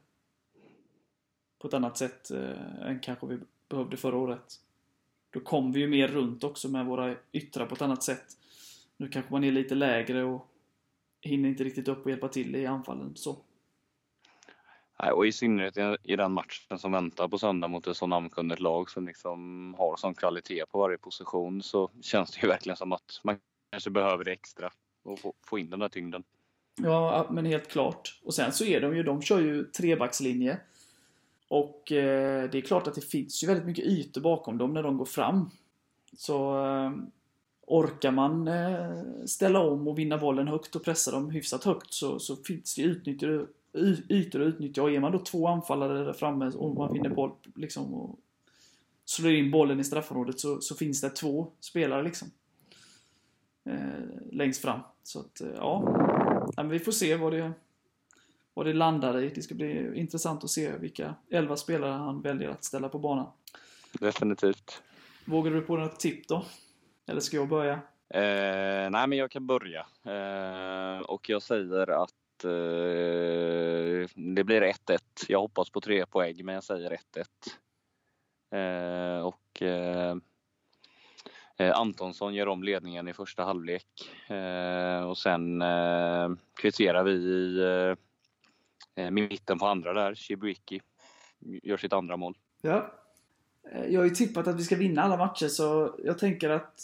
På 1.59 1.67
ett 1.67 1.73
annat 1.73 1.97
sätt 1.97 2.31
eh, 2.31 2.81
än 2.81 2.99
kanske 2.99 3.27
vi 3.27 3.39
behövde 3.69 3.97
förra 3.97 4.17
året. 4.17 4.61
Då 5.29 5.39
kom 5.39 5.71
vi 5.71 5.79
ju 5.79 5.87
mer 5.87 6.07
runt 6.07 6.43
också 6.43 6.69
med 6.69 6.85
våra 6.85 7.15
yttrar 7.31 7.65
på 7.65 7.75
ett 7.75 7.81
annat 7.81 8.03
sätt. 8.03 8.25
Nu 8.97 9.09
kanske 9.09 9.31
man 9.31 9.43
är 9.43 9.51
lite 9.51 9.75
lägre 9.75 10.23
och 10.23 10.47
hinner 11.21 11.49
inte 11.49 11.63
riktigt 11.63 11.87
upp 11.87 12.05
och 12.05 12.11
hjälpa 12.11 12.27
till 12.27 12.55
i 12.55 12.65
anfallen. 12.65 13.11
Så. 13.15 13.37
Nej, 15.03 15.11
och 15.11 15.27
i 15.27 15.31
synnerhet 15.31 15.99
i, 16.03 16.15
den 16.15 16.31
matchen 16.31 16.79
som 16.79 16.91
väntar 16.91 17.27
på 17.27 17.37
söndag 17.37 17.67
mot 17.67 17.87
ett 17.87 17.97
så 17.97 18.07
namnkunnigt 18.07 18.61
lag 18.61 18.89
som 18.89 19.07
liksom 19.07 19.73
har 19.77 19.95
sån 19.97 20.13
kvalitet 20.13 20.65
på 20.71 20.79
varje 20.79 20.97
position 20.97 21.63
så 21.63 21.91
känns 22.01 22.31
det 22.31 22.41
ju 22.41 22.47
verkligen 22.47 22.77
som 22.77 22.91
att 22.91 23.21
man 23.23 23.37
kanske 23.71 23.89
behöver 23.89 24.23
det 24.23 24.31
extra 24.31 24.71
och 25.03 25.19
få, 25.19 25.33
få 25.45 25.59
in 25.59 25.69
den 25.69 25.79
där 25.79 25.89
tyngden. 25.89 26.23
Ja, 26.81 27.27
men 27.31 27.45
helt 27.45 27.67
klart. 27.67 28.21
Och 28.23 28.33
sen 28.33 28.51
så 28.51 28.65
är 28.65 28.81
de 28.81 28.95
ju, 28.95 29.03
de 29.03 29.21
kör 29.21 29.39
ju 29.39 29.63
trebackslinje. 29.63 30.59
Och 31.47 31.91
eh, 31.91 32.49
det 32.49 32.57
är 32.57 32.61
klart 32.61 32.87
att 32.87 32.95
det 32.95 33.01
finns 33.01 33.43
ju 33.43 33.47
väldigt 33.47 33.65
mycket 33.65 33.85
ytor 33.85 34.21
bakom 34.21 34.57
dem 34.57 34.73
när 34.73 34.83
de 34.83 34.97
går 34.97 35.05
fram. 35.05 35.49
Så 36.17 36.65
eh, 36.65 36.91
orkar 37.67 38.11
man 38.11 38.47
eh, 38.47 39.03
ställa 39.25 39.59
om 39.59 39.87
och 39.87 39.99
vinna 39.99 40.17
bollen 40.17 40.47
högt 40.47 40.75
och 40.75 40.83
pressa 40.83 41.11
dem 41.11 41.29
hyfsat 41.29 41.63
högt 41.63 41.93
så, 41.93 42.19
så 42.19 42.35
finns 42.35 42.75
det 42.75 42.81
ju 42.81 42.87
ytor 44.09 44.41
att 44.41 44.47
utnyttja. 44.47 44.83
Och 44.83 44.91
är 44.91 44.99
man 44.99 45.11
då 45.11 45.19
två 45.19 45.47
anfallare 45.47 46.03
där 46.03 46.13
framme 46.13 46.51
och 46.51 46.75
man 46.75 46.93
vinner 46.93 47.09
boll 47.09 47.31
liksom 47.55 47.93
och 47.93 48.19
slår 49.05 49.31
in 49.31 49.51
bollen 49.51 49.79
i 49.79 49.83
straffområdet 49.83 50.39
så, 50.39 50.61
så 50.61 50.75
finns 50.75 51.01
det 51.01 51.09
två 51.09 51.51
spelare 51.59 52.03
liksom. 52.03 52.31
Eh, 53.69 54.31
längst 54.31 54.61
fram. 54.61 54.79
Så 55.03 55.19
att, 55.19 55.41
eh, 55.41 55.47
ja. 55.55 56.51
Men 56.57 56.69
vi 56.69 56.79
får 56.79 56.91
se 56.91 57.15
vad 57.15 57.33
det, 57.33 57.51
vad 58.53 58.65
det 58.65 58.73
landar 58.73 59.21
i. 59.21 59.29
Det 59.29 59.41
ska 59.41 59.55
bli 59.55 59.99
intressant 59.99 60.43
att 60.43 60.49
se 60.49 60.77
vilka 60.77 61.15
elva 61.29 61.57
spelare 61.57 61.91
han 61.91 62.21
väljer 62.21 62.49
att 62.49 62.63
ställa 62.63 62.89
på 62.89 62.99
banan. 62.99 63.27
Definitivt. 63.99 64.81
Vågar 65.25 65.51
du 65.51 65.61
på 65.61 65.77
något 65.77 65.99
tipp 65.99 66.27
då? 66.27 66.45
Eller 67.07 67.21
ska 67.21 67.37
jag 67.37 67.49
börja? 67.49 67.73
Eh, 68.09 68.89
nej, 68.89 69.07
men 69.07 69.11
jag 69.11 69.31
kan 69.31 69.47
börja. 69.47 69.85
Eh, 70.03 70.99
och 70.99 71.29
jag 71.29 71.41
säger 71.41 72.03
att 72.03 72.13
Eh, 72.43 74.09
det 74.15 74.43
blir 74.43 74.61
1-1. 74.61 74.99
Jag 75.27 75.39
hoppas 75.39 75.69
på 75.69 75.81
tre 75.81 76.05
poäng, 76.05 76.45
men 76.45 76.55
jag 76.55 76.63
säger 76.63 76.97
1-1. 77.13 77.25
Eh, 78.51 79.25
och 79.25 79.61
eh, 79.61 80.15
eh, 81.57 81.79
Antonsson 81.79 82.33
gör 82.33 82.47
om 82.47 82.63
ledningen 82.63 83.07
i 83.07 83.13
första 83.13 83.43
halvlek. 83.43 84.11
Eh, 84.27 85.09
och 85.09 85.17
sen 85.17 85.61
eh, 85.61 86.29
kvitterar 86.53 87.03
vi 87.03 87.11
i 87.11 87.59
eh, 87.59 87.95
eh 89.05 89.11
mitten 89.11 89.59
på 89.59 89.67
andra 89.67 89.93
där. 89.93 90.15
Chibuiki 90.15 90.81
gör 91.39 91.77
sitt 91.77 91.93
andra 91.93 92.17
mål. 92.17 92.37
Ja. 92.61 92.91
Jag 93.87 93.99
har 93.99 94.05
ju 94.05 94.15
tippat 94.15 94.47
att 94.47 94.59
vi 94.59 94.63
ska 94.63 94.75
vinna 94.75 95.01
alla 95.01 95.17
matcher 95.17 95.47
så 95.47 95.95
jag 96.03 96.17
tänker 96.19 96.49
att 96.49 96.81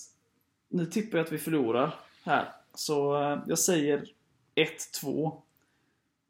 nu 0.69 0.85
tippar 0.85 1.17
jag 1.17 1.25
att 1.25 1.31
vi 1.31 1.37
förlorar 1.37 1.95
här. 2.23 2.53
Så 2.73 3.13
jag 3.47 3.59
säger 3.59 4.05
1-2. 4.65 5.37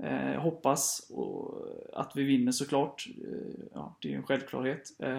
Eh, 0.03 0.32
Jag 0.34 0.41
hoppas 0.41 1.09
och 1.09 1.55
att 1.93 2.15
vi 2.15 2.23
vinner 2.23 2.51
såklart. 2.51 3.07
Eh, 3.23 3.65
Ja, 3.73 3.95
det 4.01 4.07
är 4.07 4.11
ju 4.11 4.17
en 4.17 4.23
självklarhet. 4.23 4.91
Eh, 4.99 5.09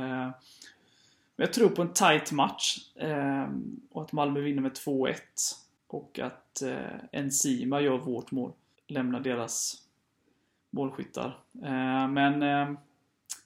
Men 1.37 1.47
jag 1.47 1.53
tror 1.53 1.69
på 1.69 1.83
en 1.83 1.93
tight 1.93 2.33
match. 2.33 2.97
eh, 2.97 3.49
Och 3.91 4.03
att 4.03 4.13
Malmö 4.13 4.41
vinner 4.41 4.63
med 4.63 4.73
2-1. 4.75 5.15
Och 5.87 6.19
att 6.19 6.63
eh, 6.63 6.97
Enzima 7.13 7.81
gör 7.81 7.99
vårt 7.99 8.31
mål. 8.31 8.53
Lämnar 8.87 9.21
deras 9.21 9.83
målskyttar. 10.71 11.39
Eh, 11.63 12.09
Men 12.09 12.43
eh, 12.43 12.73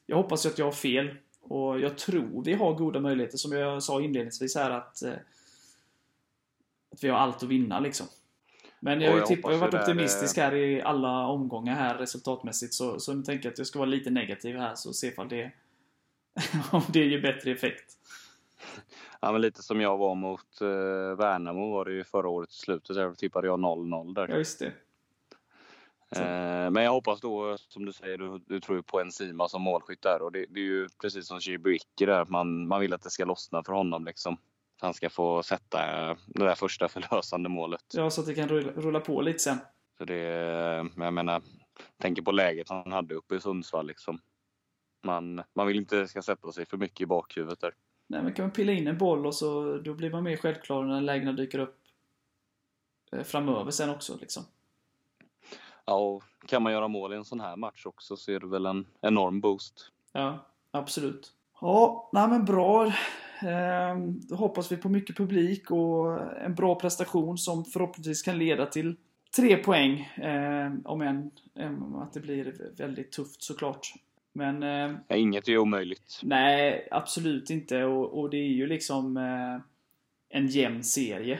jag 0.06 0.16
hoppas 0.16 0.46
ju 0.46 0.50
att 0.50 0.58
jag 0.58 0.66
har 0.66 0.72
fel. 0.72 1.14
Och 1.40 1.80
jag 1.80 1.98
tror 1.98 2.42
vi 2.44 2.54
har 2.54 2.74
goda 2.74 3.00
möjligheter, 3.00 3.38
som 3.38 3.52
jag 3.52 3.82
sa 3.82 4.00
inledningsvis 4.00 4.54
här, 4.56 4.70
att, 4.70 5.02
eh, 5.02 5.12
att 6.92 7.04
vi 7.04 7.08
har 7.08 7.18
allt 7.18 7.36
att 7.42 7.48
vinna 7.48 7.80
liksom. 7.80 8.06
Men 8.80 9.00
jag, 9.00 9.18
jag, 9.18 9.26
tippar, 9.26 9.50
jag 9.50 9.58
har 9.58 9.64
hoppas 9.64 9.74
varit 9.74 9.88
optimistisk 9.88 10.36
här 10.36 10.54
i 10.54 10.82
alla 10.82 11.26
omgångar 11.26 11.74
här 11.74 11.98
resultatmässigt, 11.98 12.74
så, 12.74 13.00
så 13.00 13.14
nu 13.14 13.22
tänker 13.22 13.46
jag 13.46 13.52
att 13.52 13.58
jag 13.58 13.66
ska 13.66 13.78
vara 13.78 13.88
lite 13.88 14.10
negativ 14.10 14.56
här, 14.56 14.74
så 14.74 14.92
se 14.92 15.06
ifall 15.06 15.28
det, 15.28 15.52
om 16.72 16.82
det 16.88 17.04
ger 17.04 17.22
bättre 17.22 17.50
effekt. 17.50 17.92
Ja, 19.20 19.32
men 19.32 19.40
lite 19.40 19.62
som 19.62 19.80
jag 19.80 19.98
var 19.98 20.14
mot 20.14 20.60
eh, 20.60 21.16
Värnamo 21.18 21.70
var 21.70 21.84
det 21.84 21.92
ju 21.92 22.04
förra 22.04 22.28
året 22.28 22.50
i 22.50 22.54
slutet. 22.54 22.96
Där 22.96 23.14
tippade 23.14 23.46
jag 23.46 23.58
0-0 23.60 24.14
där. 24.14 24.28
Ja, 24.28 24.36
just 24.36 24.58
det. 24.58 24.72
Eh, 26.10 26.70
men 26.70 26.84
jag 26.84 26.90
hoppas 26.90 27.20
då, 27.20 27.56
som 27.58 27.84
du 27.84 27.92
säger, 27.92 28.18
du, 28.18 28.38
du 28.46 28.60
tror 28.60 28.78
ju 28.78 28.82
på 28.82 29.00
Enzima 29.00 29.48
som 29.48 29.62
målskytt 29.62 30.02
där. 30.02 30.22
Och 30.22 30.32
det, 30.32 30.46
det 30.48 30.60
är 30.60 30.64
ju 30.64 30.88
precis 31.00 31.26
som 31.26 31.40
Chibuiki 31.40 32.06
där. 32.06 32.24
Man, 32.24 32.68
man 32.68 32.80
vill 32.80 32.92
att 32.92 33.02
det 33.02 33.10
ska 33.10 33.24
lossna 33.24 33.62
för 33.62 33.72
honom 33.72 34.04
liksom. 34.04 34.36
Han 34.80 34.94
ska 34.94 35.10
få 35.10 35.42
sätta 35.42 36.10
eh, 36.10 36.16
det 36.26 36.44
där 36.44 36.54
första 36.54 36.88
förlösande 36.88 37.48
målet. 37.48 37.84
Ja, 37.94 38.10
så 38.10 38.20
att 38.20 38.26
det 38.26 38.34
kan 38.34 38.48
rulla, 38.48 39.00
på 39.00 39.20
lite 39.20 39.38
sen. 39.38 39.58
Så 39.98 40.04
det, 40.04 40.90
men 40.94 41.04
jag 41.04 41.14
menar, 41.14 41.42
tänker 41.98 42.22
på 42.22 42.32
läget 42.32 42.68
han 42.68 42.92
hade 42.92 43.14
uppe 43.14 43.34
i 43.36 43.40
Sundsvall 43.40 43.86
liksom. 43.86 44.20
Man, 45.04 45.42
man 45.54 45.66
vill 45.66 45.76
inte 45.76 46.08
ska 46.08 46.22
sätta 46.22 46.52
sig 46.52 46.66
för 46.66 46.76
mycket 46.76 47.00
i 47.00 47.06
bakhuvudet 47.06 47.60
där. 47.60 47.74
Nej, 48.06 48.22
men 48.22 48.32
kan 48.32 48.42
man 48.42 48.50
pilla 48.50 48.72
in 48.72 48.86
en 48.86 48.98
boll 48.98 49.26
och 49.26 49.34
så 49.34 49.78
då 49.78 49.94
blir 49.94 50.10
man 50.10 50.24
mer 50.24 50.36
självklar 50.36 50.84
när 50.84 51.00
lägena 51.00 51.32
dyker 51.32 51.58
upp 51.58 51.78
eh, 53.12 53.22
framöver 53.22 53.70
sen 53.70 53.90
också 53.90 54.16
liksom. 54.20 54.42
Ja, 55.84 55.94
och 55.94 56.24
kan 56.46 56.62
man 56.62 56.72
göra 56.72 56.88
mål 56.88 57.12
i 57.12 57.16
en 57.16 57.24
sån 57.24 57.40
här 57.40 57.56
match 57.56 57.86
också 57.86 58.16
så 58.16 58.32
är 58.32 58.40
det 58.40 58.46
väl 58.46 58.66
en 58.66 58.86
enorm 59.00 59.40
boost. 59.40 59.92
Ja, 60.12 60.46
absolut. 60.70 61.32
Ja, 61.60 62.10
nej 62.12 62.28
men 62.28 62.44
bra. 62.44 62.92
Ehm, 63.40 64.20
Då 64.20 64.34
hoppas 64.34 64.72
vi 64.72 64.76
på 64.76 64.88
mycket 64.88 65.16
publik 65.16 65.70
och 65.70 66.20
en 66.44 66.54
bra 66.54 66.74
prestation 66.74 67.38
som 67.38 67.64
förhoppningsvis 67.64 68.22
kan 68.22 68.38
leda 68.38 68.66
till 68.66 68.96
tre 69.36 69.56
poäng. 69.56 70.12
ehm, 70.16 70.82
Om 70.84 71.00
än 71.02 71.30
att 71.94 72.12
det 72.12 72.20
blir 72.20 72.54
väldigt 72.76 73.12
tufft 73.12 73.42
såklart. 73.42 73.92
Men 74.32 74.62
ehm, 74.62 74.96
Ja, 75.08 75.16
inget 75.16 75.48
är 75.48 75.58
omöjligt. 75.58 76.20
nej, 76.22 76.88
absolut 76.90 77.50
inte. 77.50 77.84
Och, 77.84 78.18
och 78.20 78.30
det 78.30 78.36
är 78.36 78.48
ju 78.52 78.66
liksom 78.66 79.16
eh, 79.16 79.60
en 80.28 80.46
jämn 80.46 80.84
serie. 80.84 81.38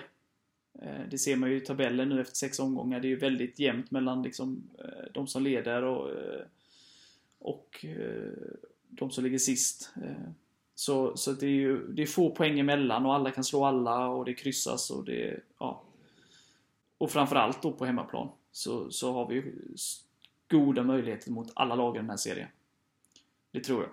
Eh, 0.83 1.01
Det 1.11 1.19
ser 1.19 1.37
man 1.37 1.51
ju 1.51 1.57
i 1.57 1.61
tabellen 1.61 2.09
nu 2.09 2.21
efter 2.21 2.37
sex 2.37 2.59
omgångar. 2.59 3.01
Det 3.01 3.07
är 3.07 3.11
ju 3.11 3.17
väldigt 3.19 3.59
jämnt 3.59 3.91
mellan 3.91 4.23
liksom, 4.23 4.63
eh, 4.79 5.13
de 5.15 5.27
som 5.27 5.43
leder 5.43 5.83
och, 5.85 6.11
och 7.39 7.85
de 8.89 9.11
som 9.11 9.25
ligger 9.25 9.39
sist. 9.39 9.95
Så, 10.79 11.17
så 11.17 11.33
det 11.33 11.47
är 11.47 11.51
ju 11.51 11.87
det 11.87 12.03
är 12.03 12.07
få 12.07 12.31
poäng 12.31 12.59
emellan 12.59 13.07
och 13.07 13.15
alla 13.15 13.31
kan 13.31 13.45
slå 13.45 13.65
alla 13.65 14.09
och 14.09 14.25
det 14.25 14.35
kryssas 14.35 14.91
och 14.91 15.05
det... 15.05 15.41
Ja. 15.59 15.83
Och 16.99 17.11
framförallt 17.11 17.63
då 17.63 17.73
på 17.73 17.85
hemmaplan 17.85 18.29
så, 18.53 18.91
så 18.91 19.13
har 19.13 19.29
vi 19.29 19.35
ju 19.35 19.55
goda 20.51 20.83
möjligheter 20.83 21.31
mot 21.31 21.53
alla 21.55 21.75
lag 21.75 21.97
i 21.97 21.99
den 21.99 22.11
här 22.11 22.17
serien. 22.17 22.49
Det 23.53 23.61
tror 23.61 23.83
jag. 23.83 23.91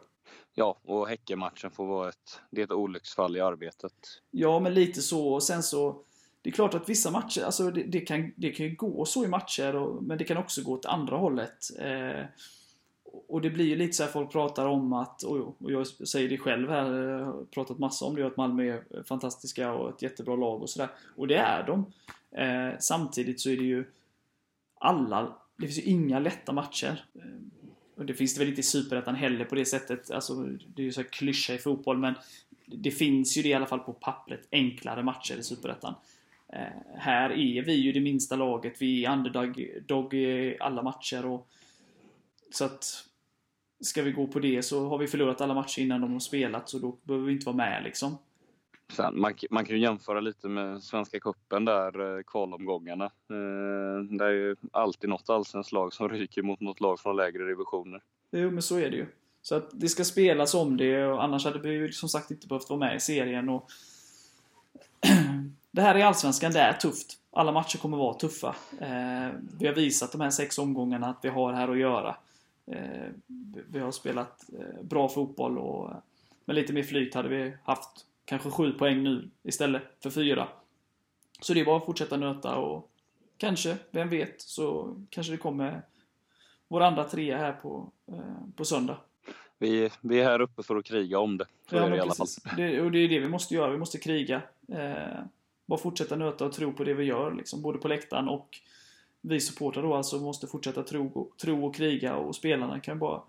Ja, 0.54 0.80
och 0.84 1.08
Häckenmatchen 1.08 1.72
får 1.72 1.86
vara 1.86 2.10
ett, 2.10 2.40
det 2.50 2.62
är 2.62 2.66
ett 2.66 2.72
olycksfall 2.72 3.38
i 3.38 3.42
arbetet. 3.42 4.22
Ja, 4.32 4.60
men 4.60 4.74
lite 4.74 5.02
så. 5.02 5.34
Och 5.34 5.44
sen 5.44 5.64
så... 5.64 6.04
Det 6.42 6.50
är 6.50 6.54
klart 6.54 6.74
att 6.74 6.90
vissa 6.90 7.12
matcher, 7.12 7.42
alltså 7.44 7.72
det, 7.72 7.84
det, 7.84 8.00
kan, 8.00 8.34
det 8.36 8.52
kan 8.52 8.66
ju 8.66 8.76
gå 8.76 9.06
så 9.06 9.26
i 9.26 9.28
matcher, 9.28 9.76
och, 9.76 10.04
men 10.04 10.18
det 10.18 10.24
kan 10.24 10.38
också 10.38 10.64
gå 10.64 10.74
åt 10.74 10.86
andra 10.86 11.18
hållet. 11.18 11.80
Eh, 11.80 12.26
och 13.14 13.42
det 13.42 13.50
blir 13.50 13.66
ju 13.66 13.76
lite 13.76 13.94
så 13.94 14.04
här 14.04 14.10
folk 14.10 14.32
pratar 14.32 14.66
om 14.66 14.94
att, 14.94 15.24
och, 15.24 15.56
jag 15.60 15.88
säger 15.88 16.30
det 16.30 16.38
själv 16.38 16.70
här, 16.70 17.20
eh, 17.20 17.26
har 17.26 17.46
pratat 17.46 17.80
massa 17.80 18.06
om 18.06 18.16
det, 18.16 18.28
att 18.28 18.38
Malmö 18.38 18.64
är 18.64 19.04
fantastiska 19.04 19.74
och 19.74 19.90
ett 19.90 20.02
jättebra 20.02 20.36
lag 20.36 20.62
och 20.62 20.70
sådär. 20.70 20.90
Och 21.16 21.28
det 21.28 21.38
är 21.38 21.64
de. 21.64 21.86
Eh, 22.42 22.80
samtidigt 22.80 23.42
så 23.42 23.50
är 23.50 23.58
det 23.58 23.64
ju 23.64 23.86
alla, 24.80 25.36
det 25.58 25.66
finns 25.66 25.78
ju 25.78 25.92
inga 25.92 26.20
lätta 26.20 26.52
matcher. 26.52 27.06
Eh, 27.16 27.22
och 27.96 28.06
det 28.06 28.14
finns 28.14 28.34
det 28.34 28.40
väl 28.40 28.50
inte 28.50 28.62
i 28.62 28.64
Superettan 28.64 29.16
heller 29.16 29.46
på 29.46 29.56
det 29.56 29.66
sättet. 29.66 30.12
Alltså, 30.12 30.34
det 30.76 30.82
är 30.82 30.86
ju 30.86 30.92
så 30.92 31.02
här 31.02 31.10
klyscha 31.10 31.54
i 31.54 31.58
fotboll, 31.58 31.98
men 31.98 32.14
det 32.66 32.92
finns 32.92 33.38
ju 33.38 33.42
det 33.42 33.50
i 33.50 33.54
alla 33.54 33.66
fall 33.66 33.80
på 33.80 33.94
pappret, 33.94 34.48
enklare 34.52 35.04
matcher 35.04 35.36
i 35.36 35.44
Superettan. 35.44 35.94
Eh, 36.54 36.98
här 36.98 37.30
är 37.30 37.62
vi 37.62 37.74
ju 37.74 37.92
det 37.92 38.00
minsta 38.00 38.36
laget, 38.36 38.74
vi 38.80 39.06
är 39.06 39.14
underdog 39.14 40.14
i 40.14 40.58
alla 40.60 40.82
matcher. 40.82 41.26
Och, 41.26 41.48
så 42.56 42.66
att 42.66 43.06
ska 43.82 44.02
vi 44.02 44.12
gå 44.12 44.28
på 44.28 44.40
det 44.40 44.64
så 44.64 44.88
har 44.88 44.98
vi 44.98 45.08
förlorat 45.08 45.42
alla 45.42 45.54
matcher 45.54 45.82
innan 45.82 46.02
de 46.02 46.12
har 46.14 46.20
spelat, 46.20 46.70
så 46.70 46.80
då 46.80 46.98
behöver 47.04 47.26
vi 47.26 47.34
inte 47.34 47.46
vara 47.46 47.56
med 47.56 47.84
liksom. 47.84 48.18
Sen, 48.92 49.20
man, 49.20 49.34
man 49.50 49.66
kan 49.66 49.76
ju 49.76 49.82
jämföra 49.82 50.20
lite 50.20 50.48
med 50.48 50.84
Svenska 50.84 51.20
Cupen 51.20 51.66
där, 51.66 52.18
eh, 52.18 52.24
kvalomgångarna. 52.24 53.06
Eh, 53.06 54.18
det 54.18 54.26
är 54.26 54.32
ju 54.32 54.56
alltid 54.72 55.10
något 55.10 55.30
allsvenskt 55.30 55.72
lag 55.72 55.94
som 55.94 56.10
ryker 56.10 56.42
mot 56.42 56.60
något 56.60 56.80
lag 56.80 57.00
från 57.00 57.16
lägre 57.16 57.46
divisioner. 57.46 58.02
Jo, 58.32 58.52
men 58.52 58.62
så 58.62 58.78
är 58.78 58.90
det 58.90 58.98
ju. 58.98 59.06
Så 59.42 59.56
att 59.56 59.70
det 59.74 59.90
ska 59.90 60.04
spelas 60.04 60.54
om 60.54 60.78
det 60.78 61.06
och 61.06 61.24
annars 61.24 61.46
hade 61.46 61.60
vi 61.60 61.70
ju 61.70 61.92
som 61.92 62.10
sagt 62.10 62.32
inte 62.32 62.48
behövt 62.48 62.70
vara 62.70 62.80
med 62.80 62.96
i 62.96 63.00
serien. 63.00 63.50
Och 63.50 63.70
det 65.72 65.82
här 65.82 65.96
är 65.96 66.06
Allsvenskan, 66.06 66.52
det 66.52 66.60
är 66.60 66.74
tufft. 66.74 67.18
Alla 67.32 67.52
matcher 67.52 67.78
kommer 67.78 67.98
vara 67.98 68.14
tuffa. 68.14 68.56
Eh, 68.80 69.32
vi 69.60 69.68
har 69.68 69.74
visat 69.76 70.12
de 70.12 70.22
här 70.22 70.30
sex 70.30 70.58
omgångarna 70.60 71.08
att 71.08 71.20
vi 71.22 71.30
har 71.30 71.54
här 71.54 71.68
att 71.68 71.78
göra. 71.78 72.16
Eh, 72.72 73.10
vi 73.70 73.80
har 73.80 73.92
spelat 73.92 74.50
eh, 74.60 74.84
bra 74.84 75.10
fotboll 75.10 75.58
och 75.58 75.92
med 76.46 76.56
lite 76.56 76.74
mer 76.74 76.84
flyt 76.84 77.16
hade 77.16 77.30
vi 77.30 77.54
haft 77.64 78.06
kanske 78.26 78.50
sju 78.50 78.72
poäng 78.72 79.04
nu 79.04 79.30
istället 79.44 79.84
för 80.04 80.10
fyra. 80.10 80.48
Så 81.42 81.54
det 81.54 81.60
är 81.60 81.66
bara 81.66 81.78
att 81.78 81.86
fortsätta 81.86 82.18
nöta 82.18 82.56
och 82.56 82.92
kanske, 83.38 83.78
vem 83.92 84.10
vet, 84.10 84.42
så 84.42 84.96
kanske 85.10 85.34
det 85.34 85.38
kommer 85.38 85.82
vår 86.68 86.82
andra 86.82 87.04
trea 87.04 87.38
här 87.38 87.54
på, 87.54 87.92
eh, 88.08 88.56
på 88.56 88.66
söndag. 88.66 88.98
Vi, 89.58 89.90
vi 90.02 90.20
är 90.20 90.24
här 90.24 90.42
uppe 90.42 90.64
för 90.64 90.76
att 90.76 90.86
kriga 90.86 91.20
om 91.20 91.38
det. 91.38 91.46
Så 91.70 91.76
Ja, 91.76 91.84
är 91.84 91.90
det 91.90 91.98
i 91.98 92.00
alla 92.00 92.16
fall. 92.16 92.28
Det, 92.58 92.82
och 92.82 92.92
det 92.92 93.00
är 93.00 93.10
det 93.10 93.20
vi 93.20 93.30
måste 93.30 93.56
göra. 93.56 93.72
Vi 93.72 93.78
måste 93.78 93.98
kriga. 93.98 94.42
Eh, 94.68 95.24
bara 95.66 95.80
fortsätta 95.80 96.16
nöta 96.16 96.46
och 96.46 96.54
tro 96.54 96.74
på 96.74 96.84
det 96.84 96.94
vi 96.94 97.04
gör, 97.04 97.32
liksom, 97.32 97.62
både 97.62 97.78
på 97.80 97.88
läktaren 97.88 98.30
och 98.30 98.60
vi 99.24 99.40
supportrar 99.40 99.84
då 99.84 99.94
alltså 99.94 100.20
måste 100.20 100.48
fortsätta 100.48 100.84
tro, 100.84 101.32
tro 101.42 101.66
och 101.66 101.76
kriga 101.76 102.16
och 102.16 102.36
spelarna 102.36 102.80
kan 102.80 103.00
bara 103.00 103.22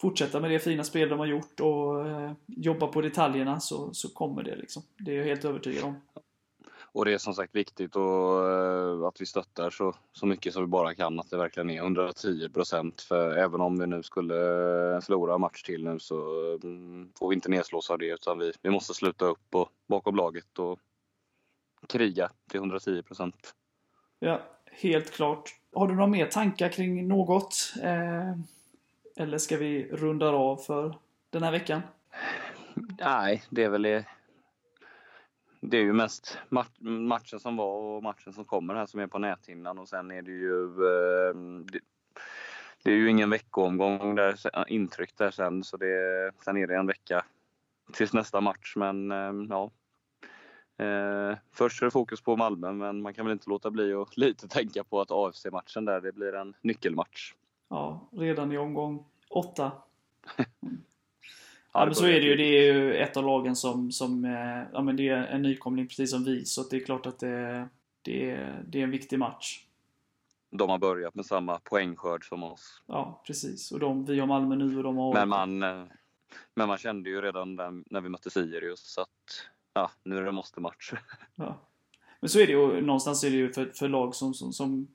fortsätta 0.00 0.40
med 0.40 0.50
det 0.50 0.58
fina 0.58 0.84
spel 0.84 1.08
de 1.08 1.18
har 1.18 1.26
gjort 1.26 1.60
och 1.60 2.08
eh, 2.08 2.32
jobba 2.46 2.86
på 2.86 3.00
detaljerna 3.00 3.60
så, 3.60 3.94
så 3.94 4.08
kommer 4.08 4.42
det 4.42 4.56
liksom. 4.56 4.82
Det 4.98 5.12
är 5.12 5.16
jag 5.16 5.24
helt 5.24 5.44
övertygad 5.44 5.84
om. 5.84 5.94
Och 6.94 7.04
det 7.04 7.14
är 7.14 7.18
som 7.18 7.34
sagt 7.34 7.54
viktigt 7.54 7.96
och, 7.96 8.50
eh, 8.50 9.06
att 9.06 9.20
vi 9.20 9.26
stöttar 9.26 9.70
så, 9.70 9.94
så 10.12 10.26
mycket 10.26 10.52
som 10.52 10.62
vi 10.62 10.66
bara 10.66 10.94
kan. 10.94 11.20
Att 11.20 11.30
det 11.30 11.36
verkligen 11.36 11.70
är 11.70 11.82
110 11.82 12.48
procent. 12.48 13.00
För 13.02 13.36
även 13.36 13.60
om 13.60 13.78
vi 13.78 13.86
nu 13.86 14.02
skulle 14.02 14.34
eh, 14.94 15.00
förlora 15.00 15.34
en 15.34 15.40
match 15.40 15.62
till 15.62 15.84
nu 15.84 15.98
så 15.98 16.40
mm, 16.62 17.12
får 17.18 17.28
vi 17.28 17.34
inte 17.34 17.50
nedslås 17.50 17.90
av 17.90 17.98
det. 17.98 18.06
Utan 18.06 18.38
vi, 18.38 18.52
vi 18.62 18.70
måste 18.70 18.94
sluta 18.94 19.24
upp 19.24 19.54
och, 19.54 19.68
bakom 19.86 20.16
laget 20.16 20.58
och 20.58 20.78
kriga 21.88 22.30
till 22.50 22.60
110 22.60 23.02
procent. 23.02 23.54
Ja, 24.18 24.40
helt 24.76 25.10
klart. 25.10 25.50
Har 25.72 25.88
du 25.88 25.94
några 25.94 26.06
mer 26.06 26.26
tankar 26.26 26.68
kring 26.68 27.08
något? 27.08 27.72
Eh, 27.82 28.32
eller 29.16 29.38
ska 29.38 29.56
vi 29.56 29.88
runda 29.92 30.28
av 30.28 30.56
för 30.56 30.98
den 31.30 31.42
här 31.42 31.52
veckan? 31.52 31.80
Nej, 33.00 33.42
det 33.50 33.64
är 33.64 33.68
väl 33.68 33.82
det. 33.82 34.04
Det 35.60 35.76
är 35.76 35.82
ju 35.82 35.92
mest 35.92 36.38
mat- 36.48 36.80
matchen 36.80 37.40
som 37.40 37.56
var 37.56 37.66
och 37.66 38.02
matchen 38.02 38.32
som 38.32 38.44
kommer 38.44 38.74
här 38.74 38.86
som 38.86 39.00
är 39.00 39.06
på 39.06 39.18
näthinnan 39.18 39.78
och 39.78 39.88
sen 39.88 40.10
är 40.10 40.22
det 40.22 40.32
ju 40.32 40.64
eh, 40.64 41.34
det, 41.72 41.80
det 42.82 42.90
är 42.90 42.96
ju 42.96 43.10
ingen 43.10 43.30
veckoomgång 43.30 44.14
där, 44.14 44.36
intryck 44.68 45.16
där 45.16 45.30
sen 45.30 45.64
så 45.64 45.76
det, 45.76 46.32
sen 46.44 46.56
är 46.56 46.66
det 46.66 46.76
en 46.76 46.86
vecka 46.86 47.24
tills 47.92 48.12
nästa 48.12 48.40
match 48.40 48.72
men 48.76 49.10
eh, 49.10 49.32
ja. 49.48 49.70
Eh, 50.78 51.36
först 51.52 51.82
är 51.82 51.86
det 51.86 51.90
fokus 51.90 52.20
på 52.20 52.36
Malmö 52.36 52.72
men 52.72 53.02
man 53.02 53.14
kan 53.14 53.26
väl 53.26 53.32
inte 53.32 53.50
låta 53.50 53.70
bli 53.70 53.94
att 53.94 54.16
lite 54.16 54.48
tänka 54.48 54.84
på 54.84 55.00
att 55.00 55.10
AFC-matchen 55.10 55.84
där 55.84 56.00
det 56.00 56.12
blir 56.12 56.34
en 56.34 56.54
nyckelmatch. 56.60 57.34
Ja, 57.68 58.08
redan 58.12 58.52
i 58.52 58.58
omgång 58.58 59.04
åtta. 59.30 59.72
Ja, 61.74 61.80
Ja, 61.80 61.84
men 61.84 61.94
så 61.94 62.06
är 62.06 62.20
det 62.20 62.26
ju. 62.26 62.36
Det 62.36 62.44
är 62.44 62.74
ju 62.74 62.94
ett 62.94 63.16
av 63.16 63.24
lagen 63.24 63.56
som, 63.56 63.92
som 63.92 64.24
eh, 64.24 64.62
ja, 64.72 64.82
men 64.82 64.96
det 64.96 65.08
är 65.08 65.26
en 65.26 65.42
nykomling 65.42 65.88
precis 65.88 66.10
som 66.10 66.24
vi. 66.24 66.44
Så 66.44 66.62
det 66.62 66.76
är 66.76 66.84
klart 66.84 67.06
att 67.06 67.18
det, 67.18 67.68
det, 68.02 68.30
är, 68.30 68.64
det 68.66 68.78
är 68.78 68.84
en 68.84 68.90
viktig 68.90 69.18
match. 69.18 69.60
De 70.50 70.70
har 70.70 70.78
börjat 70.78 71.14
med 71.14 71.26
samma 71.26 71.58
poängskörd 71.58 72.28
som 72.28 72.42
oss. 72.42 72.82
Ja, 72.86 73.22
precis. 73.26 73.72
Och 73.72 73.80
de, 73.80 74.04
vi 74.04 74.20
har 74.20 74.26
Malmö 74.26 74.56
nu 74.56 74.76
och 74.76 74.82
de 74.82 74.96
har 74.96 75.14
Men 75.14 75.28
man, 75.28 75.62
eh, 75.62 75.84
men 76.54 76.68
man 76.68 76.78
kände 76.78 77.10
ju 77.10 77.20
redan 77.20 77.54
när 77.90 78.00
vi 78.00 78.08
mötte 78.08 78.30
Sirius 78.30 78.80
så 78.80 79.00
att 79.00 79.48
ja, 79.74 79.90
nu 80.04 80.16
är 80.18 80.22
det 80.22 80.32
måste-match. 80.32 80.92
Ja. 81.34 81.60
Men 82.20 82.28
så 82.28 82.38
är 82.40 82.46
det 82.46 82.52
ju. 82.52 82.80
Någonstans 82.80 83.24
är 83.24 83.30
det 83.30 83.36
ju 83.36 83.52
för, 83.52 83.72
för 83.74 83.88
lag 83.88 84.14
som, 84.14 84.34
som, 84.34 84.52
som 84.52 84.88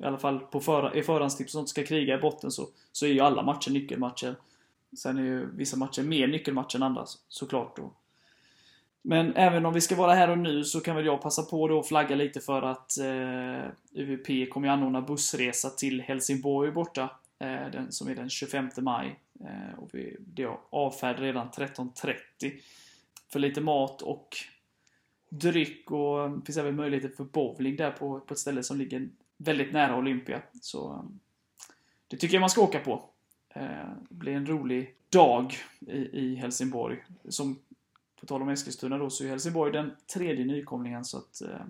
i 0.00 0.04
alla 0.04 0.18
fall 0.18 0.38
på 0.38 0.60
för, 0.60 0.96
i 0.96 1.02
förhandstips 1.02 1.54
och 1.54 1.58
sånt 1.58 1.68
ska 1.68 1.84
kriga 1.84 2.14
i 2.14 2.20
botten 2.20 2.50
så, 2.50 2.68
så 2.92 3.06
är 3.06 3.10
ju 3.10 3.20
alla 3.20 3.42
matcher 3.42 3.70
nyckelmatcher. 3.70 4.34
Sen 4.98 5.18
är 5.18 5.22
ju 5.22 5.50
vissa 5.56 5.76
matcher 5.76 6.02
mer 6.02 6.26
nyckelmatcher 6.28 6.76
än 6.76 6.82
andra 6.82 7.06
så- 7.06 7.18
såklart. 7.28 7.76
Då. 7.76 7.92
Men 9.02 9.34
även 9.36 9.66
om 9.66 9.74
vi 9.74 9.80
ska 9.80 9.96
vara 9.96 10.14
här 10.14 10.30
och 10.30 10.38
nu 10.38 10.64
så 10.64 10.80
kan 10.80 10.96
väl 10.96 11.06
jag 11.06 11.22
passa 11.22 11.42
på 11.42 11.68
då 11.68 11.80
att 11.80 11.88
flagga 11.88 12.16
lite 12.16 12.40
för 12.40 12.62
att 12.62 12.98
eh, 12.98 13.70
UVP 13.92 14.50
kommer 14.50 14.68
ju 14.68 14.72
anordna 14.72 15.00
bussresa 15.00 15.70
till 15.70 16.00
Helsingborg 16.00 16.70
borta. 16.70 17.10
Eh, 17.38 17.70
den, 17.72 17.92
som 17.92 18.08
är 18.08 18.14
den 18.14 18.30
25 18.30 18.70
maj. 18.78 19.20
Eh, 19.40 19.78
och 19.78 19.88
vi, 19.92 20.16
det 20.20 20.42
är 20.42 20.58
avfärd 20.70 21.18
redan 21.18 21.50
13.30. 21.50 22.52
För 23.36 23.40
lite 23.40 23.60
mat 23.60 24.02
och 24.02 24.36
dryck 25.28 25.90
och 25.90 26.30
det 26.30 26.46
finns 26.46 26.56
även 26.58 26.76
möjligheter 26.76 27.16
för 27.16 27.24
bowling 27.24 27.76
där 27.76 27.90
på, 27.90 28.20
på 28.20 28.34
ett 28.34 28.38
ställe 28.40 28.62
som 28.62 28.76
ligger 28.76 29.08
väldigt 29.36 29.72
nära 29.72 29.96
Olympia. 29.96 30.42
Så 30.60 30.92
um, 30.92 31.20
det 32.08 32.16
tycker 32.16 32.34
jag 32.34 32.40
man 32.40 32.50
ska 32.50 32.60
åka 32.62 32.80
på. 32.80 33.10
Eh, 33.48 33.88
Det 34.08 34.14
blir 34.14 34.32
en 34.32 34.46
rolig 34.46 34.94
dag 35.10 35.54
i, 35.80 35.96
i 35.96 36.34
Helsingborg. 36.34 37.04
Som, 37.28 37.58
på 38.20 38.26
tal 38.26 38.42
om 38.42 38.48
Eskilstuna 38.48 38.98
då, 38.98 39.10
så 39.10 39.24
är 39.24 39.28
Helsingborg 39.28 39.72
den 39.72 39.90
tredje 40.14 40.44
nykomlingen 40.44 41.04
så 41.04 41.18
att 41.18 41.42
eh, 41.42 41.66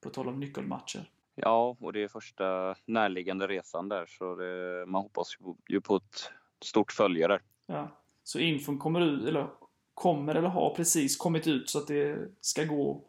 på 0.00 0.10
tal 0.10 0.28
om 0.28 0.40
nyckelmatcher. 0.40 1.10
Ja, 1.34 1.76
och 1.80 1.92
det 1.92 2.02
är 2.02 2.08
första 2.08 2.74
närliggande 2.86 3.46
resan 3.46 3.88
där 3.88 4.06
så 4.06 4.36
det, 4.36 4.84
man 4.86 5.02
hoppas 5.02 5.36
ju 5.40 5.44
på- 5.44 5.56
ju 5.68 5.80
på 5.80 5.96
ett 5.96 6.30
stort 6.64 6.92
följe 6.92 7.28
där. 7.28 7.40
Ja. 7.66 7.88
Så 8.22 8.38
infon 8.38 8.78
kommer 8.78 9.00
ut, 9.00 9.28
eller 9.28 9.46
kommer 9.94 10.34
eller 10.34 10.48
har 10.48 10.74
precis 10.74 11.16
kommit 11.16 11.46
ut 11.46 11.70
så 11.70 11.78
att 11.78 11.86
det 11.86 12.28
ska 12.40 12.64
gå 12.64 13.00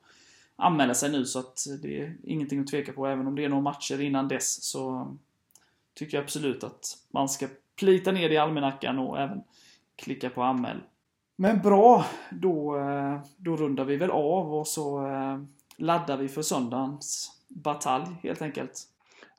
att 0.55 0.65
anmäla 0.65 0.93
sig 0.93 1.11
nu 1.11 1.25
så 1.25 1.39
att 1.39 1.65
det 1.81 2.01
är 2.01 2.17
ingenting 2.23 2.59
att 2.59 2.67
tveka 2.67 2.93
på. 2.93 3.07
Även 3.07 3.27
om 3.27 3.35
det 3.35 3.45
är 3.45 3.49
några 3.49 3.63
matcher 3.63 4.01
innan 4.01 4.27
dess 4.27 4.63
så 4.63 5.13
tycker 5.93 6.17
jag 6.17 6.23
absolut 6.23 6.63
att 6.63 6.97
man 7.11 7.29
ska 7.29 7.47
plita 7.75 8.11
ner 8.11 8.29
det 8.29 8.35
i 8.35 8.37
almanackan 8.37 8.99
och 8.99 9.19
även 9.19 9.43
klicka 9.95 10.29
på 10.29 10.43
anmäl. 10.43 10.81
Men 11.35 11.61
bra, 11.61 12.05
då, 12.31 12.77
eh, 12.77 13.19
då 13.37 13.55
rundar 13.55 13.85
vi 13.85 13.97
väl 13.97 14.11
av 14.11 14.53
och 14.53 14.67
så 14.67 15.07
eh, 15.07 15.39
laddar 15.77 16.17
vi 16.17 16.29
för 16.29 16.41
söndagens 16.41 17.31
batalj 17.47 18.05
helt 18.23 18.41
enkelt. 18.41 18.83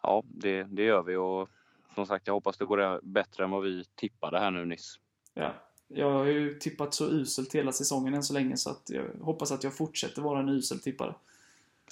Ja, 0.03 0.22
det, 0.26 0.62
det 0.62 0.82
gör 0.82 1.03
vi 1.03 1.16
och 1.16 1.49
som 1.94 2.07
sagt 2.07 2.26
jag 2.26 2.34
hoppas 2.34 2.57
det 2.57 2.64
går 2.64 3.01
bättre 3.03 3.44
än 3.44 3.51
vad 3.51 3.62
vi 3.62 3.84
tippade 3.94 4.38
här 4.38 4.51
nu 4.51 4.64
nyss. 4.64 4.99
Ja, 5.34 5.55
jag 5.89 6.11
har 6.11 6.24
ju 6.24 6.59
tippat 6.59 6.95
så 6.95 7.07
uselt 7.07 7.55
hela 7.55 7.72
säsongen 7.72 8.14
än 8.14 8.22
så 8.22 8.34
länge 8.34 8.57
så 8.57 8.70
att 8.70 8.91
jag 8.91 9.05
hoppas 9.20 9.53
att 9.53 9.64
jag 9.64 9.76
fortsätter 9.76 10.22
vara 10.22 10.39
en 10.39 10.49
usel 10.49 10.80
tippare. 10.80 11.14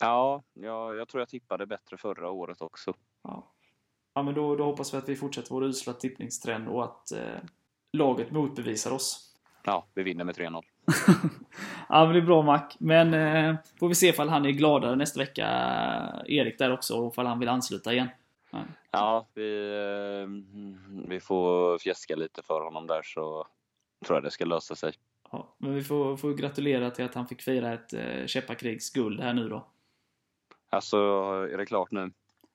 Ja, 0.00 0.42
jag, 0.54 0.96
jag 0.96 1.08
tror 1.08 1.20
jag 1.20 1.28
tippade 1.28 1.66
bättre 1.66 1.96
förra 1.96 2.30
året 2.30 2.62
också. 2.62 2.94
Ja, 3.22 3.46
ja 4.14 4.22
men 4.22 4.34
då, 4.34 4.56
då 4.56 4.64
hoppas 4.64 4.94
vi 4.94 4.98
att 4.98 5.08
vi 5.08 5.16
fortsätter 5.16 5.50
vår 5.50 5.64
usla 5.64 5.92
tippningstrend 5.92 6.68
och 6.68 6.84
att 6.84 7.12
eh, 7.12 7.38
laget 7.92 8.30
motbevisar 8.30 8.90
oss. 8.90 9.34
Ja, 9.64 9.86
vi 9.94 10.02
vinner 10.02 10.24
med 10.24 10.36
3-0. 10.36 10.62
Ja, 11.88 12.04
men 12.04 12.14
det 12.14 12.20
är 12.20 12.26
bra 12.26 12.42
Mac. 12.42 12.68
Men 12.78 13.14
eh, 13.14 13.56
får 13.78 13.88
vi 13.88 13.94
se 13.94 14.08
ifall 14.08 14.28
han 14.28 14.46
är 14.46 14.50
gladare 14.50 14.96
nästa 14.96 15.20
vecka, 15.20 15.46
Erik 16.26 16.58
där 16.58 16.72
också, 16.72 16.94
och 16.96 17.12
ifall 17.12 17.26
han 17.26 17.38
vill 17.38 17.48
ansluta 17.48 17.92
igen. 17.92 18.08
Ja. 18.50 18.58
Ja, 18.90 19.26
vi, 19.34 19.66
eh, 20.22 20.28
vi 21.08 21.20
får 21.20 21.78
fjäska 21.78 22.16
lite 22.16 22.42
för 22.42 22.60
honom 22.60 22.86
där 22.86 23.02
så 23.02 23.46
tror 24.04 24.16
jag 24.16 24.22
det 24.24 24.30
ska 24.30 24.44
lösa 24.44 24.74
sig. 24.74 24.92
Ja, 25.30 25.54
men 25.58 25.74
vi 25.74 25.84
får, 25.84 26.16
får 26.16 26.34
gratulera 26.34 26.90
till 26.90 27.04
att 27.04 27.14
han 27.14 27.26
fick 27.28 27.42
fira 27.42 27.72
ett 27.74 27.92
eh, 27.92 28.26
Käppakrigs 28.26 28.90
guld 28.90 29.20
här 29.20 29.34
nu 29.34 29.48
då. 29.48 29.66
Alltså, 30.70 30.96
är 31.52 31.58
det 31.58 31.66
klart 31.66 31.90
nu? 31.90 32.12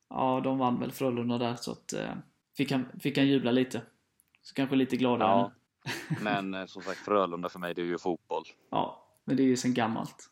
Ja, 0.10 0.42
de 0.44 0.58
vann 0.58 0.80
väl 0.80 0.92
Frölunda 0.92 1.38
där 1.38 1.56
så 1.56 1.72
att 1.72 1.94
eh, 1.94 2.10
fick, 2.58 2.72
han, 2.72 2.86
fick 3.00 3.18
han 3.18 3.28
jubla 3.28 3.52
lite. 3.52 3.82
Så 4.42 4.56
kanske 4.56 4.76
lite 4.76 4.98
gladare 4.98 5.30
Ja. 5.32 5.52
Men 6.22 6.54
eh, 6.54 6.66
som 6.66 6.82
sagt, 6.82 6.98
Frölunda 7.00 7.50
för 7.50 7.60
mig, 7.60 7.74
det 7.74 7.82
är 7.82 7.86
ju 7.86 7.98
fotboll. 7.98 8.44
Ja, 8.70 9.06
men 9.26 9.36
det 9.38 9.44
är 9.44 9.48
ju 9.48 9.58
sen 9.58 9.74
gammalt. 9.74 10.30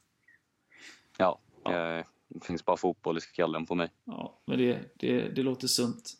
Ja, 1.17 1.39
Ja. 1.63 1.71
eh, 1.97 2.05
det 2.27 2.45
finns 2.45 2.65
bara 2.65 2.77
fotboll 2.77 3.17
i 3.17 3.21
skallen 3.21 3.65
på 3.65 3.75
mig. 3.75 3.89
Ja, 4.05 4.39
men 4.45 4.57
det, 4.57 4.79
det, 4.99 5.21
det 5.29 5.43
låter 5.43 5.67
sunt. 5.67 6.13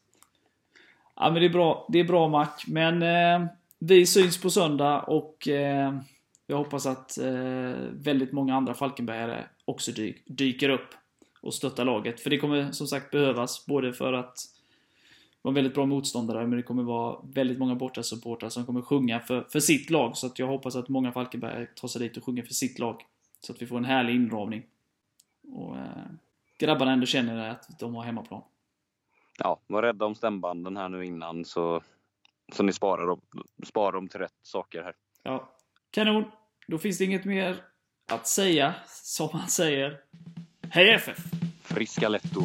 Ja, 1.16 1.32
men 1.32 1.34
det 1.42 1.46
är 1.46 1.50
bra, 1.54 1.86
det 1.90 2.00
är 2.00 2.04
bra 2.04 2.28
Mac. 2.28 2.48
Men 2.68 3.02
eh, 3.04 3.48
vi 3.80 4.06
syns 4.06 4.42
på 4.42 4.50
söndag 4.50 5.02
och 5.02 5.48
eh, 5.48 6.00
Jag 6.48 6.58
hoppas 6.58 6.86
att 6.86 7.18
eh, 7.18 7.72
väldigt 7.92 8.32
många 8.32 8.56
andra 8.56 8.74
Falkenbergare 8.74 9.46
också 9.66 9.92
dyk, 9.92 10.24
dyker 10.26 10.70
upp 10.70 10.90
och 11.42 11.54
stöttar 11.54 11.86
laget. 11.86 12.20
För 12.20 12.30
det 12.30 12.38
kommer 12.38 12.72
som 12.72 12.88
sagt 12.88 13.12
behövas, 13.12 13.66
både 13.66 13.94
för 13.94 14.14
att 14.14 14.38
vara 15.42 15.52
en 15.52 15.56
väldigt 15.56 15.74
bra 15.74 15.86
motståndare, 15.86 16.48
men 16.48 16.58
det 16.58 16.64
kommer 16.64 16.84
vara 16.84 17.18
väldigt 17.24 17.60
många 17.60 17.76
bortasupportrar 17.76 18.50
som 18.50 18.66
kommer 18.66 18.82
sjunga 18.82 19.20
för, 19.20 19.42
för 19.50 19.60
sitt 19.60 19.90
lag. 19.90 20.18
Så 20.18 20.28
att 20.28 20.40
jag 20.40 20.48
hoppas 20.48 20.76
att 20.76 20.90
många 20.90 21.12
Falkenbergare 21.12 21.66
tar 21.66 21.88
sig 21.88 22.02
dit 22.02 22.18
och 22.18 22.24
sjunger 22.24 22.44
för 22.44 22.54
sitt 22.54 22.80
lag. 22.80 23.06
Så 23.40 23.54
att 23.54 23.62
vi 23.62 23.66
får 23.66 23.78
en 23.78 23.86
härlig 23.86 24.16
inramning. 24.16 24.64
Och 25.54 25.78
eh, 25.78 26.06
grabbarna 26.60 26.92
ändå 26.92 27.06
känner 27.06 27.50
att 27.50 27.80
de 27.80 27.96
har 27.96 28.04
hemmaplan. 28.04 28.42
Ja, 29.40 29.60
var 29.68 29.82
rädda 29.82 30.06
om 30.06 30.16
stämbanden 30.16 30.78
här 30.78 30.90
nu 30.90 31.06
innan 31.06 31.46
så, 31.46 31.82
så 32.54 32.64
ni 32.64 32.74
sparar 32.74 33.08
dem, 33.08 33.22
sparar 33.66 33.92
dem 33.92 34.08
till 34.08 34.20
rätt 34.20 34.40
saker 34.42 34.84
här. 34.84 34.94
Ja, 35.24 35.56
kanon! 35.92 36.32
Då 36.68 36.78
finns 36.78 36.98
det 36.98 37.06
inget 37.06 37.26
mer 37.26 37.64
att 38.12 38.28
säga, 38.28 38.76
som 38.88 39.30
man 39.34 39.48
säger. 39.48 40.02
Hej 40.70 40.94
FF! 40.94 41.18
Friska 41.64 42.10
Letto! 42.10 42.42